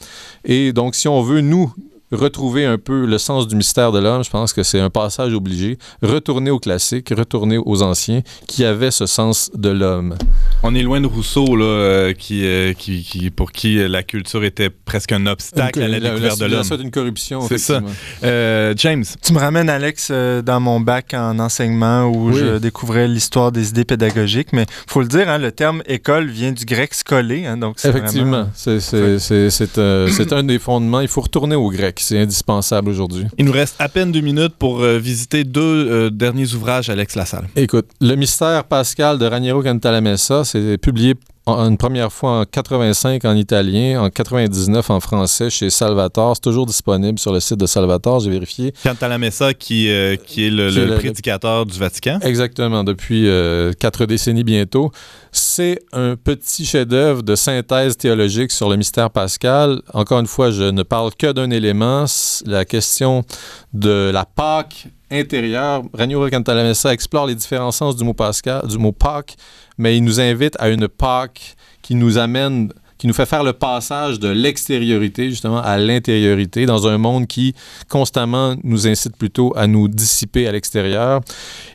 Et 0.43 0.73
donc, 0.73 0.95
si 0.95 1.07
on 1.07 1.21
veut, 1.21 1.41
nous, 1.41 1.73
retrouver 2.11 2.65
un 2.65 2.77
peu 2.77 3.05
le 3.05 3.17
sens 3.17 3.47
du 3.47 3.55
mystère 3.55 3.91
de 3.91 3.99
l'homme, 3.99 4.23
je 4.23 4.29
pense 4.29 4.53
que 4.53 4.63
c'est 4.63 4.79
un 4.79 4.89
passage 4.89 5.33
obligé. 5.33 5.77
Retourner 6.01 6.51
aux 6.51 6.59
classiques, 6.59 7.11
retourner 7.15 7.57
aux 7.57 7.81
anciens 7.83 8.21
qui 8.47 8.63
avaient 8.63 8.91
ce 8.91 9.05
sens 9.05 9.51
de 9.53 9.69
l'homme. 9.69 10.15
On 10.63 10.73
est 10.73 10.81
loin 10.83 11.01
de 11.01 11.07
Rousseau, 11.07 11.55
là, 11.55 11.65
euh, 11.65 12.13
qui, 12.13 12.45
euh, 12.45 12.73
qui, 12.73 13.03
qui- 13.03 13.29
pour 13.29 13.51
qui 13.51 13.77
euh, 13.79 13.87
la 13.87 14.03
culture 14.03 14.43
était 14.43 14.69
presque 14.69 15.11
un 15.11 15.25
obstacle 15.27 15.81
à 15.81 15.87
la, 15.87 15.99
découverte 15.99 16.39
de 16.39 16.45
l'homme. 16.45 16.63
C'est 16.63 16.75
une 16.81 16.91
corruption. 16.91 17.41
C'est 17.47 17.57
ça. 17.57 17.81
Euh, 18.23 18.73
James, 18.77 19.03
Tu 19.21 19.33
me 19.33 19.39
ramènes, 19.39 19.69
Alex, 19.69 20.09
euh, 20.11 20.41
dans 20.41 20.59
mon 20.59 20.79
bac 20.79 21.13
en 21.13 21.37
enseignement 21.39 22.05
où 22.05 22.29
Oui. 22.31 22.37
je 22.39 22.57
découvrais 22.57 23.07
l'histoire 23.07 23.51
des 23.51 23.69
idées 23.69 23.85
pédagogiques. 23.85 24.53
Mais 24.53 24.65
faut 24.87 25.01
le 25.01 25.07
dire, 25.07 25.29
hein, 25.29 25.37
le 25.37 25.51
terme 25.51 25.83
école 25.85 26.27
vient 26.29 26.51
du 26.51 26.65
grec 26.65 26.93
scoler. 26.93 27.45
hein, 27.45 27.57
donc 27.57 27.77
Effectivement, 27.83 28.29
vraiment- 28.31 28.49
c'est 28.55 28.79
c'est- 28.79 29.19
c'est- 29.19 29.49
c'est, 29.49 30.07
c'est 30.09 30.33
un 30.33 30.43
des 30.43 30.59
fondements. 30.59 31.01
Il 31.01 31.07
faut 31.07 31.21
retourner 31.21 31.55
au 31.55 31.69
grec, 31.69 31.96
c'est 32.03 32.19
indispensable 32.19 32.89
aujourd'hui. 32.89 33.25
il 33.37 33.45
nous 33.45 33.51
reste 33.51 33.75
à 33.79 33.89
peine 33.89 34.11
deux 34.11 34.21
minutes 34.21 34.53
pour 34.57 34.81
euh, 34.81 34.97
visiter 34.97 35.43
deux 35.43 35.61
euh, 35.61 36.09
derniers 36.09 36.53
ouvrages 36.53 36.89
Alex 36.89 37.15
Lassalle. 37.15 37.47
Écoute, 37.55 37.87
Le 38.01 38.15
mystère 38.15 38.63
pascal 38.65 39.17
de 39.17 39.25
Raniero 39.25 39.61
Cantalamessa, 39.63 40.43
c'est 40.43 40.77
publié 40.77 41.15
une 41.47 41.77
première 41.77 42.11
fois 42.11 42.39
en 42.41 42.45
85 42.45 43.23
en 43.25 43.35
italien, 43.35 44.01
en 44.01 44.09
99 44.09 44.89
en 44.89 44.99
français 44.99 45.49
chez 45.49 45.69
Salvatore. 45.69 46.35
C'est 46.35 46.41
toujours 46.41 46.65
disponible 46.65 47.17
sur 47.19 47.31
le 47.33 47.39
site 47.39 47.57
de 47.59 47.65
Salvatore, 47.65 48.19
j'ai 48.21 48.29
vérifié. 48.29 48.73
Cantalamessa, 48.83 49.53
qui, 49.53 49.89
euh, 49.89 50.15
qui 50.15 50.47
est 50.47 50.49
le, 50.49 50.69
Qui 50.69 50.77
est 50.79 50.85
le 50.85 50.91
le- 50.93 50.95
prédicateur 50.97 51.65
du 51.65 51.77
Vatican. 51.79 52.19
Exactement, 52.21 52.83
depuis 52.83 53.27
euh, 53.27 53.73
quatre 53.79 54.05
décennies 54.05 54.43
bientôt. 54.43 54.91
C'est 55.31 55.79
un 55.93 56.15
petit 56.15 56.65
chef-d'œuvre 56.65 57.21
de 57.23 57.35
synthèse 57.35 57.97
théologique 57.97 58.51
sur 58.51 58.69
le 58.69 58.75
mystère 58.75 59.09
pascal. 59.11 59.81
Encore 59.93 60.19
une 60.19 60.27
fois, 60.27 60.51
je 60.51 60.63
ne 60.63 60.83
parle 60.83 61.11
que 61.15 61.31
d'un 61.31 61.51
élément, 61.51 62.05
la 62.45 62.65
question 62.65 63.23
de 63.73 64.09
la 64.13 64.25
Pâque 64.25 64.87
intérieure. 65.11 65.83
Raniero 65.93 66.29
Cantalamessa 66.29 66.93
explore 66.93 67.27
les 67.27 67.35
différents 67.35 67.71
sens 67.71 67.95
du 67.95 68.03
mot 68.03 68.13
pascal, 68.13 68.67
du 68.67 68.77
mot 68.77 68.91
Pâque, 68.91 69.35
mais 69.77 69.97
il 69.97 70.03
nous 70.03 70.19
invite 70.19 70.55
à 70.59 70.69
une 70.69 70.87
Pâque 70.87 71.55
qui 71.81 71.95
nous 71.95 72.17
amène 72.17 72.71
qui 72.97 73.07
nous 73.07 73.13
fait 73.13 73.25
faire 73.25 73.43
le 73.43 73.53
passage 73.53 74.19
de 74.19 74.27
l'extériorité 74.27 75.29
justement 75.29 75.61
à 75.61 75.77
l'intériorité 75.77 76.65
dans 76.65 76.87
un 76.87 76.97
monde 76.97 77.27
qui 77.27 77.53
constamment 77.89 78.55
nous 78.63 78.87
incite 78.87 79.15
plutôt 79.15 79.53
à 79.55 79.67
nous 79.67 79.87
dissiper 79.87 80.47
à 80.47 80.51
l'extérieur. 80.51 81.21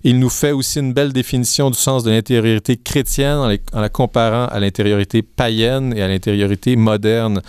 Il 0.03 0.18
nous 0.18 0.31
fait 0.31 0.53
aussi 0.53 0.81
une 0.81 0.92
belle 0.92 1.12
définition 1.12 1.71
du 1.71 1.79
sens 1.79 2.03
de 2.03 2.11
l'intériorité 2.11 2.77
chrétienne 2.77 3.57
en 3.73 3.81
la 3.81 3.88
comparant 3.88 4.47
à 4.47 4.59
l'intériorité 4.59 5.23
païenne 5.23 5.95
et 5.97 6.03
à 6.03 6.09
l'intériorité 6.09 6.75
moderne. 6.77 7.40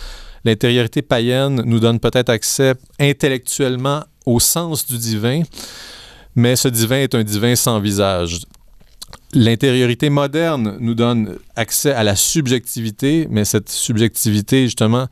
L'intériorité 0.44 1.02
païenne 1.02 1.62
nous 1.64 1.80
donne 1.80 1.98
peut-être 2.00 2.28
accès 2.30 2.74
intellectuellement 3.00 4.04
au 4.26 4.40
sens 4.40 4.86
du 4.86 4.98
divin, 4.98 5.42
mais 6.36 6.56
ce 6.56 6.68
divin 6.68 6.98
est 6.98 7.14
un 7.14 7.22
divin 7.24 7.54
sans 7.56 7.80
visage. 7.80 8.40
L'intériorité 9.32 10.10
moderne 10.10 10.76
nous 10.80 10.94
donne 10.94 11.36
accès 11.56 11.92
à 11.92 12.04
la 12.04 12.14
subjectivité, 12.16 13.26
mais 13.30 13.44
cette 13.44 13.68
subjectivité, 13.68 14.64
justement, 14.64 15.06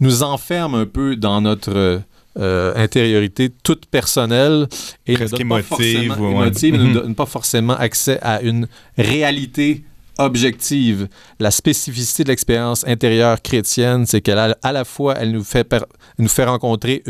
nous 0.00 0.22
enferme 0.22 0.74
un 0.74 0.86
peu 0.86 1.16
dans 1.16 1.40
notre 1.40 2.00
euh, 2.36 2.72
intériorité 2.74 3.50
toute 3.62 3.86
personnelle 3.86 4.66
et 5.06 5.14
Presque 5.14 5.36
donne 5.38 5.48
pas 5.48 5.60
émotive, 5.60 6.08
forcément, 6.08 6.38
ouais, 6.38 6.46
émotive, 6.46 6.74
ne 6.74 6.82
Mhm. 6.84 6.92
donne 6.94 7.14
pas 7.14 7.26
forcément 7.26 7.74
accès 7.74 8.18
à 8.22 8.42
une 8.42 8.66
réalité 8.98 9.84
objective. 10.18 11.08
La 11.40 11.50
spécificité 11.50 12.24
de 12.24 12.28
l'expérience 12.28 12.86
intérieure 12.86 13.40
chrétienne, 13.42 14.06
c'est 14.06 14.20
qu'elle 14.20 14.56
à 14.62 14.72
la 14.72 14.84
fois, 14.84 15.14
elle 15.18 15.32
nous 15.32 15.44
fait, 15.44 15.72
nous 16.18 16.28
fait 16.28 16.44
rencontrer 16.44 17.02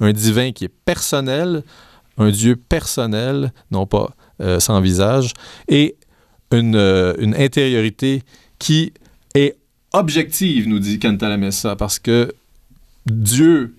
un 0.00 0.12
divin 0.12 0.52
qui 0.52 0.64
est 0.64 0.72
personnel, 0.84 1.62
un 2.18 2.30
Dieu 2.30 2.56
personnel, 2.56 3.52
non 3.70 3.86
pas 3.86 4.10
euh, 4.40 4.60
sans 4.60 4.80
visage, 4.80 5.32
et 5.68 5.96
une, 6.52 6.76
euh, 6.76 7.14
une 7.18 7.34
intériorité 7.34 8.22
qui 8.58 8.92
est 9.34 9.56
objective, 9.92 10.68
nous 10.68 10.78
dit 10.78 10.98
Cantalamessa, 10.98 11.76
parce 11.76 11.98
que 11.98 12.32
Dieu, 13.06 13.74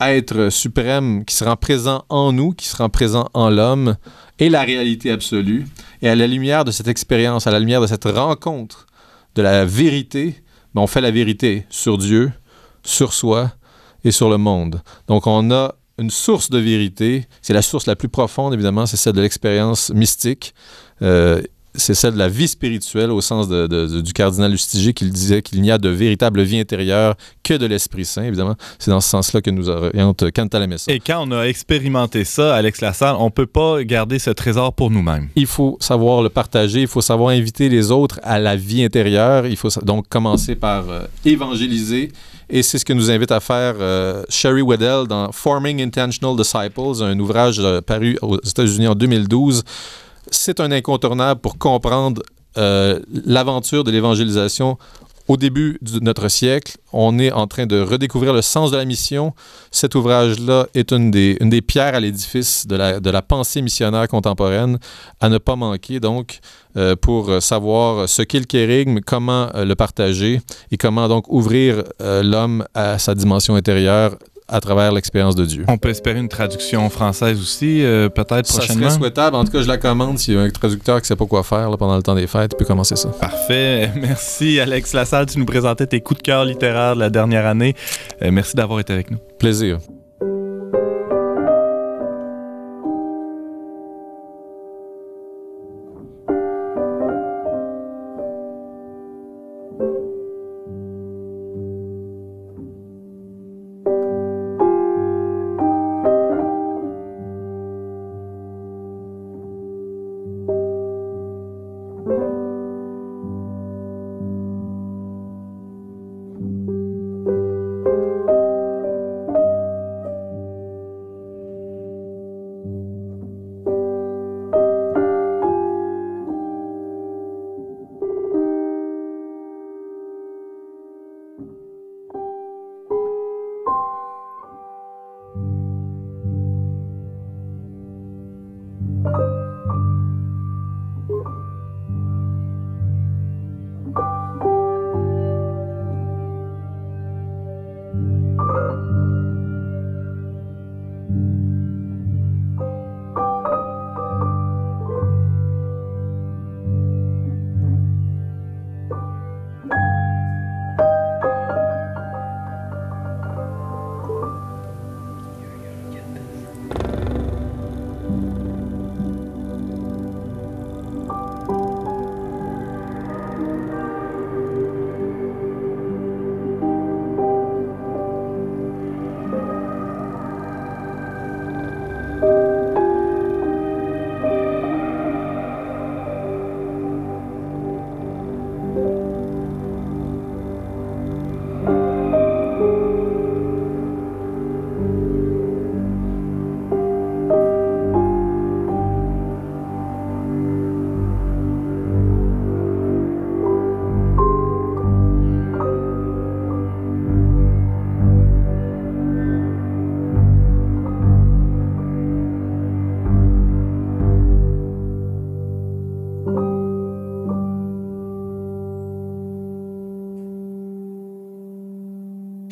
être 0.00 0.50
suprême, 0.50 1.24
qui 1.24 1.34
se 1.34 1.44
rend 1.44 1.56
présent 1.56 2.04
en 2.08 2.32
nous, 2.32 2.52
qui 2.52 2.66
se 2.66 2.76
rend 2.76 2.88
présent 2.88 3.28
en 3.34 3.50
l'homme, 3.50 3.96
est 4.38 4.48
la 4.48 4.62
réalité 4.62 5.10
absolue. 5.10 5.64
Et 6.04 6.08
à 6.10 6.14
la 6.14 6.26
lumière 6.26 6.66
de 6.66 6.70
cette 6.70 6.86
expérience, 6.86 7.46
à 7.46 7.50
la 7.50 7.58
lumière 7.58 7.80
de 7.80 7.86
cette 7.86 8.04
rencontre 8.04 8.84
de 9.36 9.40
la 9.40 9.64
vérité, 9.64 10.42
ben, 10.74 10.82
on 10.82 10.86
fait 10.86 11.00
la 11.00 11.10
vérité 11.10 11.64
sur 11.70 11.96
Dieu, 11.96 12.30
sur 12.82 13.14
soi 13.14 13.54
et 14.04 14.10
sur 14.10 14.28
le 14.28 14.36
monde. 14.36 14.82
Donc 15.08 15.26
on 15.26 15.50
a 15.50 15.74
une 15.96 16.10
source 16.10 16.50
de 16.50 16.58
vérité, 16.58 17.26
c'est 17.40 17.54
la 17.54 17.62
source 17.62 17.86
la 17.86 17.96
plus 17.96 18.10
profonde, 18.10 18.52
évidemment, 18.52 18.84
c'est 18.84 18.98
celle 18.98 19.14
de 19.14 19.22
l'expérience 19.22 19.88
mystique. 19.94 20.54
Euh, 21.00 21.40
c'est 21.76 21.94
celle 21.94 22.14
de 22.14 22.18
la 22.18 22.28
vie 22.28 22.46
spirituelle 22.48 23.10
au 23.10 23.20
sens 23.20 23.48
de- 23.48 23.66
de- 23.66 23.86
de- 23.86 24.00
du 24.00 24.12
cardinal 24.12 24.50
Lustiger 24.52 24.92
qui 24.92 25.10
disait 25.10 25.42
qu'il 25.42 25.60
n'y 25.60 25.70
a 25.70 25.78
de 25.78 25.88
véritable 25.88 26.42
vie 26.42 26.58
intérieure 26.60 27.14
que 27.42 27.54
de 27.54 27.66
l'Esprit 27.66 28.04
Saint, 28.04 28.22
évidemment. 28.22 28.54
C'est 28.78 28.90
dans 28.90 29.00
ce 29.00 29.08
sens-là 29.08 29.40
que 29.40 29.50
nous 29.50 29.68
oriente 29.68 30.30
Cantalamessa. 30.32 30.92
Et 30.92 31.00
quand 31.00 31.26
on 31.28 31.32
a 31.32 31.44
expérimenté 31.44 32.24
ça, 32.24 32.54
Alex 32.54 32.80
Lassalle, 32.80 33.16
on 33.18 33.30
peut 33.30 33.46
pas 33.46 33.82
garder 33.84 34.18
ce 34.18 34.30
trésor 34.30 34.72
pour 34.72 34.90
nous-mêmes. 34.90 35.28
Il 35.36 35.46
faut 35.46 35.76
savoir 35.80 36.22
le 36.22 36.28
partager, 36.28 36.82
il 36.82 36.86
faut 36.88 37.00
savoir 37.02 37.30
inviter 37.30 37.68
les 37.68 37.90
autres 37.90 38.20
à 38.22 38.38
la 38.38 38.56
vie 38.56 38.84
intérieure. 38.84 39.46
Il 39.46 39.56
faut 39.56 39.68
donc 39.82 40.08
commencer 40.08 40.54
par 40.54 40.88
euh, 40.88 41.00
évangéliser. 41.24 42.10
Et 42.50 42.62
c'est 42.62 42.78
ce 42.78 42.84
que 42.84 42.92
nous 42.92 43.10
invite 43.10 43.32
à 43.32 43.40
faire 43.40 43.74
euh, 43.80 44.22
Sherry 44.28 44.62
Weddell 44.62 45.06
dans 45.08 45.32
Forming 45.32 45.80
Intentional 45.82 46.36
Disciples, 46.36 47.02
un 47.02 47.18
ouvrage 47.18 47.56
euh, 47.58 47.80
paru 47.80 48.16
aux 48.22 48.38
États-Unis 48.38 48.86
en 48.86 48.94
2012. 48.94 49.62
C'est 50.30 50.60
un 50.60 50.70
incontournable 50.72 51.40
pour 51.40 51.58
comprendre 51.58 52.22
euh, 52.56 53.00
l'aventure 53.24 53.84
de 53.84 53.90
l'évangélisation 53.90 54.78
au 55.26 55.36
début 55.36 55.78
de 55.80 56.00
notre 56.00 56.28
siècle. 56.28 56.76
On 56.92 57.18
est 57.18 57.32
en 57.32 57.46
train 57.46 57.66
de 57.66 57.80
redécouvrir 57.80 58.32
le 58.32 58.42
sens 58.42 58.70
de 58.70 58.76
la 58.76 58.84
mission. 58.84 59.32
Cet 59.70 59.94
ouvrage-là 59.94 60.66
est 60.74 60.92
une 60.92 61.10
des, 61.10 61.62
pierres 61.62 61.94
à 61.94 62.00
l'édifice 62.00 62.66
de 62.66 62.76
la, 62.76 63.22
pensée 63.22 63.62
missionnaire 63.62 64.06
contemporaine 64.06 64.78
à 65.20 65.30
ne 65.30 65.38
pas 65.38 65.56
manquer, 65.56 65.98
donc, 65.98 66.40
euh, 66.76 66.94
pour 66.94 67.42
savoir 67.42 68.08
ce 68.08 68.22
qu'est 68.22 68.38
le 68.38 68.44
kérigme, 68.44 69.00
comment 69.00 69.48
euh, 69.54 69.64
le 69.64 69.74
partager 69.74 70.40
et 70.70 70.76
comment 70.76 71.08
donc 71.08 71.24
ouvrir 71.28 71.82
l'homme 72.00 72.66
à 72.74 72.98
sa 72.98 73.14
dimension 73.14 73.54
intérieure 73.54 74.16
à 74.48 74.60
travers 74.60 74.92
l'expérience 74.92 75.34
de 75.34 75.44
Dieu. 75.44 75.64
On 75.68 75.78
peut 75.78 75.88
espérer 75.88 76.18
une 76.18 76.28
traduction 76.28 76.88
française 76.90 77.40
aussi, 77.40 77.82
euh, 77.82 78.08
peut-être 78.08 78.46
Ça 78.46 78.58
prochainement. 78.58 78.88
serait 78.90 78.98
souhaitable. 78.98 79.36
En 79.36 79.44
tout 79.44 79.52
cas, 79.52 79.62
je 79.62 79.68
la 79.68 79.78
commande. 79.78 80.18
S'il 80.18 80.34
y 80.34 80.36
a 80.36 80.40
un 80.42 80.50
traducteur 80.50 80.96
qui 80.96 81.04
ne 81.04 81.06
sait 81.06 81.16
pas 81.16 81.26
quoi 81.26 81.42
faire 81.42 81.70
là, 81.70 81.76
pendant 81.76 81.96
le 81.96 82.02
temps 82.02 82.14
des 82.14 82.26
fêtes, 82.26 82.52
il 82.54 82.56
peut 82.58 82.64
commencer 82.66 82.96
ça. 82.96 83.08
Parfait. 83.08 83.90
Merci, 83.96 84.60
Alex 84.60 84.92
Lassalle. 84.92 85.26
Tu 85.26 85.38
nous 85.38 85.46
présentais 85.46 85.86
tes 85.86 86.00
coups 86.00 86.18
de 86.18 86.24
cœur 86.24 86.44
littéraires 86.44 86.94
de 86.94 87.00
la 87.00 87.10
dernière 87.10 87.46
année. 87.46 87.74
Euh, 88.22 88.30
merci 88.30 88.54
d'avoir 88.56 88.80
été 88.80 88.92
avec 88.92 89.10
nous. 89.10 89.18
Plaisir. 89.38 89.78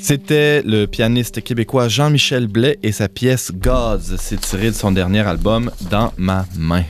C'était 0.03 0.63
le 0.63 0.87
pianiste 0.87 1.45
québécois 1.45 1.87
Jean-Michel 1.87 2.49
Blais 2.49 2.77
et 2.83 2.91
sa 2.91 3.09
pièce 3.09 3.53
Gods. 3.55 4.17
C'est 4.19 4.41
tiré 4.41 4.67
de 4.67 4.75
son 4.75 4.91
dernier 4.91 5.21
album 5.21 5.71
Dans 5.91 6.13
ma 6.17 6.45
main. 6.59 6.83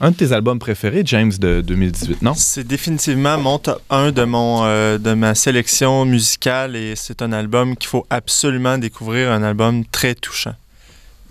Un 0.00 0.10
de 0.10 0.16
tes 0.16 0.32
albums 0.32 0.58
préférés, 0.58 1.02
James, 1.04 1.30
de 1.38 1.60
2018, 1.60 2.20
non? 2.22 2.34
C'est 2.34 2.66
définitivement 2.66 3.38
mon 3.38 3.60
top 3.60 3.80
1 3.90 4.10
de, 4.10 4.24
mon, 4.24 4.64
euh, 4.64 4.98
de 4.98 5.14
ma 5.14 5.36
sélection 5.36 6.04
musicale 6.04 6.74
et 6.74 6.94
c'est 6.96 7.22
un 7.22 7.30
album 7.30 7.76
qu'il 7.76 7.88
faut 7.88 8.06
absolument 8.10 8.76
découvrir, 8.76 9.30
un 9.30 9.44
album 9.44 9.84
très 9.84 10.16
touchant. 10.16 10.54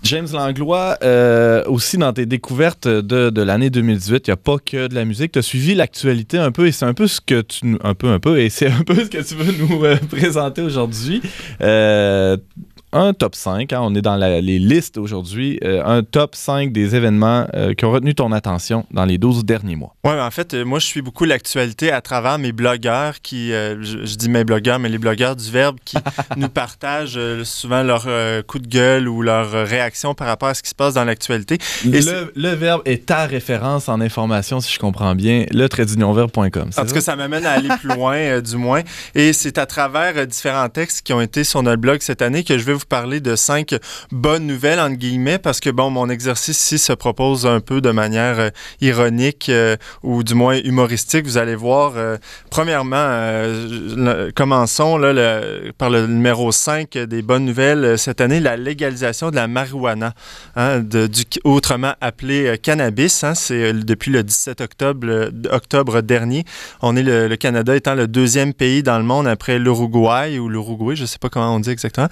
James 0.02 0.28
Langlois, 0.32 0.96
euh, 1.02 1.64
aussi 1.66 1.98
dans 1.98 2.12
tes 2.12 2.26
découvertes 2.26 2.86
de, 2.86 3.30
de 3.30 3.42
l'année 3.42 3.70
2018, 3.70 4.26
il 4.26 4.30
n'y 4.30 4.32
a 4.32 4.36
pas 4.36 4.58
que 4.58 4.86
de 4.86 4.94
la 4.94 5.04
musique. 5.04 5.32
Tu 5.32 5.38
as 5.38 5.42
suivi 5.42 5.74
l'actualité 5.74 6.38
un 6.38 6.52
peu 6.52 6.66
et 6.66 6.72
c'est 6.72 6.86
un 6.86 6.94
peu 6.94 7.06
ce 7.06 7.20
que 7.20 7.40
tu 7.40 7.76
un 7.82 7.94
peu 7.94 8.08
un 8.08 8.20
peu 8.20 8.40
et 8.40 8.48
c'est 8.48 8.68
un 8.68 8.82
peu 8.84 8.94
ce 8.94 9.10
que 9.10 9.22
tu 9.22 9.34
veux 9.34 9.52
nous 9.52 9.84
euh, 9.84 9.96
présenter 10.10 10.62
aujourd'hui. 10.62 11.20
Euh, 11.60 12.36
un 12.92 13.12
top 13.12 13.34
5, 13.34 13.72
hein, 13.72 13.80
on 13.82 13.94
est 13.94 14.02
dans 14.02 14.16
la- 14.16 14.40
les 14.40 14.58
listes 14.58 14.96
aujourd'hui, 14.98 15.58
euh, 15.64 15.82
un 15.84 16.02
top 16.02 16.34
5 16.34 16.72
des 16.72 16.94
événements 16.96 17.46
euh, 17.54 17.74
qui 17.74 17.84
ont 17.84 17.90
retenu 17.90 18.14
ton 18.14 18.32
attention 18.32 18.86
dans 18.90 19.04
les 19.04 19.18
12 19.18 19.44
derniers 19.44 19.76
mois. 19.76 19.94
Oui, 20.04 20.12
en 20.12 20.30
fait, 20.30 20.54
euh, 20.54 20.64
moi, 20.64 20.78
je 20.78 20.86
suis 20.86 21.02
beaucoup 21.02 21.24
l'actualité 21.24 21.92
à 21.92 22.00
travers 22.00 22.38
mes 22.38 22.52
blogueurs 22.52 23.20
qui, 23.22 23.48
je, 23.50 23.76
je 24.04 24.14
dis 24.16 24.28
mes 24.28 24.44
blogueurs, 24.44 24.78
mais 24.78 24.88
les 24.88 24.98
blogueurs 24.98 25.36
du 25.36 25.50
Verbe 25.50 25.76
qui 25.84 25.96
nous 26.36 26.48
partagent 26.48 27.18
souvent 27.44 27.82
leur 27.82 28.06
coup 28.46 28.58
de 28.58 28.66
gueule 28.68 29.08
ou 29.08 29.22
leur 29.22 29.50
réaction 29.66 30.14
par 30.14 30.26
rapport 30.28 30.48
à 30.48 30.54
ce 30.54 30.62
qui 30.62 30.70
se 30.70 30.74
passe 30.74 30.94
dans 30.94 31.04
l'actualité. 31.04 31.58
Le, 31.84 32.32
le 32.34 32.48
verbe 32.54 32.82
est 32.84 33.06
ta 33.06 33.26
référence 33.26 33.88
en 33.88 34.00
information, 34.00 34.60
si 34.60 34.72
je 34.72 34.78
comprends 34.78 35.14
bien, 35.14 35.44
le 35.52 35.68
traitdunionverbe.com. 35.68 36.70
En 36.76 36.84
tout 36.86 36.94
cas, 36.94 37.00
ça? 37.00 37.16
m'amène 37.16 37.44
à 37.46 37.52
aller 37.52 37.68
plus 37.80 37.88
loin, 37.94 38.40
du 38.40 38.56
moins. 38.56 38.82
Et 39.14 39.32
c'est 39.32 39.58
à 39.58 39.66
travers 39.66 40.26
différents 40.26 40.68
textes 40.68 41.02
qui 41.02 41.12
ont 41.12 41.20
été 41.20 41.44
sur 41.44 41.62
notre 41.62 41.80
blog 41.80 41.98
cette 42.00 42.22
année 42.22 42.44
que 42.44 42.56
je 42.56 42.64
vais 42.64 42.77
vous 42.78 42.86
parler 42.86 43.20
de 43.20 43.36
cinq 43.36 43.74
bonnes 44.10 44.46
nouvelles, 44.46 44.80
entre 44.80 44.96
guillemets, 44.96 45.38
parce 45.38 45.60
que, 45.60 45.70
bon, 45.70 45.90
mon 45.90 46.08
exercice 46.08 46.58
ici 46.60 46.78
se 46.78 46.92
propose 46.92 47.46
un 47.46 47.60
peu 47.60 47.80
de 47.80 47.90
manière 47.90 48.38
euh, 48.38 48.50
ironique 48.80 49.48
euh, 49.48 49.76
ou 50.02 50.22
du 50.22 50.34
moins 50.34 50.56
humoristique. 50.56 51.26
Vous 51.26 51.38
allez 51.38 51.54
voir, 51.54 51.92
euh, 51.96 52.16
premièrement, 52.50 53.08
commençons 54.34 54.96
là, 54.96 55.40
par 55.76 55.90
le 55.90 56.06
numéro 56.06 56.52
5 56.52 56.90
des 56.96 57.22
bonnes 57.22 57.44
nouvelles 57.44 57.98
cette 57.98 58.20
année, 58.20 58.40
la 58.40 58.56
légalisation 58.56 59.30
de 59.30 59.36
la 59.36 59.48
marijuana, 59.48 60.14
hein, 60.56 60.82
autrement 61.44 61.94
appelé 62.00 62.46
euh, 62.46 62.56
cannabis. 62.56 63.24
hein. 63.24 63.34
c'est 63.34 63.72
depuis 63.72 64.10
le 64.10 64.22
17 64.22 64.60
octobre, 64.60 65.30
octobre 65.50 66.00
dernier. 66.00 66.44
On 66.82 66.96
est 66.96 67.02
le, 67.02 67.36
Canada 67.36 67.76
étant 67.76 67.94
le 67.94 68.08
deuxième 68.08 68.52
pays 68.52 68.82
dans 68.82 68.98
le 68.98 69.04
monde 69.04 69.26
après 69.28 69.58
l'Uruguay 69.58 70.38
ou 70.38 70.48
l'Uruguay, 70.48 70.96
je 70.96 71.02
ne 71.02 71.06
sais 71.06 71.18
pas 71.18 71.28
comment 71.28 71.54
on 71.54 71.60
dit 71.60 71.70
exactement, 71.70 72.08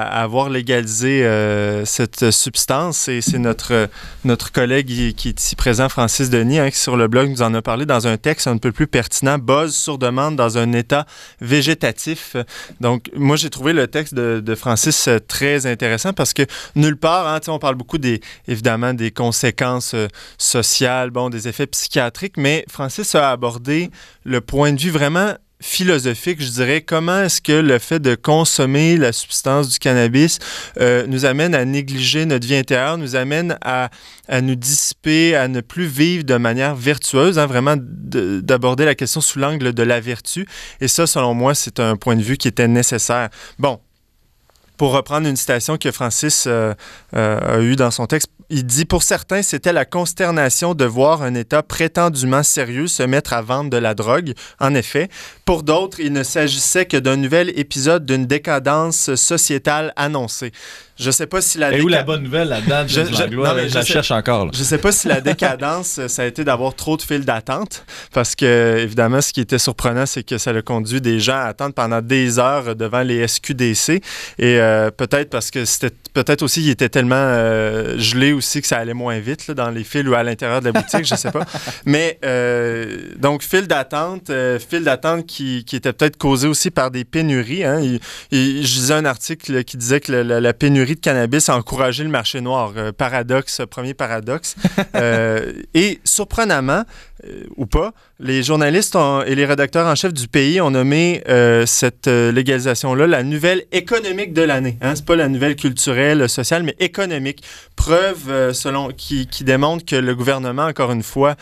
à 0.00 0.22
avoir 0.22 0.48
légalisé 0.48 1.24
euh, 1.24 1.84
cette 1.84 2.30
substance. 2.30 3.08
Et 3.08 3.20
c'est 3.20 3.38
notre, 3.38 3.88
notre 4.24 4.52
collègue 4.52 5.14
qui, 5.14 5.28
est 5.28 5.40
ici 5.40 5.56
présent, 5.56 5.88
Francis 5.88 6.30
Denis, 6.30 6.58
hein, 6.58 6.70
qui 6.70 6.78
sur 6.78 6.96
le 6.96 7.08
blog 7.08 7.30
nous 7.30 7.42
en 7.42 7.54
a 7.54 7.62
parlé 7.62 7.86
dans 7.86 8.06
un 8.06 8.16
texte 8.16 8.46
un 8.46 8.58
peu 8.58 8.72
plus 8.72 8.86
pertinent, 8.86 9.38
Buzz 9.38 9.74
sur 9.74 9.98
demande 9.98 10.36
dans 10.36 10.58
un 10.58 10.72
état 10.72 11.06
végétatif. 11.40 12.36
Donc, 12.80 13.10
moi, 13.14 13.36
j'ai 13.36 13.50
trouvé 13.50 13.72
le 13.72 13.86
texte 13.86 14.14
de, 14.14 14.54
Francis 14.54 15.08
euh, 15.08 15.18
très 15.18 15.66
intéressant 15.66 16.12
parce 16.12 16.34
que 16.34 16.42
nulle 16.76 16.96
part, 16.96 17.26
hein, 17.26 17.40
on 17.48 17.58
parle 17.58 17.74
beaucoup 17.74 17.98
des, 17.98 18.20
évidemment 18.48 18.94
des 18.94 19.10
conséquences 19.10 19.94
euh, 19.94 20.08
sociales, 20.38 21.10
bon, 21.10 21.30
des 21.30 21.48
effets 21.48 21.66
psychiatriques, 21.66 22.36
mais 22.36 22.64
Francis 22.68 23.14
a 23.14 23.30
abordé 23.30 23.90
le 24.24 24.40
point 24.40 24.72
de 24.72 24.80
vue 24.80 24.90
vraiment 24.90 25.34
philosophique, 25.62 26.42
je 26.42 26.50
dirais, 26.50 26.82
comment 26.82 27.22
est-ce 27.22 27.40
que 27.40 27.52
le 27.52 27.78
fait 27.78 28.00
de 28.00 28.14
consommer 28.14 28.96
la 28.96 29.12
substance 29.12 29.68
du 29.68 29.78
cannabis 29.78 30.38
euh, 30.80 31.06
nous 31.06 31.24
amène 31.24 31.54
à 31.54 31.64
négliger 31.64 32.26
notre 32.26 32.46
vie 32.46 32.56
intérieure, 32.56 32.98
nous 32.98 33.16
amène 33.16 33.56
à, 33.62 33.88
à 34.28 34.40
nous 34.40 34.56
dissiper, 34.56 35.36
à 35.36 35.48
ne 35.48 35.60
plus 35.60 35.86
vivre 35.86 36.24
de 36.24 36.36
manière 36.36 36.74
vertueuse, 36.74 37.38
hein, 37.38 37.46
vraiment 37.46 37.76
de- 37.78 38.40
d'aborder 38.40 38.84
la 38.84 38.94
question 38.94 39.20
sous 39.20 39.38
l'angle 39.38 39.72
de 39.72 39.82
la 39.82 40.00
vertu. 40.00 40.46
Et 40.80 40.88
ça, 40.88 41.06
selon 41.06 41.32
moi, 41.34 41.54
c'est 41.54 41.80
un 41.80 41.96
point 41.96 42.16
de 42.16 42.22
vue 42.22 42.36
qui 42.36 42.48
était 42.48 42.68
nécessaire. 42.68 43.28
Bon, 43.58 43.78
pour 44.82 44.94
reprendre 44.94 45.28
une 45.28 45.36
citation 45.36 45.78
que 45.78 45.92
Francis 45.92 46.46
euh, 46.48 46.74
euh, 47.14 47.58
a 47.58 47.60
eue 47.60 47.76
dans 47.76 47.92
son 47.92 48.06
texte, 48.06 48.26
il 48.50 48.66
dit 48.66 48.84
Pour 48.84 49.04
certains, 49.04 49.40
c'était 49.42 49.72
la 49.72 49.84
consternation 49.84 50.74
de 50.74 50.84
voir 50.84 51.22
un 51.22 51.36
État 51.36 51.62
prétendument 51.62 52.42
sérieux 52.42 52.88
se 52.88 53.04
mettre 53.04 53.32
à 53.32 53.42
vendre 53.42 53.70
de 53.70 53.76
la 53.76 53.94
drogue. 53.94 54.34
En 54.58 54.74
effet, 54.74 55.08
pour 55.44 55.62
d'autres, 55.62 56.00
il 56.00 56.12
ne 56.12 56.24
s'agissait 56.24 56.86
que 56.86 56.96
d'un 56.96 57.14
nouvel 57.14 57.56
épisode 57.56 58.04
d'une 58.04 58.26
décadence 58.26 59.14
sociétale 59.14 59.92
annoncée. 59.94 60.50
Je 61.02 61.08
ne 61.08 61.12
sais 61.12 61.26
pas 61.26 61.40
si 61.40 61.58
la 61.58 61.72
Et 61.76 61.82
où 61.82 61.88
la 61.88 62.02
bonne 62.02 62.22
nouvelle 62.22 62.48
là-dedans, 62.48 62.84
Je- 62.86 63.04
je- 63.04 63.20
Langlois? 63.22 63.48
non, 63.48 63.54
mais 63.56 63.68
je 63.68 63.74
la 63.74 63.82
sais- 63.82 63.92
cherche 63.92 64.10
encore. 64.12 64.46
là. 64.46 64.50
je 64.54 64.62
sais 64.62 64.78
pas 64.78 64.92
si 64.92 65.08
la 65.08 65.20
décadence, 65.20 65.98
euh, 65.98 66.08
ça 66.08 66.22
a 66.22 66.26
été 66.26 66.44
d'avoir 66.44 66.74
trop 66.74 66.96
de 66.96 67.02
files 67.02 67.24
d'attente, 67.24 67.84
parce 68.12 68.34
que, 68.34 68.78
évidemment, 68.78 69.20
ce 69.20 69.32
qui 69.32 69.40
était 69.40 69.58
surprenant, 69.58 70.06
c'est 70.06 70.22
que 70.22 70.38
ça 70.38 70.50
a 70.52 70.62
conduit 70.62 71.00
des 71.00 71.18
gens 71.20 71.34
à 71.36 71.46
attendre 71.46 71.74
pendant 71.74 72.00
des 72.00 72.38
heures 72.38 72.76
devant 72.76 73.02
les 73.02 73.26
SQDC. 73.26 74.00
Et 74.38 74.58
euh, 74.60 74.90
peut-être 74.90 75.30
parce 75.30 75.50
que 75.50 75.64
c'était 75.64 75.94
peut-être 76.14 76.42
aussi 76.42 76.60
qu'il 76.60 76.70
était 76.70 76.88
tellement 76.90 77.14
euh, 77.16 77.98
gelé 77.98 78.32
aussi 78.32 78.60
que 78.60 78.66
ça 78.66 78.76
allait 78.78 78.92
moins 78.94 79.18
vite 79.18 79.46
là, 79.48 79.54
dans 79.54 79.70
les 79.70 79.82
files 79.82 80.08
ou 80.08 80.14
à 80.14 80.22
l'intérieur 80.22 80.60
de 80.60 80.66
la 80.66 80.72
boutique, 80.72 81.04
je 81.06 81.14
sais 81.14 81.30
pas. 81.32 81.44
Mais 81.86 82.18
euh, 82.24 82.96
donc, 83.18 83.42
file 83.42 83.66
d'attente, 83.66 84.30
file 84.68 84.84
d'attente 84.84 85.26
qui, 85.26 85.64
qui 85.64 85.76
était 85.76 85.92
peut-être 85.92 86.16
causée 86.18 86.48
aussi 86.48 86.70
par 86.70 86.90
des 86.90 87.04
pénuries. 87.04 87.64
hein. 87.64 87.80
Il- 87.80 88.00
il- 88.30 88.66
je 88.66 88.74
lisais 88.76 88.94
un 88.94 89.04
article 89.04 89.64
qui 89.64 89.76
disait 89.76 90.00
que 90.00 90.12
la, 90.12 90.22
la- 90.22 90.40
la 90.40 90.52
pénurie 90.52 90.91
de 90.94 91.00
cannabis 91.00 91.48
a 91.48 91.56
encouragé 91.56 92.04
le 92.04 92.10
marché 92.10 92.40
noir. 92.40 92.72
Euh, 92.76 92.92
paradoxe, 92.92 93.62
premier 93.70 93.94
paradoxe. 93.94 94.56
Euh, 94.94 95.52
et 95.74 96.00
surprenamment, 96.04 96.84
euh, 97.26 97.44
ou 97.56 97.66
pas, 97.66 97.92
les 98.20 98.42
journalistes 98.42 98.96
et 99.26 99.34
les 99.34 99.44
rédacteurs 99.46 99.86
en 99.86 99.94
chef 99.94 100.12
du 100.12 100.28
pays 100.28 100.60
ont 100.60 100.70
nommé 100.70 101.22
euh, 101.28 101.66
cette 101.66 102.08
euh, 102.08 102.30
légalisation-là 102.32 103.06
la 103.06 103.22
nouvelle 103.22 103.64
économique 103.72 104.32
de 104.32 104.42
l'année. 104.42 104.76
Hein? 104.80 104.94
C'est 104.94 105.04
pas 105.04 105.16
la 105.16 105.28
nouvelle 105.28 105.56
culturelle, 105.56 106.28
sociale, 106.28 106.62
mais 106.62 106.76
économique. 106.78 107.42
Preuve 107.76 108.28
euh, 108.30 108.52
selon 108.52 108.88
qui, 108.88 109.26
qui 109.26 109.44
démontre 109.44 109.84
que 109.84 109.96
le 109.96 110.14
gouvernement, 110.14 110.64
encore 110.66 110.92
une 110.92 111.02
fois, 111.02 111.36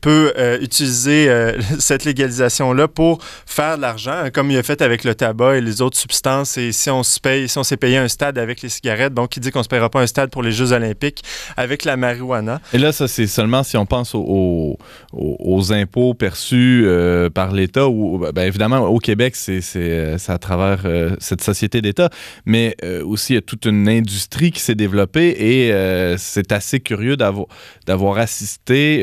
peut 0.00 0.32
utiliser 0.60 1.28
cette 1.78 2.04
légalisation-là 2.04 2.88
pour 2.88 3.18
faire 3.46 3.76
de 3.76 3.82
l'argent, 3.82 4.12
hein, 4.12 4.30
comme 4.30 4.50
il 4.50 4.56
a 4.58 4.62
fait 4.62 4.82
avec 4.82 5.04
le 5.04 5.14
tabac 5.14 5.56
et 5.56 5.60
les 5.60 5.82
autres 5.82 5.96
substances. 5.96 6.56
Et 6.56 6.72
si 6.72 6.90
on 6.90 7.02
se 7.02 7.18
paye, 7.20 7.48
si 7.48 7.58
on 7.58 7.64
s'est 7.64 7.76
payé 7.76 7.96
un 7.98 8.08
stade 8.08 8.38
avec 8.38 8.62
les 8.62 8.68
cigarettes, 8.68 9.14
donc 9.14 9.36
il 9.36 9.40
dit 9.40 9.50
qu'on 9.50 9.62
se 9.62 9.68
paiera 9.68 9.90
pas 9.90 10.00
un 10.00 10.06
stade 10.06 10.30
pour 10.30 10.42
les 10.42 10.52
Jeux 10.52 10.72
olympiques 10.72 11.22
avec 11.56 11.84
la 11.84 11.96
marijuana. 11.96 12.60
Et 12.72 12.78
là, 12.78 12.92
ça, 12.92 13.08
c'est 13.08 13.26
seulement 13.26 13.62
si 13.62 13.76
on 13.76 13.86
pense 13.86 14.14
aux, 14.14 14.24
aux- 14.26 14.78
aux- 15.12 15.36
aux 15.40 15.72
impôts 15.72 16.14
perçus 16.14 16.82
euh, 16.84 17.30
par 17.30 17.52
l'État, 17.52 17.88
ou 17.88 18.18
ben, 18.32 18.42
évidemment, 18.42 18.78
au 18.86 18.98
Québec, 18.98 19.34
c'est 19.36 19.60
euh, 19.76 20.16
à 20.28 20.38
travers 20.38 20.82
euh, 20.84 21.14
cette 21.18 21.42
société 21.42 21.80
d'État, 21.82 22.10
mais 22.46 22.76
aussi, 23.04 23.32
il 23.32 23.36
y 23.36 23.38
a 23.38 23.42
toute 23.42 23.64
une 23.66 23.88
industrie 23.88 24.50
qui 24.50 24.60
s'est 24.60 24.74
développée 24.74 25.28
et 25.38 25.72
c'est 26.18 26.52
assez 26.52 26.80
curieux 26.80 27.16
d'avoir 27.16 28.18
assisté, 28.18 28.98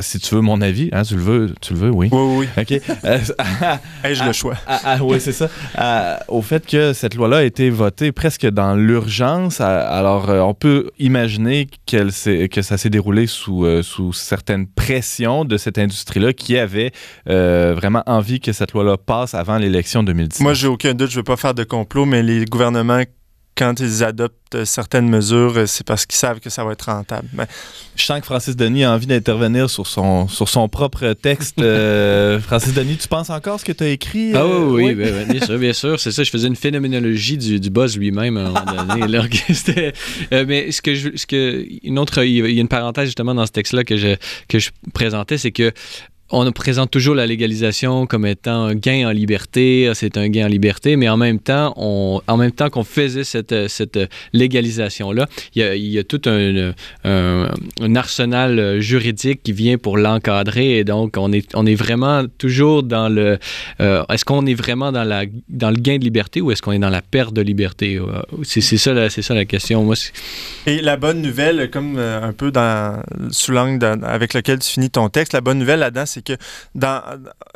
si 0.00 0.18
tu 0.20 0.34
veux 0.34 0.40
mon 0.40 0.60
avis, 0.60 0.88
hein, 0.92 1.02
tu 1.02 1.14
le 1.16 1.22
veux, 1.22 1.54
tu 1.60 1.72
le 1.74 1.78
veux, 1.78 1.90
oui. 1.90 2.08
Oui, 2.12 2.36
oui. 2.38 2.46
OK. 2.58 2.70
Ai-je 4.04 4.24
le 4.24 4.32
choix? 4.32 4.54
Oui, 5.00 5.18
c'est 5.20 5.32
ça. 5.32 5.48
Au 6.28 6.42
fait 6.42 6.66
que 6.66 6.92
cette 6.92 7.14
loi-là 7.14 7.38
a 7.38 7.42
été 7.42 7.70
votée 7.70 8.12
presque 8.12 8.46
dans 8.46 8.74
l'urgence. 8.74 9.60
Alors, 9.60 10.28
on 10.28 10.54
peut 10.54 10.90
imaginer 10.98 11.68
s'est- 12.10 12.48
que 12.48 12.62
ça 12.62 12.76
s'est 12.78 12.90
déroulé 12.90 13.26
sous, 13.26 13.66
sous 13.82 14.12
certaines 14.12 14.66
pressions 14.66 15.11
de 15.20 15.56
cette 15.56 15.78
industrie-là 15.78 16.32
qui 16.32 16.56
avait 16.56 16.90
euh, 17.28 17.74
vraiment 17.74 18.02
envie 18.06 18.40
que 18.40 18.52
cette 18.52 18.72
loi-là 18.72 18.96
passe 18.96 19.34
avant 19.34 19.58
l'élection 19.58 20.02
2010. 20.02 20.40
Moi, 20.40 20.54
j'ai 20.54 20.68
aucun 20.68 20.94
doute, 20.94 21.10
je 21.10 21.16
veux 21.16 21.22
pas 21.22 21.36
faire 21.36 21.54
de 21.54 21.64
complot, 21.64 22.06
mais 22.06 22.22
les 22.22 22.44
gouvernements, 22.46 23.02
quand 23.56 23.80
ils 23.80 24.02
adoptent 24.02 24.64
certaines 24.64 25.08
mesures, 25.08 25.56
euh, 25.56 25.66
c'est 25.66 25.86
parce 25.86 26.06
qu'ils 26.06 26.18
savent 26.18 26.40
que 26.40 26.50
ça 26.50 26.64
va 26.64 26.72
être 26.72 26.90
rentable. 26.90 27.28
Mais 27.32 27.46
Je 27.96 28.04
sens 28.04 28.20
que 28.20 28.26
Francis 28.26 28.56
Denis 28.56 28.84
a 28.84 28.92
envie 28.92 29.06
d'intervenir 29.06 29.68
sur 29.68 29.86
son, 29.86 30.28
sur 30.28 30.48
son 30.48 30.68
propre 30.68 31.12
texte. 31.12 31.60
Euh, 31.60 32.40
Francis 32.46 32.72
Denis, 32.72 32.96
tu 32.96 33.08
penses 33.08 33.30
encore 33.30 33.60
ce 33.60 33.64
que 33.64 33.72
tu 33.72 33.84
as 33.84 33.88
écrit? 33.88 34.32
Ah 34.34 34.40
euh, 34.40 34.64
oui, 34.64 34.84
oui, 34.84 34.94
ben, 34.94 35.12
ben, 35.12 35.28
bien 35.28 35.46
sûr, 35.46 35.58
bien 35.58 35.72
sûr. 35.72 36.00
C'est 36.00 36.12
ça, 36.12 36.22
je 36.22 36.30
faisais 36.30 36.48
une 36.48 36.56
phénoménologie 36.56 37.36
du, 37.36 37.60
du 37.60 37.70
buzz 37.70 37.96
lui-même 37.96 38.36
à 38.36 38.40
un 38.40 38.50
moment 38.50 38.84
donné. 38.84 39.06
là, 39.08 39.22
euh, 40.32 40.44
mais 40.46 40.72
ce 40.72 40.80
que 40.82 40.94
je, 40.94 41.10
ce 41.16 41.26
que, 41.26 41.66
une 41.82 41.98
autre, 41.98 42.24
il 42.24 42.32
y 42.34 42.58
a 42.58 42.60
une 42.60 42.68
parenthèse 42.68 43.06
justement 43.06 43.34
dans 43.34 43.46
ce 43.46 43.52
texte-là 43.52 43.84
que 43.84 43.96
je, 43.96 44.16
que 44.48 44.58
je 44.58 44.70
présentais, 44.94 45.38
c'est 45.38 45.52
que 45.52 45.72
on 46.32 46.50
présente 46.52 46.90
toujours 46.90 47.14
la 47.14 47.26
légalisation 47.26 48.06
comme 48.06 48.26
étant 48.26 48.64
un 48.64 48.74
gain 48.74 49.08
en 49.08 49.10
liberté, 49.12 49.90
c'est 49.94 50.16
un 50.16 50.28
gain 50.28 50.46
en 50.46 50.48
liberté, 50.48 50.96
mais 50.96 51.08
en 51.08 51.16
même 51.16 51.38
temps, 51.38 51.74
en 51.76 52.36
même 52.36 52.52
temps 52.52 52.70
qu'on 52.70 52.84
faisait 52.84 53.24
cette, 53.24 53.68
cette 53.68 53.98
légalisation-là, 54.32 55.26
il 55.54 55.76
y 55.76 55.98
a, 55.98 56.04
tout 56.04 56.22
un, 56.26 56.72
arsenal 57.94 58.80
juridique 58.80 59.42
qui 59.42 59.52
vient 59.52 59.76
pour 59.78 59.96
l'encadrer 59.98 60.78
et 60.78 60.84
donc 60.84 61.16
on 61.18 61.32
est, 61.32 61.48
on 61.54 61.66
est 61.66 61.74
vraiment 61.74 62.24
toujours 62.38 62.82
dans 62.82 63.08
le... 63.08 63.38
euh, 63.80 64.02
est-ce 64.08 64.24
qu'on 64.24 64.46
est 64.46 64.54
vraiment 64.54 64.92
dans, 64.92 65.04
la, 65.04 65.24
dans 65.48 65.70
le 65.70 65.76
gain 65.76 65.98
de 65.98 66.04
liberté 66.04 66.40
ou 66.40 66.50
est-ce 66.50 66.62
qu'on 66.62 66.72
est 66.72 66.78
dans 66.78 66.90
la 66.90 67.02
perte 67.02 67.34
de 67.34 67.42
liberté? 67.42 67.96
Euh, 67.96 68.22
C'est 68.42 68.60
ça, 68.62 68.92
la- 68.94 69.10
c'est 69.10 69.22
ça 69.22 69.34
la 69.34 69.44
question. 69.44 69.88
Et 70.66 70.80
la 70.80 70.96
bonne 70.96 71.20
nouvelle, 71.20 71.70
comme 71.70 71.96
euh, 71.98 72.22
un 72.22 72.32
peu 72.32 72.50
dans, 72.50 73.02
sous 73.30 73.52
l'angle 73.52 73.84
avec 74.02 74.32
lequel 74.34 74.58
tu 74.60 74.70
finis 74.70 74.90
ton 74.90 75.08
texte, 75.08 75.32
la 75.32 75.40
bonne 75.40 75.58
nouvelle 75.58 75.80
là-dedans, 75.80 76.06
c'est 76.06 76.21
que 76.22 76.34
dans, 76.74 77.02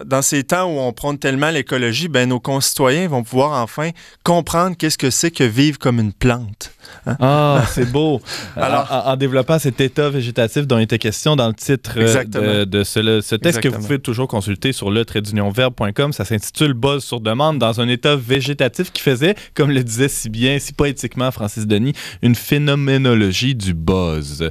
dans 0.04 0.22
ces 0.22 0.44
temps 0.44 0.64
où 0.66 0.78
on 0.78 0.92
prône 0.92 1.18
tellement 1.18 1.50
l'écologie, 1.50 2.08
ben, 2.08 2.28
nos 2.28 2.40
concitoyens 2.40 3.08
vont 3.08 3.22
pouvoir 3.24 3.62
enfin 3.62 3.90
comprendre 4.24 4.76
qu'est-ce 4.76 4.98
que 4.98 5.10
c'est 5.10 5.30
que 5.30 5.44
vivre 5.44 5.78
comme 5.78 5.98
une 6.00 6.12
plante. 6.12 6.72
Ah, 7.06 7.64
c'est 7.72 7.90
beau. 7.90 8.20
Alors- 8.56 8.86
en, 8.90 9.12
en 9.12 9.16
développant 9.16 9.58
cet 9.58 9.80
état 9.80 10.08
végétatif 10.10 10.66
dont 10.66 10.78
il 10.78 10.82
était 10.82 10.98
question 10.98 11.36
dans 11.36 11.48
le 11.48 11.54
titre 11.54 11.94
euh, 11.96 12.24
de, 12.24 12.64
de 12.64 12.84
ce, 12.84 13.20
ce 13.20 13.34
texte 13.34 13.60
que 13.60 13.68
vous 13.68 13.78
pouvez 13.80 13.98
toujours 13.98 14.28
consulter 14.28 14.72
sur 14.72 14.90
le 14.90 15.04
verbe.com, 15.52 16.12
ça 16.12 16.24
s'intitule 16.24 16.74
Buzz 16.74 17.04
sur 17.04 17.20
demande 17.20 17.58
dans 17.58 17.80
un 17.80 17.88
état 17.88 18.16
végétatif 18.16 18.92
qui 18.92 19.02
faisait, 19.02 19.34
comme 19.54 19.70
le 19.70 19.82
disait 19.82 20.08
si 20.08 20.28
bien, 20.28 20.58
si 20.58 20.72
poétiquement 20.72 21.30
Francis 21.30 21.66
Denis, 21.66 21.92
une 22.22 22.34
phénoménologie 22.34 23.54
du 23.54 23.74
buzz. 23.74 24.50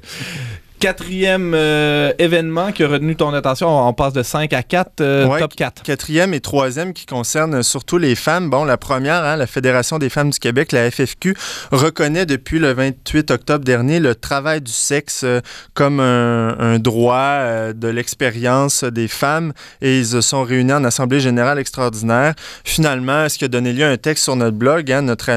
Quatrième 0.85 1.53
euh, 1.55 2.13
événement 2.19 2.71
qui 2.71 2.83
a 2.83 2.87
retenu 2.87 3.15
ton 3.15 3.33
attention, 3.33 3.87
on 3.87 3.91
passe 3.93 4.13
de 4.13 4.21
5 4.21 4.53
à 4.53 4.61
4, 4.61 5.01
euh, 5.01 5.25
Ouais. 5.25 5.39
top 5.39 5.55
4. 5.55 5.81
Quatrième 5.81 6.35
et 6.35 6.41
troisième 6.41 6.93
qui 6.93 7.07
concernent 7.07 7.63
surtout 7.63 7.97
les 7.97 8.13
femmes. 8.13 8.51
Bon, 8.51 8.63
la 8.65 8.77
première, 8.77 9.23
hein, 9.23 9.35
la 9.35 9.47
Fédération 9.47 9.97
des 9.97 10.09
femmes 10.09 10.29
du 10.29 10.37
Québec, 10.37 10.71
la 10.71 10.91
FFQ, 10.91 11.35
reconnaît 11.71 12.27
depuis 12.27 12.59
le 12.59 12.71
28 12.71 13.31
octobre 13.31 13.65
dernier 13.65 13.99
le 13.99 14.13
travail 14.13 14.61
du 14.61 14.71
sexe 14.71 15.21
euh, 15.23 15.41
comme 15.73 15.99
un, 15.99 16.55
un 16.59 16.77
droit 16.77 17.73
de 17.73 17.87
l'expérience 17.87 18.83
des 18.83 19.07
femmes 19.07 19.53
et 19.81 19.97
ils 20.01 20.05
se 20.05 20.21
sont 20.21 20.43
réunis 20.43 20.73
en 20.73 20.83
Assemblée 20.83 21.19
générale 21.19 21.57
extraordinaire. 21.57 22.35
Finalement, 22.63 23.27
ce 23.27 23.39
qui 23.39 23.45
a 23.45 23.47
donné 23.47 23.73
lieu 23.73 23.85
à 23.85 23.89
un 23.89 23.97
texte 23.97 24.25
sur 24.25 24.35
notre 24.35 24.55
blog, 24.55 24.91
hein, 24.91 25.01
notre 25.01 25.31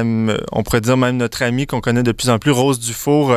on 0.51 0.61
pourrait 0.61 0.81
dire 0.81 0.95
même 0.95 1.17
notre 1.17 1.41
amie 1.41 1.65
qu'on 1.65 1.81
connaît 1.81 2.03
de 2.03 2.11
plus 2.11 2.29
en 2.29 2.37
plus, 2.37 2.51
Rose 2.51 2.79
Dufour, 2.79 3.35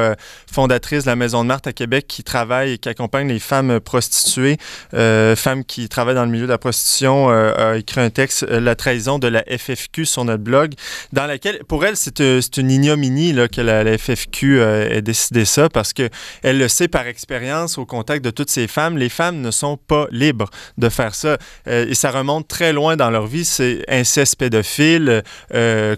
fondatrice 0.53 1.05
de 1.05 1.09
la 1.09 1.17
Maison 1.17 1.43
de 1.43 1.49
Marthe 1.49 1.67
à 1.69 1.73
Québec, 1.73 2.02
qui 2.07 2.25
travaille 2.25 2.73
et 2.73 2.79
qui 2.79 2.89
accompagne 2.89 3.29
les 3.29 3.39
femmes 3.39 3.81
prostituées 3.81 4.59
euh, 4.95 5.37
femme 5.37 5.65
qui 5.65 5.89
travaille 5.89 6.15
dans 6.15 6.25
le 6.25 6.31
milieu 6.31 6.47
de 6.47 6.51
la 6.51 6.59
prostitution 6.59 7.31
euh, 7.31 7.53
a 7.57 7.77
écrit 7.77 8.01
un 8.01 8.11
texte, 8.11 8.45
euh, 8.45 8.61
La 8.61 8.75
trahison 8.75 9.19
de 9.19 9.29
la 9.29 9.43
FFQ, 9.43 10.05
sur 10.05 10.25
notre 10.25 10.43
blog, 10.43 10.73
dans 11.13 11.27
laquelle, 11.27 11.61
pour 11.69 11.85
elle, 11.85 11.97
c'est 11.97 12.57
une 12.57 12.71
ignominie 12.71 13.33
là, 13.33 13.49
que 13.49 13.61
la, 13.61 13.83
FFQ 13.99 14.61
ait 14.61 15.03
décidé 15.03 15.45
ça, 15.45 15.69
parce 15.69 15.93
que 15.93 16.09
elle 16.43 16.59
le 16.59 16.69
sait 16.69 16.89
par 16.89 17.07
expérience 17.07 17.79
au 17.79 17.85
contact 17.85 18.25
de 18.25 18.31
toutes 18.31 18.51
ces 18.51 18.67
femmes. 18.67 18.97
Les 18.97 19.09
femmes 19.09 19.41
ne 19.41 19.51
sont 19.51 19.77
pas 19.77 20.07
libres 20.11 20.49
de 20.79 20.89
faire 20.89 21.15
ça. 21.15 21.37
Et 21.67 21.95
ça 21.95 22.11
remonte 22.11 22.49
très 22.49 22.73
loin 22.73 22.97
dans 22.97 23.11
leur 23.11 23.27
vie. 23.27 23.45
C'est 23.45 23.85
inceste 23.89 24.37
pédophile, 24.37 25.23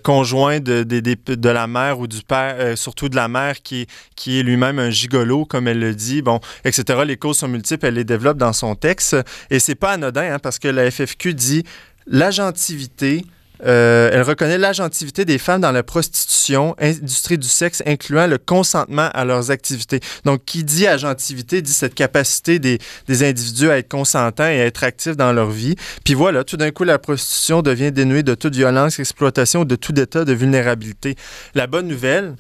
conjoint 0.02 0.60
de, 0.60 1.48
la 1.48 1.66
mère 1.66 1.98
ou 2.00 2.06
du 2.06 2.22
père, 2.22 2.76
surtout 2.76 3.08
de 3.08 3.16
la 3.16 3.28
mère 3.28 3.62
qui, 3.62 3.86
qui 4.16 4.40
est 4.40 4.42
lui-même 4.42 4.78
un 4.78 4.90
gigolo, 4.90 5.44
comme 5.44 5.68
elle 5.68 5.78
le 5.78 5.93
dit, 5.94 6.22
bon, 6.22 6.40
etc. 6.64 7.00
Les 7.06 7.16
causes 7.16 7.38
sont 7.38 7.48
multiples, 7.48 7.86
elle 7.86 7.94
les 7.94 8.04
développe 8.04 8.38
dans 8.38 8.52
son 8.52 8.74
texte. 8.74 9.16
Et 9.50 9.58
c'est 9.58 9.74
pas 9.74 9.92
anodin, 9.92 10.34
hein, 10.34 10.38
parce 10.38 10.58
que 10.58 10.68
la 10.68 10.90
FFQ 10.90 11.34
dit 11.34 11.64
l'agentivité. 12.06 13.24
euh, 13.64 14.10
elle 14.12 14.22
reconnaît 14.22 14.58
l'agentivité 14.58 15.24
des 15.24 15.38
femmes 15.38 15.60
dans 15.60 15.70
la 15.72 15.82
prostitution, 15.84 16.74
industrie 16.80 17.38
du 17.38 17.46
sexe, 17.48 17.82
incluant 17.86 18.26
le 18.26 18.36
consentement 18.36 19.08
à 19.14 19.24
leurs 19.24 19.50
activités. 19.52 20.00
Donc, 20.24 20.44
qui 20.44 20.64
dit 20.64 20.86
agentivité 20.86 21.62
dit 21.62 21.72
cette 21.72 21.94
capacité 21.94 22.58
des, 22.58 22.78
des 23.06 23.22
individus 23.22 23.70
à 23.70 23.78
être 23.78 23.88
consentants 23.88 24.48
et 24.48 24.60
à 24.60 24.66
être 24.66 24.82
actifs 24.82 25.16
dans 25.16 25.32
leur 25.32 25.50
vie. 25.50 25.76
Puis 26.04 26.14
voilà, 26.14 26.42
tout 26.44 26.56
d'un 26.56 26.72
coup, 26.72 26.84
la 26.84 26.98
prostitution 26.98 27.62
devient 27.62 27.92
dénuée 27.92 28.24
de 28.24 28.34
toute 28.34 28.54
violence, 28.54 28.98
exploitation 28.98 29.64
de 29.64 29.76
tout 29.76 29.98
état 29.98 30.24
de 30.24 30.32
vulnérabilité. 30.32 31.14
La 31.54 31.66
bonne 31.66 31.86
nouvelle, 31.86 32.34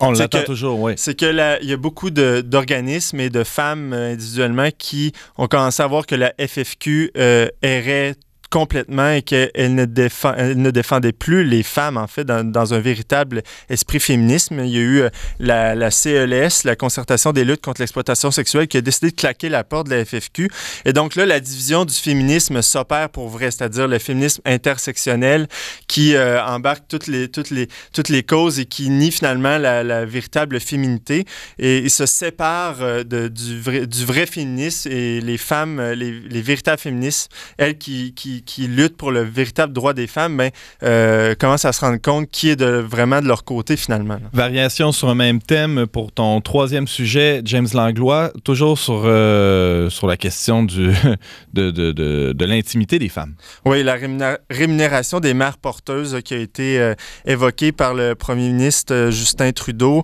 On 0.00 0.14
C'est 0.14 0.22
l'attend 0.22 0.40
que- 0.40 0.46
toujours, 0.46 0.80
oui. 0.80 0.94
c'est 0.96 1.18
que 1.18 1.24
la- 1.26 1.60
il 1.62 1.68
y 1.68 1.72
a 1.72 1.76
beaucoup 1.76 2.10
de- 2.10 2.40
d'organismes 2.44 3.20
et 3.20 3.30
de 3.30 3.44
femmes 3.44 3.92
euh, 3.92 4.12
individuellement 4.12 4.68
qui 4.76 5.12
ont 5.38 5.46
commencé 5.46 5.82
à 5.82 5.86
voir 5.86 6.04
que 6.06 6.14
la 6.14 6.32
FFQ 6.38 7.12
euh, 7.16 7.48
errait 7.62 8.14
complètement 8.50 9.10
et 9.10 9.22
qu'elle 9.22 9.74
ne, 9.74 9.84
ne 9.84 10.70
défendait 10.70 11.12
plus 11.12 11.44
les 11.44 11.62
femmes, 11.62 11.96
en 11.96 12.06
fait, 12.06 12.24
dans, 12.24 12.74
un 12.74 12.80
véritable 12.80 13.42
esprit 13.68 14.00
féminisme. 14.00 14.60
Il 14.64 14.70
y 14.70 14.78
a 14.78 14.80
eu 14.80 15.00
euh, 15.00 15.10
la, 15.38 15.74
la 15.74 15.90
CELS, 15.90 16.64
la 16.64 16.76
Concertation 16.76 17.32
des 17.32 17.44
luttes 17.44 17.60
contre 17.60 17.80
l'exploitation 17.80 18.30
sexuelle, 18.30 18.68
qui 18.68 18.76
a 18.76 18.80
décidé 18.80 19.10
de 19.10 19.16
claquer 19.16 19.48
la 19.48 19.64
porte 19.64 19.88
de 19.88 19.94
la 19.94 20.04
FFQ. 20.04 20.50
Et 20.84 20.92
donc 20.92 21.14
là, 21.16 21.26
la 21.26 21.40
division 21.40 21.84
du 21.84 21.94
féminisme 21.94 22.62
s'opère 22.62 23.10
pour 23.10 23.28
vrai, 23.28 23.50
c'est-à-dire 23.50 23.88
le 23.88 23.98
féminisme 23.98 24.40
intersectionnel 24.44 25.48
qui 25.88 26.14
euh, 26.14 26.42
embarque 26.44 26.84
toutes 26.88 27.06
les, 27.06 27.28
toutes, 27.28 27.50
les, 27.50 27.68
toutes 27.92 28.08
les 28.08 28.22
causes 28.22 28.60
et 28.60 28.66
qui 28.66 28.88
nie 28.88 29.10
finalement 29.10 29.58
la, 29.58 30.04
véritable 30.04 30.60
féminité. 30.60 31.24
Et 31.58 31.78
il 31.78 31.90
se 31.90 32.06
sépare 32.06 32.76
euh, 32.80 33.04
du, 33.04 33.60
vrai, 33.60 33.86
du 33.86 34.06
féminisme 34.26 34.90
et 34.90 35.20
les 35.20 35.38
femmes, 35.38 35.80
les, 35.80 36.12
les 36.20 36.42
véritables 36.42 36.80
féministes, 36.80 37.30
elles 37.58 37.78
qui, 37.78 38.14
qui, 38.14 38.43
qui 38.44 38.66
luttent 38.66 38.96
pour 38.96 39.10
le 39.12 39.22
véritable 39.22 39.72
droit 39.72 39.92
des 39.92 40.06
femmes, 40.06 40.36
ben, 40.36 40.50
euh, 40.82 41.34
commencent 41.34 41.64
à 41.64 41.72
se 41.72 41.80
rendre 41.80 42.00
compte 42.00 42.28
qui 42.30 42.50
est 42.50 42.56
de, 42.56 42.66
vraiment 42.66 43.20
de 43.20 43.26
leur 43.26 43.44
côté 43.44 43.76
finalement. 43.76 44.14
là? 44.14 44.20
Variation 44.32 44.92
sur 44.92 45.08
un 45.08 45.14
même 45.14 45.40
thème 45.40 45.86
pour 45.86 46.12
ton 46.12 46.40
troisième 46.40 46.86
sujet, 46.86 47.40
James 47.44 47.66
Langlois, 47.74 48.32
toujours 48.44 48.78
sur, 48.78 49.02
euh, 49.04 49.90
sur 49.90 50.06
la 50.06 50.16
question 50.16 50.62
du, 50.62 50.90
de, 51.54 51.70
de, 51.70 51.92
de, 51.92 52.32
de 52.32 52.44
l'intimité 52.44 52.98
des 52.98 53.08
femmes. 53.08 53.34
Oui, 53.64 53.82
la 53.82 53.94
rémunéra- 53.96 54.38
rémunération 54.50 55.20
des 55.20 55.34
mères 55.34 55.58
porteuses 55.58 56.18
qui 56.24 56.34
a 56.34 56.38
été 56.38 56.78
euh, 56.78 56.94
évoquée 57.26 57.72
par 57.72 57.94
le 57.94 58.14
premier 58.14 58.48
ministre 58.50 59.08
Justin 59.10 59.52
Trudeau. 59.52 60.02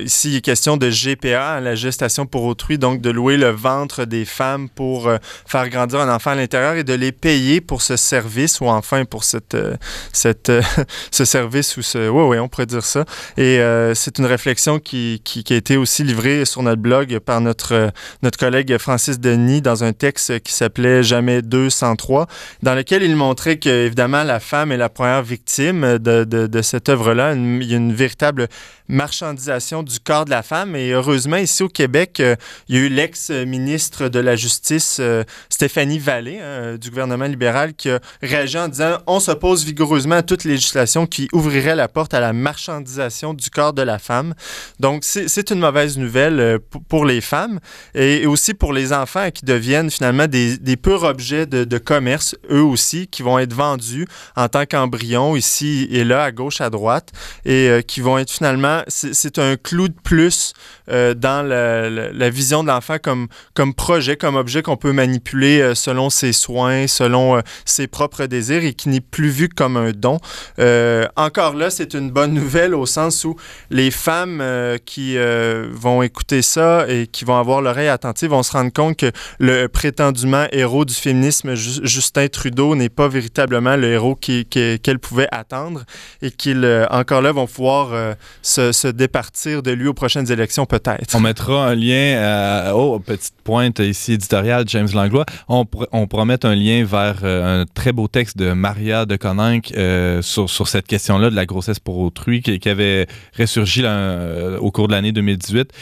Ici, 0.00 0.30
il 0.30 0.36
est 0.36 0.40
question 0.40 0.76
de 0.76 0.88
GPA, 0.90 1.56
hein, 1.56 1.60
la 1.60 1.74
gestation 1.74 2.26
pour 2.26 2.44
autrui, 2.44 2.78
donc 2.78 3.00
de 3.00 3.10
louer 3.10 3.36
le 3.36 3.50
ventre 3.50 4.04
des 4.04 4.24
femmes 4.24 4.68
pour 4.68 5.10
faire 5.46 5.68
grandir 5.68 6.00
un 6.00 6.14
enfant 6.14 6.30
à 6.30 6.34
l'intérieur 6.34 6.74
et 6.74 6.84
de 6.84 6.92
les 6.98 7.12
payer 7.12 7.60
pour 7.60 7.82
ce 7.82 7.96
service 7.96 8.60
ou 8.60 8.66
enfin 8.66 9.04
pour 9.04 9.24
cette, 9.24 9.54
euh, 9.54 9.76
cette, 10.12 10.50
euh, 10.50 10.62
ce 11.10 11.24
service 11.24 11.76
ou 11.76 11.82
ce... 11.82 12.08
Oui, 12.08 12.24
oui, 12.24 12.38
on 12.38 12.48
pourrait 12.48 12.66
dire 12.66 12.84
ça. 12.84 13.04
Et 13.36 13.60
euh, 13.60 13.94
c'est 13.94 14.18
une 14.18 14.26
réflexion 14.26 14.78
qui, 14.78 15.20
qui, 15.24 15.44
a 15.52 15.56
été 15.56 15.76
aussi 15.76 16.04
livrée 16.04 16.44
sur 16.44 16.62
notre 16.62 16.82
blog 16.82 17.18
par 17.20 17.40
notre, 17.40 17.90
notre 18.22 18.38
collègue 18.38 18.76
Francis 18.78 19.18
Denis 19.18 19.62
dans 19.62 19.84
un 19.84 19.92
texte 19.92 20.40
qui 20.40 20.52
s'appelait 20.52 21.02
Jamais 21.02 21.42
203 21.42 22.26
dans 22.62 22.74
lequel 22.74 23.02
il 23.02 23.16
montrait 23.16 23.58
que, 23.58 23.86
évidemment, 23.86 24.24
la 24.24 24.40
femme 24.40 24.72
est 24.72 24.76
la 24.76 24.88
première 24.88 25.22
victime 25.22 25.98
de, 25.98 26.24
de, 26.24 26.62
cette 26.62 26.88
œuvre-là. 26.88 27.34
Il 27.34 27.64
y 27.64 27.74
a 27.74 27.76
une 27.76 27.94
véritable 27.94 28.48
marchandisation 28.88 29.82
du 29.82 30.00
corps 30.00 30.24
de 30.24 30.30
la 30.30 30.42
femme. 30.42 30.74
Et 30.76 30.90
heureusement, 30.90 31.36
ici 31.36 31.62
au 31.62 31.68
Québec, 31.68 32.22
il 32.68 32.74
y 32.74 32.78
a 32.78 32.82
eu 32.82 32.88
l'ex-ministre 32.88 34.08
de 34.08 34.18
la 34.18 34.36
Justice, 34.36 35.00
Stéphanie 35.48 35.98
Vallée, 35.98 36.40
hein, 36.40 36.76
du 36.76 36.87
gouvernement 36.90 37.26
libéral, 37.26 37.74
qui 37.74 37.90
a 37.90 38.00
réagi 38.22 38.58
en 38.58 38.68
disant 38.68 38.98
on 39.06 39.20
s'oppose 39.20 39.64
vigoureusement 39.64 40.16
à 40.16 40.22
toute 40.22 40.44
législation 40.44 41.06
qui 41.06 41.28
ouvrirait 41.32 41.76
la 41.76 41.88
porte 41.88 42.14
à 42.14 42.20
la 42.20 42.32
marchandisation 42.32 43.34
du 43.34 43.50
corps 43.50 43.72
de 43.72 43.82
la 43.82 43.98
femme. 43.98 44.34
Donc, 44.80 45.04
c'est 45.04 45.50
une 45.50 45.60
mauvaise 45.60 45.98
nouvelle 45.98 46.40
euh, 46.40 46.58
pour- 46.88 47.04
les 47.04 47.20
femmes 47.20 47.60
et, 47.94 48.26
aussi 48.26 48.54
pour 48.54 48.72
les 48.72 48.92
enfants 48.92 49.30
qui 49.30 49.44
deviennent 49.44 49.90
finalement 49.90 50.26
des, 50.26 50.58
des 50.58 50.76
purs 50.76 51.04
objets 51.04 51.46
de, 51.46 51.64
de 51.64 51.78
commerce, 51.78 52.34
eux 52.50 52.62
aussi, 52.62 53.06
qui 53.06 53.22
vont 53.22 53.38
être 53.38 53.52
vendus 53.54 54.06
en 54.36 54.48
tant 54.48 54.66
qu'embryons 54.66 55.36
ici 55.36 55.86
et 55.90 56.04
là, 56.04 56.24
à 56.24 56.32
gauche, 56.32 56.60
à 56.60 56.70
droite, 56.70 57.10
et 57.44 57.68
euh, 57.68 57.80
qui 57.82 58.00
vont 58.00 58.18
être 58.18 58.30
finalement, 58.30 58.82
c'est 58.88 59.38
un 59.38 59.56
clou 59.56 59.88
de 59.88 59.94
plus 60.02 60.52
euh, 60.90 61.14
dans 61.14 61.46
la, 61.46 62.30
vision 62.30 62.62
de 62.62 62.68
l'enfant 62.68 62.96
comme, 63.02 63.28
comme 63.54 63.74
projet, 63.74 64.16
comme 64.16 64.36
objet 64.36 64.62
qu'on 64.62 64.76
peut 64.76 64.92
manipuler 64.92 65.60
euh, 65.60 65.74
selon 65.74 66.10
ses 66.10 66.32
soins 66.32 66.86
selon 66.86 67.36
euh, 67.36 67.40
ses 67.64 67.86
propres 67.86 68.26
désirs 68.26 68.64
et 68.64 68.74
qui 68.74 68.88
n'est 68.88 69.00
plus 69.00 69.28
vu 69.28 69.48
comme 69.48 69.76
un 69.76 69.90
don. 69.92 70.18
Encore 71.16 71.54
là, 71.54 71.70
c'est 71.70 71.94
une 71.94 72.10
bonne 72.10 72.32
nouvelle 72.34 72.74
au 72.74 72.86
sens 72.86 73.24
où 73.24 73.36
les 73.70 73.90
femmes 73.90 74.42
qui 74.84 75.16
vont 75.72 76.02
écouter 76.02 76.42
ça 76.42 76.86
et 76.88 77.06
qui 77.06 77.24
vont 77.24 77.38
avoir 77.38 77.60
l'oreille 77.60 77.88
attentive 77.88 78.30
vont 78.30 78.42
se 78.42 78.52
rendre 78.52 78.72
compte 78.72 78.96
que 78.96 79.10
le 79.38 79.66
prétendument 79.68 80.46
héros 80.52 80.84
du 80.84 80.94
féminisme, 80.94 81.54
Ju- 81.54 81.80
Justin 81.82 82.28
Trudeau, 82.28 82.74
n'est 82.74 82.88
pas 82.88 83.08
véritablement 83.08 83.76
le 83.76 83.88
héros 83.88 84.14
qui- 84.14 84.44
qui- 84.44 84.78
qu'elles 84.80 84.98
pouvaient 84.98 85.28
attendre 85.32 85.84
et 86.22 86.30
qu'ils, 86.30 86.86
encore 86.90 87.22
là, 87.22 87.32
vont 87.32 87.46
pouvoir 87.46 88.14
se 88.42 88.88
départir 88.88 89.62
de 89.62 89.70
lui 89.70 89.88
aux 89.88 89.94
prochaines 89.94 90.30
élections, 90.30 90.66
On 91.14 91.20
mettra 91.20 91.68
un 91.68 91.74
lien, 91.74 92.16
euh, 92.16 92.72
oh, 92.74 92.98
petite 92.98 93.34
pointe 93.44 93.78
ici 93.78 94.14
éditoriale, 94.14 94.64
James 94.66 94.88
Langlois. 94.92 95.26
On, 95.48 95.64
pr- 95.64 95.86
un 96.44 96.54
lien 96.54 96.84
vers 96.84 97.20
euh, 97.22 97.62
un 97.62 97.66
très 97.66 97.92
beau 97.92 98.08
texte 98.08 98.36
de 98.36 98.52
Maria 98.52 99.06
de 99.06 99.16
Coninck 99.16 99.72
euh, 99.76 100.22
sur, 100.22 100.48
cette 100.68 100.86
question-là 100.86 101.30
de 101.30 101.36
la 101.36 101.46
grossesse 101.46 101.78
pour 101.78 101.98
autrui 101.98 102.42
qui, 102.42 102.68
avait 102.68 103.06
ressurgi 103.38 103.82
euh, 103.84 104.58
au 104.58 104.70
cours 104.70 104.88
de 104.88 104.92
l'année 104.92 105.12
2018. 105.12 105.72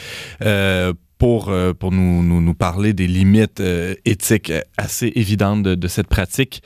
Pour, 1.17 1.49
euh, 1.49 1.73
pour 1.73 1.91
nous, 1.91 2.23
nous, 2.23 2.41
nous 2.41 2.53
parler 2.53 2.93
des 2.93 3.07
limites 3.07 3.59
euh, 3.59 3.95
éthiques 4.05 4.51
euh, 4.51 4.61
assez 4.77 5.11
évidentes 5.15 5.63
de, 5.63 5.75
de 5.75 5.87
cette 5.87 6.07
pratique 6.07 6.61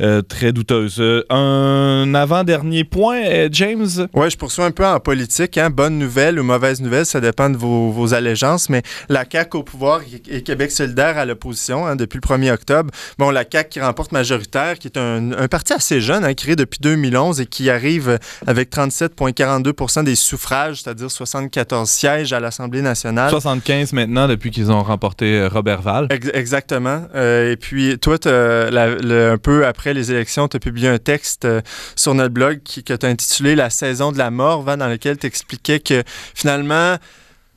euh, 0.00 0.22
très 0.22 0.52
douteuse. 0.52 1.02
Un 1.30 2.14
avant-dernier 2.14 2.84
point, 2.84 3.48
James? 3.50 4.08
Oui, 4.14 4.30
je 4.30 4.36
poursuis 4.36 4.62
un 4.62 4.70
peu 4.70 4.86
en 4.86 5.00
politique. 5.00 5.58
Hein. 5.58 5.70
Bonne 5.70 5.98
nouvelle 5.98 6.38
ou 6.38 6.44
mauvaise 6.44 6.80
nouvelle, 6.80 7.06
ça 7.06 7.20
dépend 7.20 7.50
de 7.50 7.56
vos, 7.56 7.90
vos 7.90 8.14
allégeances. 8.14 8.68
Mais 8.68 8.82
la 9.08 9.24
CAQ 9.30 9.58
au 9.58 9.62
pouvoir 9.62 10.00
et 10.28 10.42
Québec 10.42 10.70
solidaire 10.70 11.18
à 11.18 11.24
l'opposition 11.24 11.86
hein, 11.86 11.96
depuis 11.96 12.20
le 12.22 12.28
1er 12.28 12.52
octobre. 12.52 12.90
Bon, 13.18 13.30
la 13.30 13.44
CAQ 13.50 13.68
qui 13.70 13.80
remporte 13.80 14.12
majoritaire, 14.12 14.78
qui 14.78 14.88
est 14.88 14.98
un, 14.98 15.32
un 15.32 15.48
parti 15.48 15.72
assez 15.72 16.00
jeune, 16.00 16.24
hein, 16.24 16.34
créé 16.34 16.56
depuis 16.56 16.78
2011 16.80 17.40
et 17.40 17.46
qui 17.46 17.70
arrive 17.70 18.18
avec 18.46 18.70
37,42 18.70 20.04
des 20.04 20.14
suffrages, 20.14 20.82
c'est-à-dire 20.82 21.10
74 21.10 21.88
sièges 21.88 22.32
à 22.32 22.40
l'Assemblée 22.40 22.82
nationale. 22.82 23.30
75 23.30 23.92
maintenant 23.96 24.28
depuis 24.28 24.52
qu'ils 24.52 24.70
ont 24.70 24.82
remporté 24.82 25.38
euh, 25.38 25.48
Robert 25.48 25.82
Val. 25.82 26.06
Ex- 26.10 26.30
Exactement. 26.32 27.06
Euh, 27.14 27.50
et 27.50 27.56
puis, 27.56 27.98
toi, 27.98 28.16
un 28.24 29.38
peu 29.38 29.66
après 29.66 29.92
les 29.94 30.12
élections, 30.12 30.46
tu 30.46 30.56
as 30.56 30.60
publié 30.60 30.88
un 30.88 30.98
texte 30.98 31.44
euh, 31.44 31.60
sur 31.96 32.14
notre 32.14 32.32
blog 32.32 32.60
qui, 32.62 32.84
que 32.84 32.94
tu 32.94 33.04
as 33.04 33.08
intitulé 33.08 33.56
La 33.56 33.70
saison 33.70 34.12
de 34.12 34.18
la 34.18 34.30
mort, 34.30 34.64
dans 34.64 34.88
lequel 34.88 35.18
tu 35.18 35.26
expliquais 35.26 35.80
que 35.80 36.04
finalement, 36.34 36.96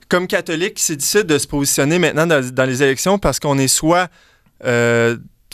comme 0.07 0.25
catholique, 0.25 0.79
c'est 0.79 0.95
difficile 0.95 1.23
de 1.23 1.37
se 1.37 1.45
positionner 1.45 1.99
maintenant 1.99 2.25
dans, 2.25 2.65
les 2.65 2.81
élections 2.81 3.19
parce 3.19 3.39
qu'on 3.39 3.57
est 3.59 3.67
soit 3.67 4.09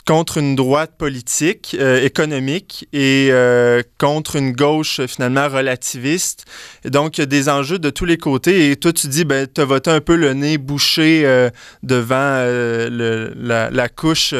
contre 0.06 0.38
une 0.38 0.54
droite 0.54 0.92
politique, 0.96 1.76
euh, 1.80 2.00
économique 2.04 2.88
et 2.92 3.28
euh, 3.32 3.82
contre 3.98 4.36
une 4.36 4.52
gauche 4.52 5.00
euh, 5.00 5.06
finalement 5.08 5.48
relativiste. 5.48 6.44
Et 6.84 6.90
donc, 6.90 7.18
il 7.18 7.22
y 7.22 7.24
a 7.24 7.26
des 7.26 7.48
enjeux 7.48 7.80
de 7.80 7.90
tous 7.90 8.04
les 8.04 8.16
côtés. 8.16 8.70
Et 8.70 8.76
toi, 8.76 8.92
tu 8.92 9.08
dis, 9.08 9.24
ben, 9.24 9.48
tu 9.52 9.60
as 9.60 9.64
voté 9.64 9.90
un 9.90 10.00
peu 10.00 10.14
le 10.14 10.32
nez 10.32 10.58
bouché 10.58 11.22
euh, 11.24 11.50
devant 11.82 12.14
euh, 12.20 12.88
le- 12.88 13.34
la, 13.36 13.68
la 13.70 13.88
couche. 13.88 14.32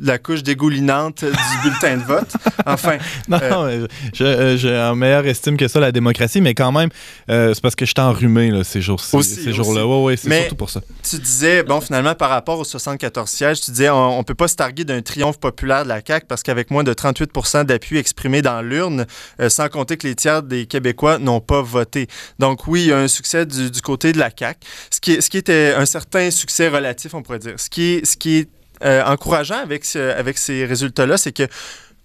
La 0.00 0.18
couche 0.18 0.42
dégoulinante 0.42 1.24
du 1.24 1.30
bulletin 1.62 1.96
de 1.96 2.02
vote. 2.02 2.32
Enfin, 2.66 2.98
Non, 3.28 3.38
Euh, 3.42 3.86
je- 4.12 4.24
euh, 4.24 4.56
j'ai 4.56 4.76
en 4.76 4.94
meilleure 4.94 5.26
estime 5.26 5.56
que 5.56 5.66
ça, 5.68 5.80
la 5.80 5.92
démocratie, 5.92 6.40
mais 6.40 6.54
quand 6.54 6.72
même, 6.72 6.90
euh, 7.30 7.54
c'est 7.54 7.60
parce 7.62 7.74
que 7.74 7.84
je 7.86 7.92
suis 7.96 8.00
enrhumé 8.04 8.50
là, 8.50 8.64
ces 8.64 8.80
jours-ci. 8.80 9.22
Ces 9.22 9.52
jours-là. 9.52 9.86
aussi. 9.86 9.98
Ouais, 9.98 10.16
c'est 10.16 10.40
surtout 10.42 10.56
pour 10.56 10.70
ça. 10.70 10.80
tu 11.08 11.18
disais, 11.18 11.62
bon, 11.62 11.80
finalement, 11.80 12.14
par 12.14 12.30
rapport 12.30 12.58
aux 12.58 12.64
74 12.64 13.28
sièges, 13.30 13.60
tu 13.60 13.70
disais, 13.70 13.88
on, 13.90 14.18
on 14.18 14.22
peut 14.24 14.34
pas 14.34 14.48
se 14.48 14.56
targuer 14.56 14.84
d'un 14.84 15.00
triomphe 15.02 15.38
populaire 15.40 15.84
de 15.84 15.88
la 15.88 16.00
CAQ 16.06 16.26
parce 16.26 16.42
qu'avec 16.42 16.70
moins 16.70 16.84
de 16.84 16.92
38 16.92 17.30
d'appui 17.64 17.96
exprimé 17.98 18.42
dans 18.42 18.60
l'urne, 18.62 19.06
euh, 19.40 19.48
sans 19.48 19.68
compter 19.68 19.96
que 19.96 20.06
les 20.06 20.14
tiers 20.14 20.42
des 20.42 20.66
Québécois 20.66 21.18
n'ont 21.18 21.40
pas 21.40 21.62
voté. 21.62 22.06
Donc 22.38 22.66
oui, 22.66 22.82
il 22.82 22.86
y 22.88 22.92
a 22.92 22.98
un 22.98 23.08
succès 23.08 23.46
du, 23.46 23.70
du 23.70 23.80
côté 23.80 24.12
de 24.12 24.18
la 24.18 24.30
CAQ, 24.36 24.60
ce 24.90 25.00
qui, 25.00 25.20
ce 25.22 25.30
qui 25.30 25.38
était 25.38 25.74
un 25.76 25.86
certain 25.86 26.30
succès 26.30 26.68
relatif, 26.68 27.14
on 27.14 27.22
pourrait 27.22 27.38
dire. 27.38 27.54
Ce 27.56 27.68
qui 27.70 28.00
ce 28.04 28.16
qui 28.16 28.36
est 28.38 28.48
encourageant 28.82 29.58
avec, 29.58 29.84
ce- 29.84 30.12
avec 30.12 30.38
ces 30.38 30.64
résultats-là, 30.64 31.16
c'est 31.18 31.32
que 31.32 31.44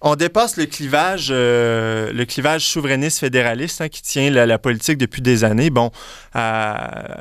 on 0.06 0.16
dépasse 0.16 0.58
le 0.58 0.66
clivage, 0.66 1.28
euh, 1.30 2.12
le 2.12 2.26
clivage 2.26 2.66
souverainiste 2.66 3.20
fédéraliste 3.20 3.80
hein, 3.80 3.88
qui 3.88 4.02
tient 4.02 4.28
la, 4.30 4.58
politique 4.58 4.98
depuis 4.98 5.22
des 5.22 5.44
années. 5.44 5.70
Bon, 5.70 5.90
euh, 6.36 6.74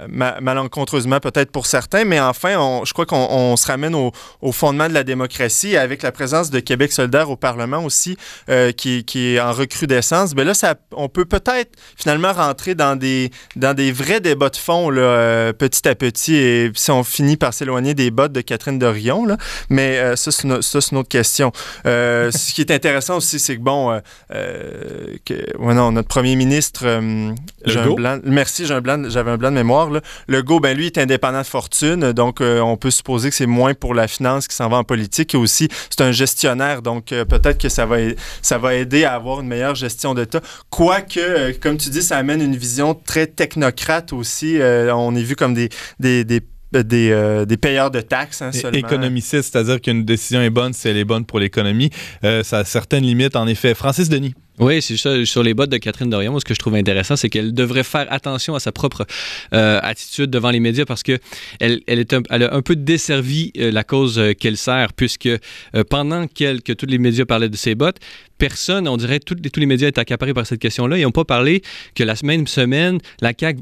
ma- 0.09 0.41
malencontreusement 0.41 1.21
peut-être 1.21 1.49
pour 1.49 1.65
certains, 1.65 2.03
mais 2.03 2.19
enfin, 2.19 2.57
on- 2.57 2.84
je 2.84 2.91
crois 2.91 3.05
qu'on 3.05 3.25
on 3.29 3.55
se 3.55 3.67
ramène 3.67 3.95
au, 3.95 4.11
fondement 4.51 4.89
de 4.89 4.93
la 4.93 5.05
démocratie 5.05 5.77
avec 5.77 6.01
la 6.03 6.11
présence 6.11 6.49
de 6.49 6.59
Québec 6.59 6.91
solidaire 6.91 7.29
au 7.29 7.38
Parlement 7.38 7.86
aussi, 7.86 8.17
euh, 8.49 8.73
qui, 8.73 9.05
est 9.15 9.39
en 9.39 9.53
recrudescence. 9.53 10.36
Mais 10.36 10.43
là, 10.43 10.53
ça, 10.53 10.75
on 10.91 11.07
peut 11.07 11.25
peut-être 11.25 11.71
finalement 11.95 12.34
rentrer 12.34 12.75
dans 12.75 12.97
des, 12.97 13.31
dans 13.55 13.73
des 13.73 13.93
vrais 13.93 14.19
débats 14.19 14.49
de 14.49 14.57
fond 14.57 14.89
là, 14.89 15.53
petit 15.53 15.88
à 15.88 15.95
petit, 15.95 16.36
et 16.36 16.71
si 16.75 16.91
on 16.91 17.05
finit 17.05 17.38
par 17.38 17.53
s'éloigner 17.53 17.93
des 17.93 18.11
bottes 18.11 18.34
de 18.34 18.41
Catherine 18.41 18.77
Dorion, 18.77 19.25
là. 19.25 19.38
mais 19.69 20.17
ça, 20.17 20.31
c'est 20.31 20.43
une, 20.43 20.51
autre 20.53 21.07
question. 21.09 21.53
Ce 21.86 22.53
qui 22.53 22.59
est 22.59 22.72
intéressant 22.74 23.17
aussi, 23.17 23.39
c'est 23.39 23.55
que, 23.55 23.61
bon, 23.61 23.91
euh, 23.91 23.99
euh, 24.34 25.15
que, 25.26 25.34
ouais, 25.57 25.74
non, 25.74 25.91
notre 25.91 26.07
premier 26.07 26.36
ministre, 26.36 26.84
euh, 26.86 27.32
Legault? 27.65 27.95
blanc, 27.95 28.19
merci, 28.24 28.65
j'ai 28.65 28.74
un 28.74 28.82
blanc, 28.82 29.09
j'avais 29.09 29.32
un 29.32 29.38
blanc 29.38 29.51
de 29.51 29.55
mémoire, 29.55 29.89
là. 29.89 30.01
Legault, 30.28 30.59
ben 30.59 30.76
lui, 30.76 30.88
est 30.88 30.97
indépendant 30.97 31.41
de 31.41 31.45
fortune, 31.45 32.13
donc 32.13 32.41
euh, 32.41 32.59
on 32.59 32.78
peut 32.78 32.91
supposer 32.91 33.30
que 33.30 33.36
c'est 33.36 33.45
moins 33.45 33.74
pour 33.74 33.93
la 33.93 34.07
finance 34.07 34.47
qui 34.47 34.55
s'en 34.55 34.69
va 34.69 34.78
en 34.78 34.84
politique, 34.84 35.34
et 35.34 35.38
aussi, 35.38 35.69
c'est 35.89 36.01
un 36.01 36.11
gestionnaire, 36.11 36.82
donc 36.82 37.05
peut-être 37.05 37.57
que 37.57 37.69
ça 37.69 37.86
va, 37.86 37.97
ça 38.41 38.57
va 38.57 38.76
aider 38.76 39.03
à 39.03 39.13
avoir 39.13 39.41
une 39.41 39.47
meilleure 39.47 39.76
gestion 39.76 40.13
d'État. 40.13 40.41
Quoique, 40.69 41.53
comme 41.59 41.78
tu 41.78 41.89
dis, 41.89 42.01
ça 42.01 42.17
amène 42.17 42.41
une 42.41 42.55
vision 42.55 42.93
très 42.93 43.28
technocrate 43.28 44.13
aussi. 44.13 44.57
On 44.61 45.15
est 45.15 45.24
vu 45.24 45.36
comme 45.36 45.53
des, 45.53 45.69
des, 45.99 46.24
des, 46.24 46.41
des, 46.82 47.11
euh, 47.11 47.45
des 47.45 47.57
payeurs 47.57 47.91
de 47.91 48.01
taxes, 48.01 48.41
hein, 48.41 48.51
seulement. 48.51 48.78
Économiciste, 48.78 49.51
c'est-à-dire 49.51 49.80
qu'une 49.80 50.03
décision 50.05 50.41
est 50.41 50.49
bonne 50.49 50.74
si 50.74 50.88
elle 50.88 50.97
est 50.97 51.05
bonne 51.05 51.26
pour 51.26 51.39
l'économie. 51.39 51.89
Euh, 52.24 52.43
ça 52.43 52.59
a 52.59 52.63
certaines 52.63 53.03
limites, 53.03 53.36
en 53.36 53.47
effet. 53.47 53.76
Francis 53.76 54.09
Denis. 54.09 54.34
Oui, 54.59 54.82
c'est 54.84 54.97
ça. 54.97 55.26
Sur 55.26 55.41
les 55.41 55.55
bottes 55.55 55.71
de 55.71 55.78
Catherine 55.78 56.09
Dorion, 56.09 56.32
moi, 56.32 56.39
ce 56.39 56.45
que 56.45 56.53
je 56.53 56.59
trouve 56.59 56.76
intéressant, 56.76 57.15
c'est 57.15 57.30
qu'elle 57.30 57.53
devrait 57.53 57.84
faire 57.84 58.05
attention 58.11 58.53
à 58.53 58.59
sa 58.59 58.71
propre 58.71 59.05
euh, 59.53 59.80
attitude 59.82 60.30
devant 60.30 60.51
les 60.51 60.59
médias 60.59 60.86
parce 60.86 61.01
que 61.01 61.17
elle, 61.59 61.82
elle, 61.88 61.99
est 61.99 62.13
un, 62.13 62.21
elle 62.30 62.43
a 62.43 62.53
un 62.53 62.61
peu 62.61 62.76
desservi 62.76 63.51
euh, 63.57 63.71
la 63.71 63.84
cause 63.84 64.19
euh, 64.19 64.34
qu'elle 64.34 64.57
sert, 64.57 64.93
puisque 64.93 65.26
euh, 65.26 65.84
pendant 65.89 66.28
que 66.28 66.74
tous 66.74 66.86
les 66.86 66.99
médias 66.99 67.26
parlaient 67.26 67.49
de 67.49 67.55
ses 67.57 67.74
bottes, 67.74 67.97
personne, 68.38 68.88
on 68.88 68.97
dirait, 68.97 69.19
tous 69.19 69.36
les, 69.41 69.49
tous 69.49 69.59
les 69.59 69.65
médias 69.65 69.88
étaient 69.88 70.01
accaparés 70.01 70.36
par 70.36 70.45
cette 70.45 70.59
question-là. 70.59 70.99
Ils 70.99 71.03
n'ont 71.03 71.11
pas 71.11 71.26
parlé 71.26 71.63
que 71.95 72.03
la 72.03 72.13
même 72.24 72.45
semaine, 72.45 72.99
la 73.21 73.34
CAQ 73.38 73.61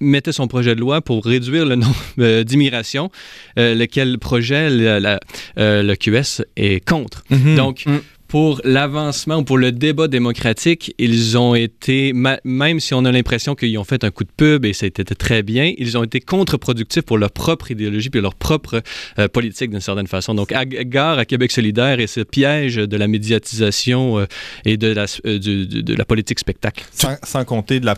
mettait 0.00 0.32
son 0.32 0.46
projet 0.48 0.74
de 0.74 0.80
loi 0.80 1.00
pour 1.00 1.24
réduire 1.24 1.64
le 1.66 1.74
nombre 1.76 1.96
euh, 2.18 2.44
d'immigration, 2.44 3.10
euh, 3.58 3.74
lequel 3.74 4.18
projet 4.18 4.68
le, 4.70 4.98
la- 4.98 5.20
euh, 5.58 5.82
le 5.82 5.94
QS 5.96 6.42
est 6.56 6.84
contre. 6.84 7.24
Donc, 7.56 7.84
Mm. 7.86 7.98
Pour 8.36 8.60
l'avancement 8.64 9.36
ou 9.36 9.44
pour 9.44 9.56
le 9.56 9.72
débat 9.72 10.08
démocratique, 10.08 10.94
ils 10.98 11.38
ont 11.38 11.54
été, 11.54 12.12
même 12.12 12.80
si 12.80 12.92
on 12.92 13.06
a 13.06 13.10
l'impression 13.10 13.54
qu'ils 13.54 13.78
ont 13.78 13.84
fait 13.84 14.04
un 14.04 14.10
coup 14.10 14.24
de 14.24 14.30
pub 14.36 14.66
et 14.66 14.74
c'était 14.74 15.06
très 15.06 15.42
bien, 15.42 15.72
ils 15.78 15.96
ont 15.96 16.04
été 16.04 16.20
contre-productifs 16.20 17.04
pour 17.04 17.16
leur 17.16 17.30
propre 17.30 17.70
idéologie 17.70 18.10
puis 18.10 18.20
leur 18.20 18.34
propre 18.34 18.82
euh, 19.18 19.26
politique 19.28 19.70
d'une 19.70 19.80
certaine 19.80 20.06
façon. 20.06 20.34
Donc, 20.34 20.52
à- 20.52 20.66
gare 20.66 21.18
à 21.18 21.24
Québec 21.24 21.50
solidaire 21.50 21.98
et 21.98 22.06
ce 22.06 22.20
piège 22.20 22.76
de 22.76 22.96
la 22.98 23.08
médiatisation 23.08 24.18
euh, 24.18 24.26
et 24.66 24.76
de 24.76 24.88
la, 24.88 25.06
euh, 25.24 25.38
de 25.38 25.94
la 25.94 26.04
politique 26.04 26.38
spectacle. 26.38 26.84
Sans, 26.92 27.44
compter 27.46 27.80
de 27.80 27.86
la 27.86 27.94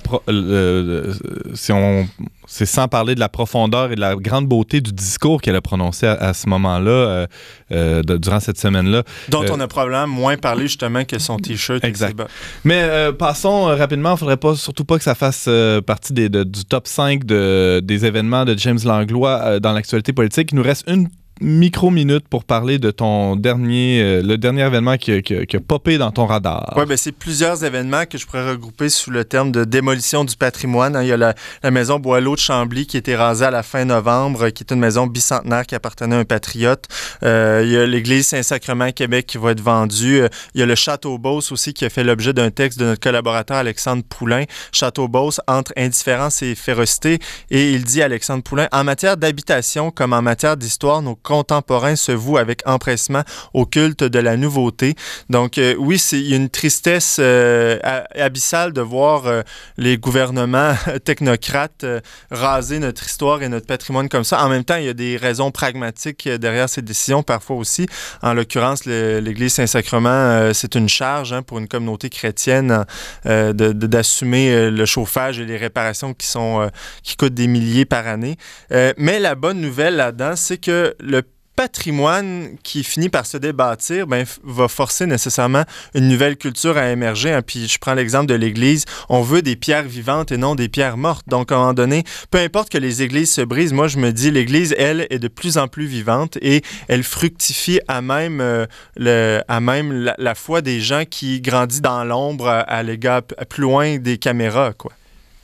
si 1.55 1.73
on 1.73 2.07
c'est 2.51 2.67
sans 2.67 2.89
parler 2.89 3.15
de 3.15 3.21
la 3.21 3.29
profondeur 3.29 3.93
et 3.93 3.95
de 3.95 4.01
la 4.01 4.17
grande 4.17 4.47
beauté 4.49 4.81
du 4.81 4.91
discours 4.93 5.41
qu'elle 5.43 5.55
a 5.55 5.61
prononcé 5.61 6.07
à, 6.07 6.15
à 6.15 6.33
ce 6.35 6.49
moment-là 6.49 6.91
euh, 6.91 7.27
euh, 7.73 8.03
durant 8.03 8.41
cette 8.41 8.59
semaine-là. 8.59 9.03
dont 9.29 9.43
Euh, 9.45 9.49
on 9.53 9.61
a 9.61 9.69
probablement 9.69 10.07
moins 10.09 10.37
parlé 10.39 10.63
justement 10.63 11.05
que 11.05 11.19
son 11.19 11.37
t-shirt. 11.37 11.85
Exact. 11.85 12.19
Mais 12.65 13.13
passons 13.19 13.65
rapidement, 13.67 14.11
il 14.11 14.13
ne 14.15 14.19
faudrait 14.19 14.37
pas, 14.39 14.57
surtout 14.57 14.85
pas 14.85 14.97
que 14.97 15.05
ça 15.05 15.15
fasse 15.15 15.49
partie 15.87 16.13
des- 16.15 16.29
de- 16.31 16.45
du 16.45 16.65
top 16.65 16.87
5 16.89 17.25
de- 17.25 17.81
des 17.85 18.07
événements 18.07 18.45
de 18.47 18.57
James 18.57 18.79
Langlois 18.85 19.61
dans 19.61 19.73
l'actualité 19.73 20.13
politique. 20.15 20.51
Il 20.53 20.57
nous 20.57 20.63
reste 20.63 20.85
une 20.89 21.09
micro-minute 21.41 22.27
pour 22.29 22.45
parler 22.45 22.79
de 22.79 22.91
ton 22.91 23.37
dernier, 23.37 24.03
euh, 24.03 24.23
le 24.23 24.37
dernier 24.39 24.63
événement 24.67 24.97
qui, 24.97 25.13
a- 25.13 25.61
popé 25.67 25.99
dans 25.99 26.11
ton 26.11 26.27
radar. 26.27 26.75
Oui, 26.77 26.85
ben, 26.87 26.97
c'est 26.97 27.13
plusieurs 27.13 27.65
événements 27.65 28.05
que 28.07 28.17
je 28.19 28.27
pourrais 28.27 28.49
regrouper 28.49 28.89
sous 28.89 29.11
le 29.11 29.25
terme 29.25 29.53
de 29.53 29.65
démolition 29.65 30.25
du 30.25 30.37
patrimoine. 30.37 30.97
hein. 30.97 31.03
Il 31.03 31.09
y 31.09 31.13
a 31.13 31.17
la, 31.17 31.35
maison 31.71 31.99
Boileau 31.99 32.35
de 32.35 32.41
Chambly 32.41 32.87
qui 32.87 32.97
a 32.97 33.01
été 33.01 33.17
rasée 33.17 33.45
à 33.45 33.51
la 33.51 33.63
fin 33.63 33.85
novembre, 33.85 34.47
euh, 34.47 34.51
qui 34.51 34.63
est 34.63 34.73
une 34.73 34.81
maison 34.81 35.07
bicentenaire 35.07 35.67
qui 35.67 35.75
appartenait 35.75 36.17
à 36.17 36.19
un 36.21 36.25
patriote. 36.25 36.85
Euh, 37.23 37.63
il 37.65 37.71
y 37.73 37.77
a 37.77 37.87
l'église 37.87 38.27
Saint-Sacrement 38.29 38.91
Québec 38.93 39.27
qui 39.27 39.39
va 39.39 39.51
être 39.51 39.61
vendue. 39.61 40.23
Il 40.55 40.61
y 40.61 40.63
a 40.63 40.67
le 40.67 40.75
Château 40.75 41.19
Beauce 41.19 41.53
aussi 41.53 41.73
qui 41.75 41.85
a 41.85 41.91
fait 41.91 42.05
l'objet 42.05 42.33
d'un 42.33 42.51
texte 42.51 42.79
de 42.79 42.85
notre 42.85 43.01
collaborateur 43.01 43.57
Alexandre 43.59 44.03
Poulain. 44.09 44.45
Château 44.73 45.09
Beauce 45.09 45.41
entre 45.47 45.73
indifférence 45.77 46.43
et 46.43 46.55
férocité. 46.55 47.19
Et 47.51 47.73
il 47.73 47.85
dit, 47.85 48.03
Alexandre 48.03 48.43
Poulain, 48.43 48.69
en 48.73 48.85
matière 48.85 49.17
d'habitation 49.17 49.91
comme 49.91 50.13
en 50.13 50.23
matière 50.23 50.57
d'histoire, 50.57 51.03
nos 51.03 51.17
contemporains 51.29 51.95
se 51.95 52.11
vouent 52.11 52.39
avec 52.39 52.67
empressement 52.67 53.23
au 53.53 53.67
culte 53.67 54.03
de 54.03 54.19
la 54.19 54.39
nouveauté. 54.39 54.95
Donc 55.29 55.59
euh, 55.59 55.75
oui, 55.79 55.99
c'est 55.99 56.27
une 56.27 56.49
tristesse 56.49 57.19
euh, 57.21 57.79
abyssale 58.15 58.73
de 58.73 58.81
voir 58.81 59.27
euh, 59.27 59.43
les 59.77 59.99
gouvernements 59.99 60.73
technocrates 61.05 61.85
raser 62.31 62.79
notre 62.79 63.05
histoire 63.05 63.43
et 63.43 63.51
notre 63.51 63.67
patrimoine 63.67 64.09
comme 64.09 64.25
ça. 64.25 64.43
En 64.43 64.49
même 64.49 64.65
temps, 64.65 64.77
il 64.77 64.87
y 64.87 64.89
a 64.89 64.95
des 64.95 65.19
raisons 65.19 65.51
pragmatiques 65.51 66.27
derrière 66.27 66.71
ces 66.71 66.81
décisions 66.81 67.23
parfois 67.23 67.57
aussi. 67.57 67.87
En 68.23 68.33
l'occurrence, 68.33 68.87
l'Église 68.87 69.53
Saint-Sacrement, 69.53 70.53
c'est 70.55 70.77
une 70.77 70.89
charge 70.89 71.35
hein, 71.35 71.43
pour 71.43 71.59
une 71.59 71.69
communauté 71.69 72.09
chrétienne 72.09 72.87
d'assumer 73.25 74.71
le 74.71 74.87
chauffage 74.87 75.39
et 75.39 75.45
les 75.45 75.59
réparations 75.59 76.15
qui 76.15 76.27
sont 76.27 76.71
qui 77.03 77.17
coûtent 77.17 77.35
des 77.35 77.49
milliers 77.49 77.85
par 77.85 78.07
année. 78.07 78.37
Mais 78.71 79.19
la 79.19 79.35
bonne 79.35 79.61
nouvelle 79.61 79.97
là-dedans, 79.97 80.37
c'est 80.37 80.59
que 80.59 80.95
le 81.01 81.18
patrimoine 81.59 82.51
qui 82.63 82.85
finit 82.85 83.09
par 83.09 83.27
se 83.27 83.37
débâtir 83.37 84.07
ben, 84.07 84.25
va 84.45 84.69
forcer 84.69 85.07
nécessairement 85.07 85.65
une 85.93 86.07
nouvelle 86.07 86.37
culture 86.37 86.79
à 86.79 86.91
émerger. 86.91 87.33
hein. 87.33 87.43
Puis 87.43 87.67
je 87.67 87.79
prends 87.81 87.95
l'exemple 87.95 88.27
de 88.27 88.35
l'Église. 88.35 88.85
On 89.09 89.23
veut 89.23 89.43
des 89.43 89.57
pierres 89.57 89.83
vivantes 89.83 90.31
et 90.31 90.37
non 90.37 90.55
des 90.55 90.69
pierres 90.69 90.97
mortes. 90.97 91.25
Donc, 91.27 91.51
à 91.51 91.57
un 91.57 91.59
moment 91.59 91.75
donné, 91.75 92.05
peu 92.31 92.39
importe 92.39 92.71
que 92.71 92.79
les 92.79 93.03
églises 93.03 93.33
se 93.33 93.41
brisent, 93.41 93.73
moi, 93.73 93.89
je 93.89 93.99
me 93.99 94.13
dis, 94.13 94.31
l'Église, 94.31 94.73
elle, 94.79 95.09
est 95.11 95.19
de 95.19 95.27
plus 95.27 95.59
en 95.59 95.67
plus 95.67 95.87
vivante 95.87 96.39
et 96.43 96.63
elle 96.87 97.03
fructifie 97.03 97.81
à 97.89 98.03
même, 98.03 98.41
euh, 98.41 98.67
le, 98.97 99.41
à 99.49 99.59
même 99.59 100.13
la, 100.17 100.35
foi 100.37 100.63
des 100.63 100.81
gens 100.81 101.03
qui 101.11 101.41
grandit 101.41 101.81
dans 101.81 102.05
l'ombre 102.05 102.47
à, 102.47 102.61
à 102.61 102.85
l'égard 102.85 103.23
plus 103.49 103.63
loin 103.63 103.99
des 103.99 104.17
caméras, 104.17 104.75
quoi. 104.75 104.93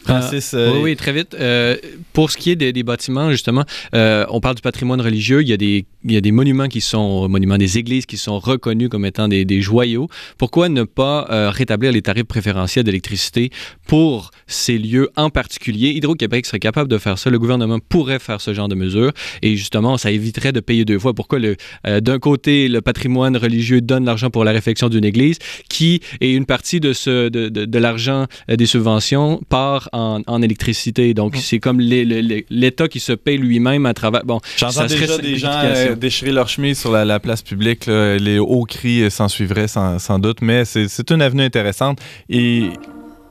Francis, 0.05 0.55
Euh, 0.55 0.69
euh, 0.69 0.73
oui, 0.75 0.81
oui, 0.83 0.97
très 0.97 1.13
vite. 1.13 1.35
Euh, 1.35 1.77
pour 2.13 2.31
ce 2.31 2.37
qui 2.37 2.51
est 2.51 2.57
des, 2.57 2.73
des 2.73 2.83
bâtiments, 2.83 3.31
justement, 3.31 3.65
euh, 3.95 4.25
on 4.29 4.41
parle 4.41 4.55
du 4.55 4.63
patrimoine 4.63 5.01
religieux. 5.01 5.43
Il 5.43 5.49
y, 5.49 5.53
a 5.53 5.57
des, 5.57 5.87
il 6.05 6.13
y 6.13 6.17
a 6.17 6.21
des 6.21 6.33
monuments 6.33 6.69
qui 6.69 6.81
sont, 6.81 7.29
monuments 7.29 7.59
des 7.59 7.79
églises 7.79 8.07
qui 8.07 8.17
sont 8.17 8.39
reconnus 8.39 8.89
comme 8.89 9.05
étant 9.05 9.29
des, 9.29 9.45
des 9.45 9.61
joyaux. 9.61 10.09
Pourquoi 10.39 10.69
ne 10.69 10.85
pas 10.85 11.27
euh, 11.31 11.51
rétablir 11.51 11.93
les 11.93 12.03
tarifs 12.03 12.25
préférentiels 12.25 12.85
d'électricité 12.85 13.51
pour 13.87 14.31
ces 14.47 14.79
lieux 14.79 15.11
en 15.17 15.31
particulier? 15.31 15.91
Hydro-Québec 15.91 16.47
serait 16.47 16.59
capable 16.59 16.89
de 16.89 16.99
faire 16.99 17.19
ça. 17.19 17.31
Le 17.31 17.39
gouvernement 17.39 17.79
pourrait 17.89 18.19
faire 18.19 18.41
ce 18.41 18.53
genre 18.55 18.69
de 18.69 18.75
mesures. 18.75 19.13
Et 19.43 19.57
justement, 19.57 19.97
ça 19.99 20.11
éviterait 20.11 20.53
de 20.53 20.61
payer 20.61 20.85
deux 20.85 20.99
fois. 20.99 21.15
Pourquoi, 21.15 21.39
le, 21.39 21.57
euh, 21.87 22.01
d'un 22.01 22.19
côté, 22.19 22.69
le 22.69 22.81
patrimoine 22.81 23.37
religieux 23.37 23.81
donne 23.81 24.05
l'argent 24.05 24.31
pour 24.31 24.45
la 24.45 24.53
réfection 24.53 24.89
d'une 24.89 25.05
église, 25.05 25.39
qui 25.69 26.01
est 26.21 26.33
une 26.33 26.47
partie 26.47 26.81
de, 26.81 26.93
ce, 26.93 27.29
de, 27.29 27.49
de, 27.49 27.65
de 27.65 27.79
l'argent 27.79 28.27
euh, 28.51 28.57
des 28.57 28.67
subventions 28.67 29.41
part 29.49 29.89
en, 29.95 30.21
en 30.27 30.43
électricité. 30.43 31.15
Donc, 31.15 31.37
c'est 31.37 31.59
comme 31.61 31.81
l'État 31.81 32.89
qui 32.89 33.01
se 33.01 33.13
paye 33.13 33.39
lui-même 33.39 33.87
à 33.87 33.95
travers. 33.95 34.25
Bon, 34.25 34.41
J'entends 34.57 34.87
déjà 34.87 35.19
des 35.19 35.37
gens 35.37 35.51
euh, 35.65 35.95
déchirer 35.95 36.33
leur 36.33 36.49
chemise 36.49 36.79
sur 36.79 36.93
la, 36.93 37.05
la 37.05 37.21
place 37.21 37.43
publique. 37.43 37.87
là. 37.87 38.17
Les 38.19 38.39
hauts 38.39 38.65
cris 38.65 39.03
euh, 39.03 39.11
s'en 39.11 39.29
suivraient 39.29 39.69
sans, 39.69 39.99
sans 39.99 40.19
doute, 40.19 40.39
mais 40.43 40.65
c'est 40.65 41.11
une 41.11 41.23
avenue 41.23 41.43
intéressante. 41.45 41.99
Et 42.29 42.71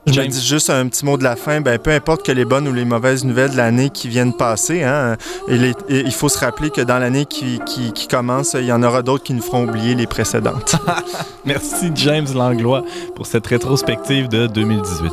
Je 0.06 0.12
James- 0.12 0.26
me 0.26 0.30
dis 0.30 0.46
juste 0.46 0.68
un 0.70 0.86
petit 0.88 1.04
mot 1.04 1.16
de 1.16 1.24
la 1.24 1.34
fin. 1.36 1.60
Ben, 1.60 1.78
peu 1.78 1.90
importe 1.90 2.24
que 2.26 2.32
les 2.32 2.44
bonnes 2.44 2.68
ou 2.68 2.72
les 2.72 2.84
mauvaises 2.84 3.24
nouvelles 3.24 3.52
de 3.52 3.56
l'année 3.56 3.88
qui 3.90 4.08
viennent 4.08 4.36
passer, 4.36 4.82
hein, 4.82 5.16
et 5.48 5.56
les- 5.56 5.70
et 5.88 6.00
il 6.00 6.12
faut 6.12 6.28
se 6.28 6.38
rappeler 6.38 6.70
que 6.70 6.80
dans 6.82 6.98
l'année 6.98 7.24
qui, 7.26 7.58
qui- 7.66 7.92
qui 7.92 8.06
commence, 8.08 8.54
il 8.58 8.66
y 8.66 8.72
en 8.72 8.82
aura 8.82 9.02
d'autres 9.02 9.24
qui 9.24 9.32
nous 9.34 9.42
feront 9.42 9.64
oublier 9.66 9.94
les 9.94 10.06
précédentes. 10.06 10.76
merci 11.46 11.90
James 11.94 12.26
Langlois 12.34 12.84
pour 13.16 13.26
cette 13.26 13.46
rétrospective 13.46 14.28
de 14.28 14.46
2018. 14.46 15.12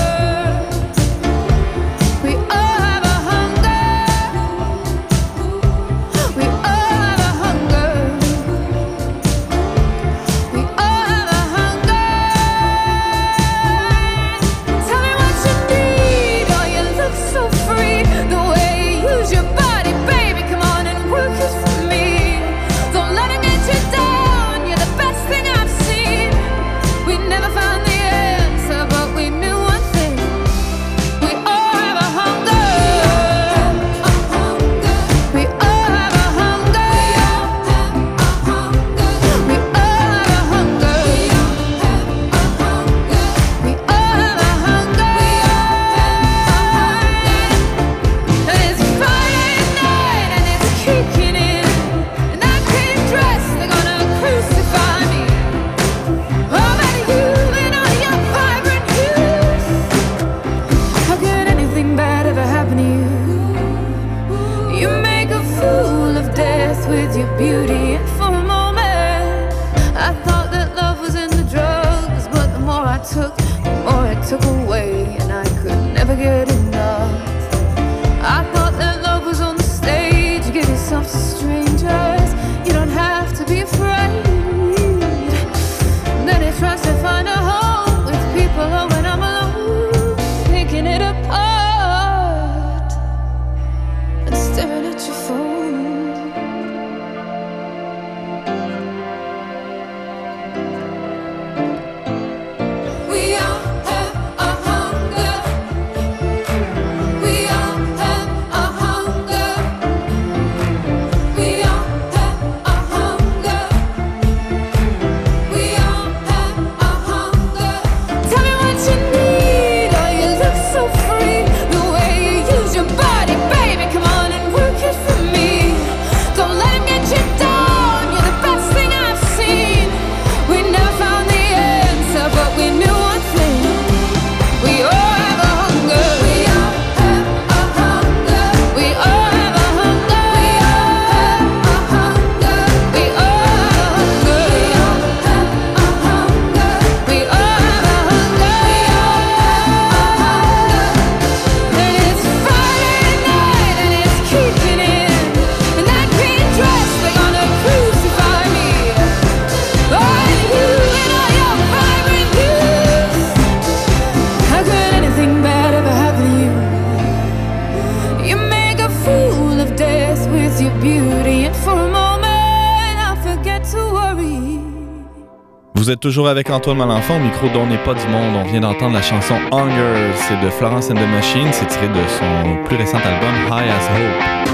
Toujours 176.01 176.27
avec 176.27 176.49
Antoine 176.49 176.77
Malenfant, 176.77 177.17
au 177.17 177.19
micro 177.19 177.47
d'On 177.49 177.67
n'est 177.67 177.77
pas 177.77 177.93
du 177.93 178.05
monde. 178.07 178.35
On 178.35 178.43
vient 178.43 178.61
d'entendre 178.61 178.93
la 178.93 179.01
chanson 179.01 179.35
Hunger, 179.51 180.11
c'est 180.15 180.43
de 180.43 180.49
Florence 180.49 180.89
and 180.89 180.95
the 180.95 181.07
Machine, 181.07 181.47
c'est 181.51 181.67
tiré 181.67 181.87
de 181.87 181.93
son 181.93 182.63
plus 182.65 182.75
récent 182.75 182.97
album 182.97 183.33
High 183.47 183.69
as 183.69 184.47
Hope. 184.47 184.50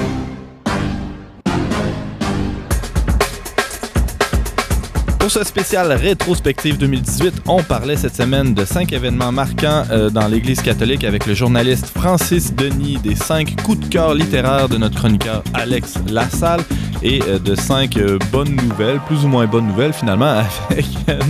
Spécial 5.44 5.92
rétrospective 5.92 6.78
2018, 6.78 7.44
on 7.48 7.62
parlait 7.62 7.96
cette 7.96 8.16
semaine 8.16 8.54
de 8.54 8.66
cinq 8.66 8.94
événements 8.94 9.32
marquants 9.32 9.84
euh, 9.92 10.10
dans 10.10 10.28
l'Église 10.28 10.62
catholique 10.62 11.04
avec 11.04 11.26
le 11.26 11.34
journaliste 11.34 11.88
Francis 11.88 12.54
Denis, 12.54 12.98
des 12.98 13.16
cinq 13.16 13.56
coups 13.64 13.80
de 13.80 13.86
cœur 13.86 14.16
littéraires 14.16 14.70
de 14.70 14.78
notre 14.78 14.96
chroniqueur 14.96 15.44
Alex 15.54 15.96
Lassalle 16.10 16.62
et 17.04 17.22
euh, 17.28 17.40
de 17.40 17.56
cinq 17.56 17.98
euh, 17.98 18.18
bonnes 18.32 18.56
nouvelles, 18.56 19.00
plus 19.02 19.26
ou 19.26 19.28
moins 19.28 19.46
bonnes 19.46 19.68
nouvelles 19.68 19.94
finalement, 19.94 20.44
avec 20.70 20.86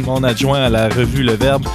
mon 0.05 0.23
adjoint 0.23 0.63
à 0.63 0.69
la 0.69 0.89
revue 0.89 1.23
Le 1.23 1.33
Verbe, 1.33 1.65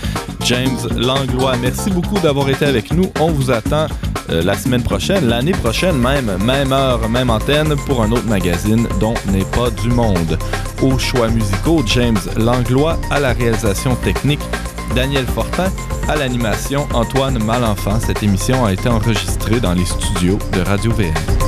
James 0.45 0.79
Langlois. 0.97 1.57
Merci 1.61 1.91
beaucoup 1.91 2.19
d'avoir 2.19 2.49
été 2.49 2.65
avec 2.65 2.93
nous. 2.93 3.11
On 3.21 3.31
vous 3.31 3.51
attend 3.51 3.87
euh, 4.31 4.43
la 4.43 4.55
semaine 4.55 4.83
prochaine, 4.83 5.29
l'année 5.29 5.53
prochaine 5.53 5.97
même, 5.97 6.37
même 6.45 6.73
heure, 6.73 7.09
même 7.09 7.31
antenne 7.31 7.75
pour 7.87 8.03
un 8.03 8.11
autre 8.13 8.27
magazine 8.27 8.87
dont 9.01 9.15
n'est 9.27 9.45
pas 9.45 9.71
du 9.71 9.89
monde. 9.89 10.39
Aux 10.83 10.99
choix 10.99 11.29
musicaux, 11.29 11.83
James 11.87 12.19
Langlois 12.37 12.99
à 13.11 13.21
la 13.21 13.33
réalisation 13.33 13.95
technique, 13.97 14.41
Daniel 14.95 15.27
Fortin 15.27 15.71
à 16.09 16.17
l'animation, 16.17 16.89
Antoine 16.93 17.43
Malenfant. 17.43 18.01
Cette 18.01 18.23
émission 18.23 18.65
a 18.65 18.73
été 18.73 18.89
enregistrée 18.89 19.61
dans 19.61 19.75
les 19.75 19.85
studios 19.85 20.39
de 20.53 20.61
Radio 20.61 20.93
VM. 20.93 21.42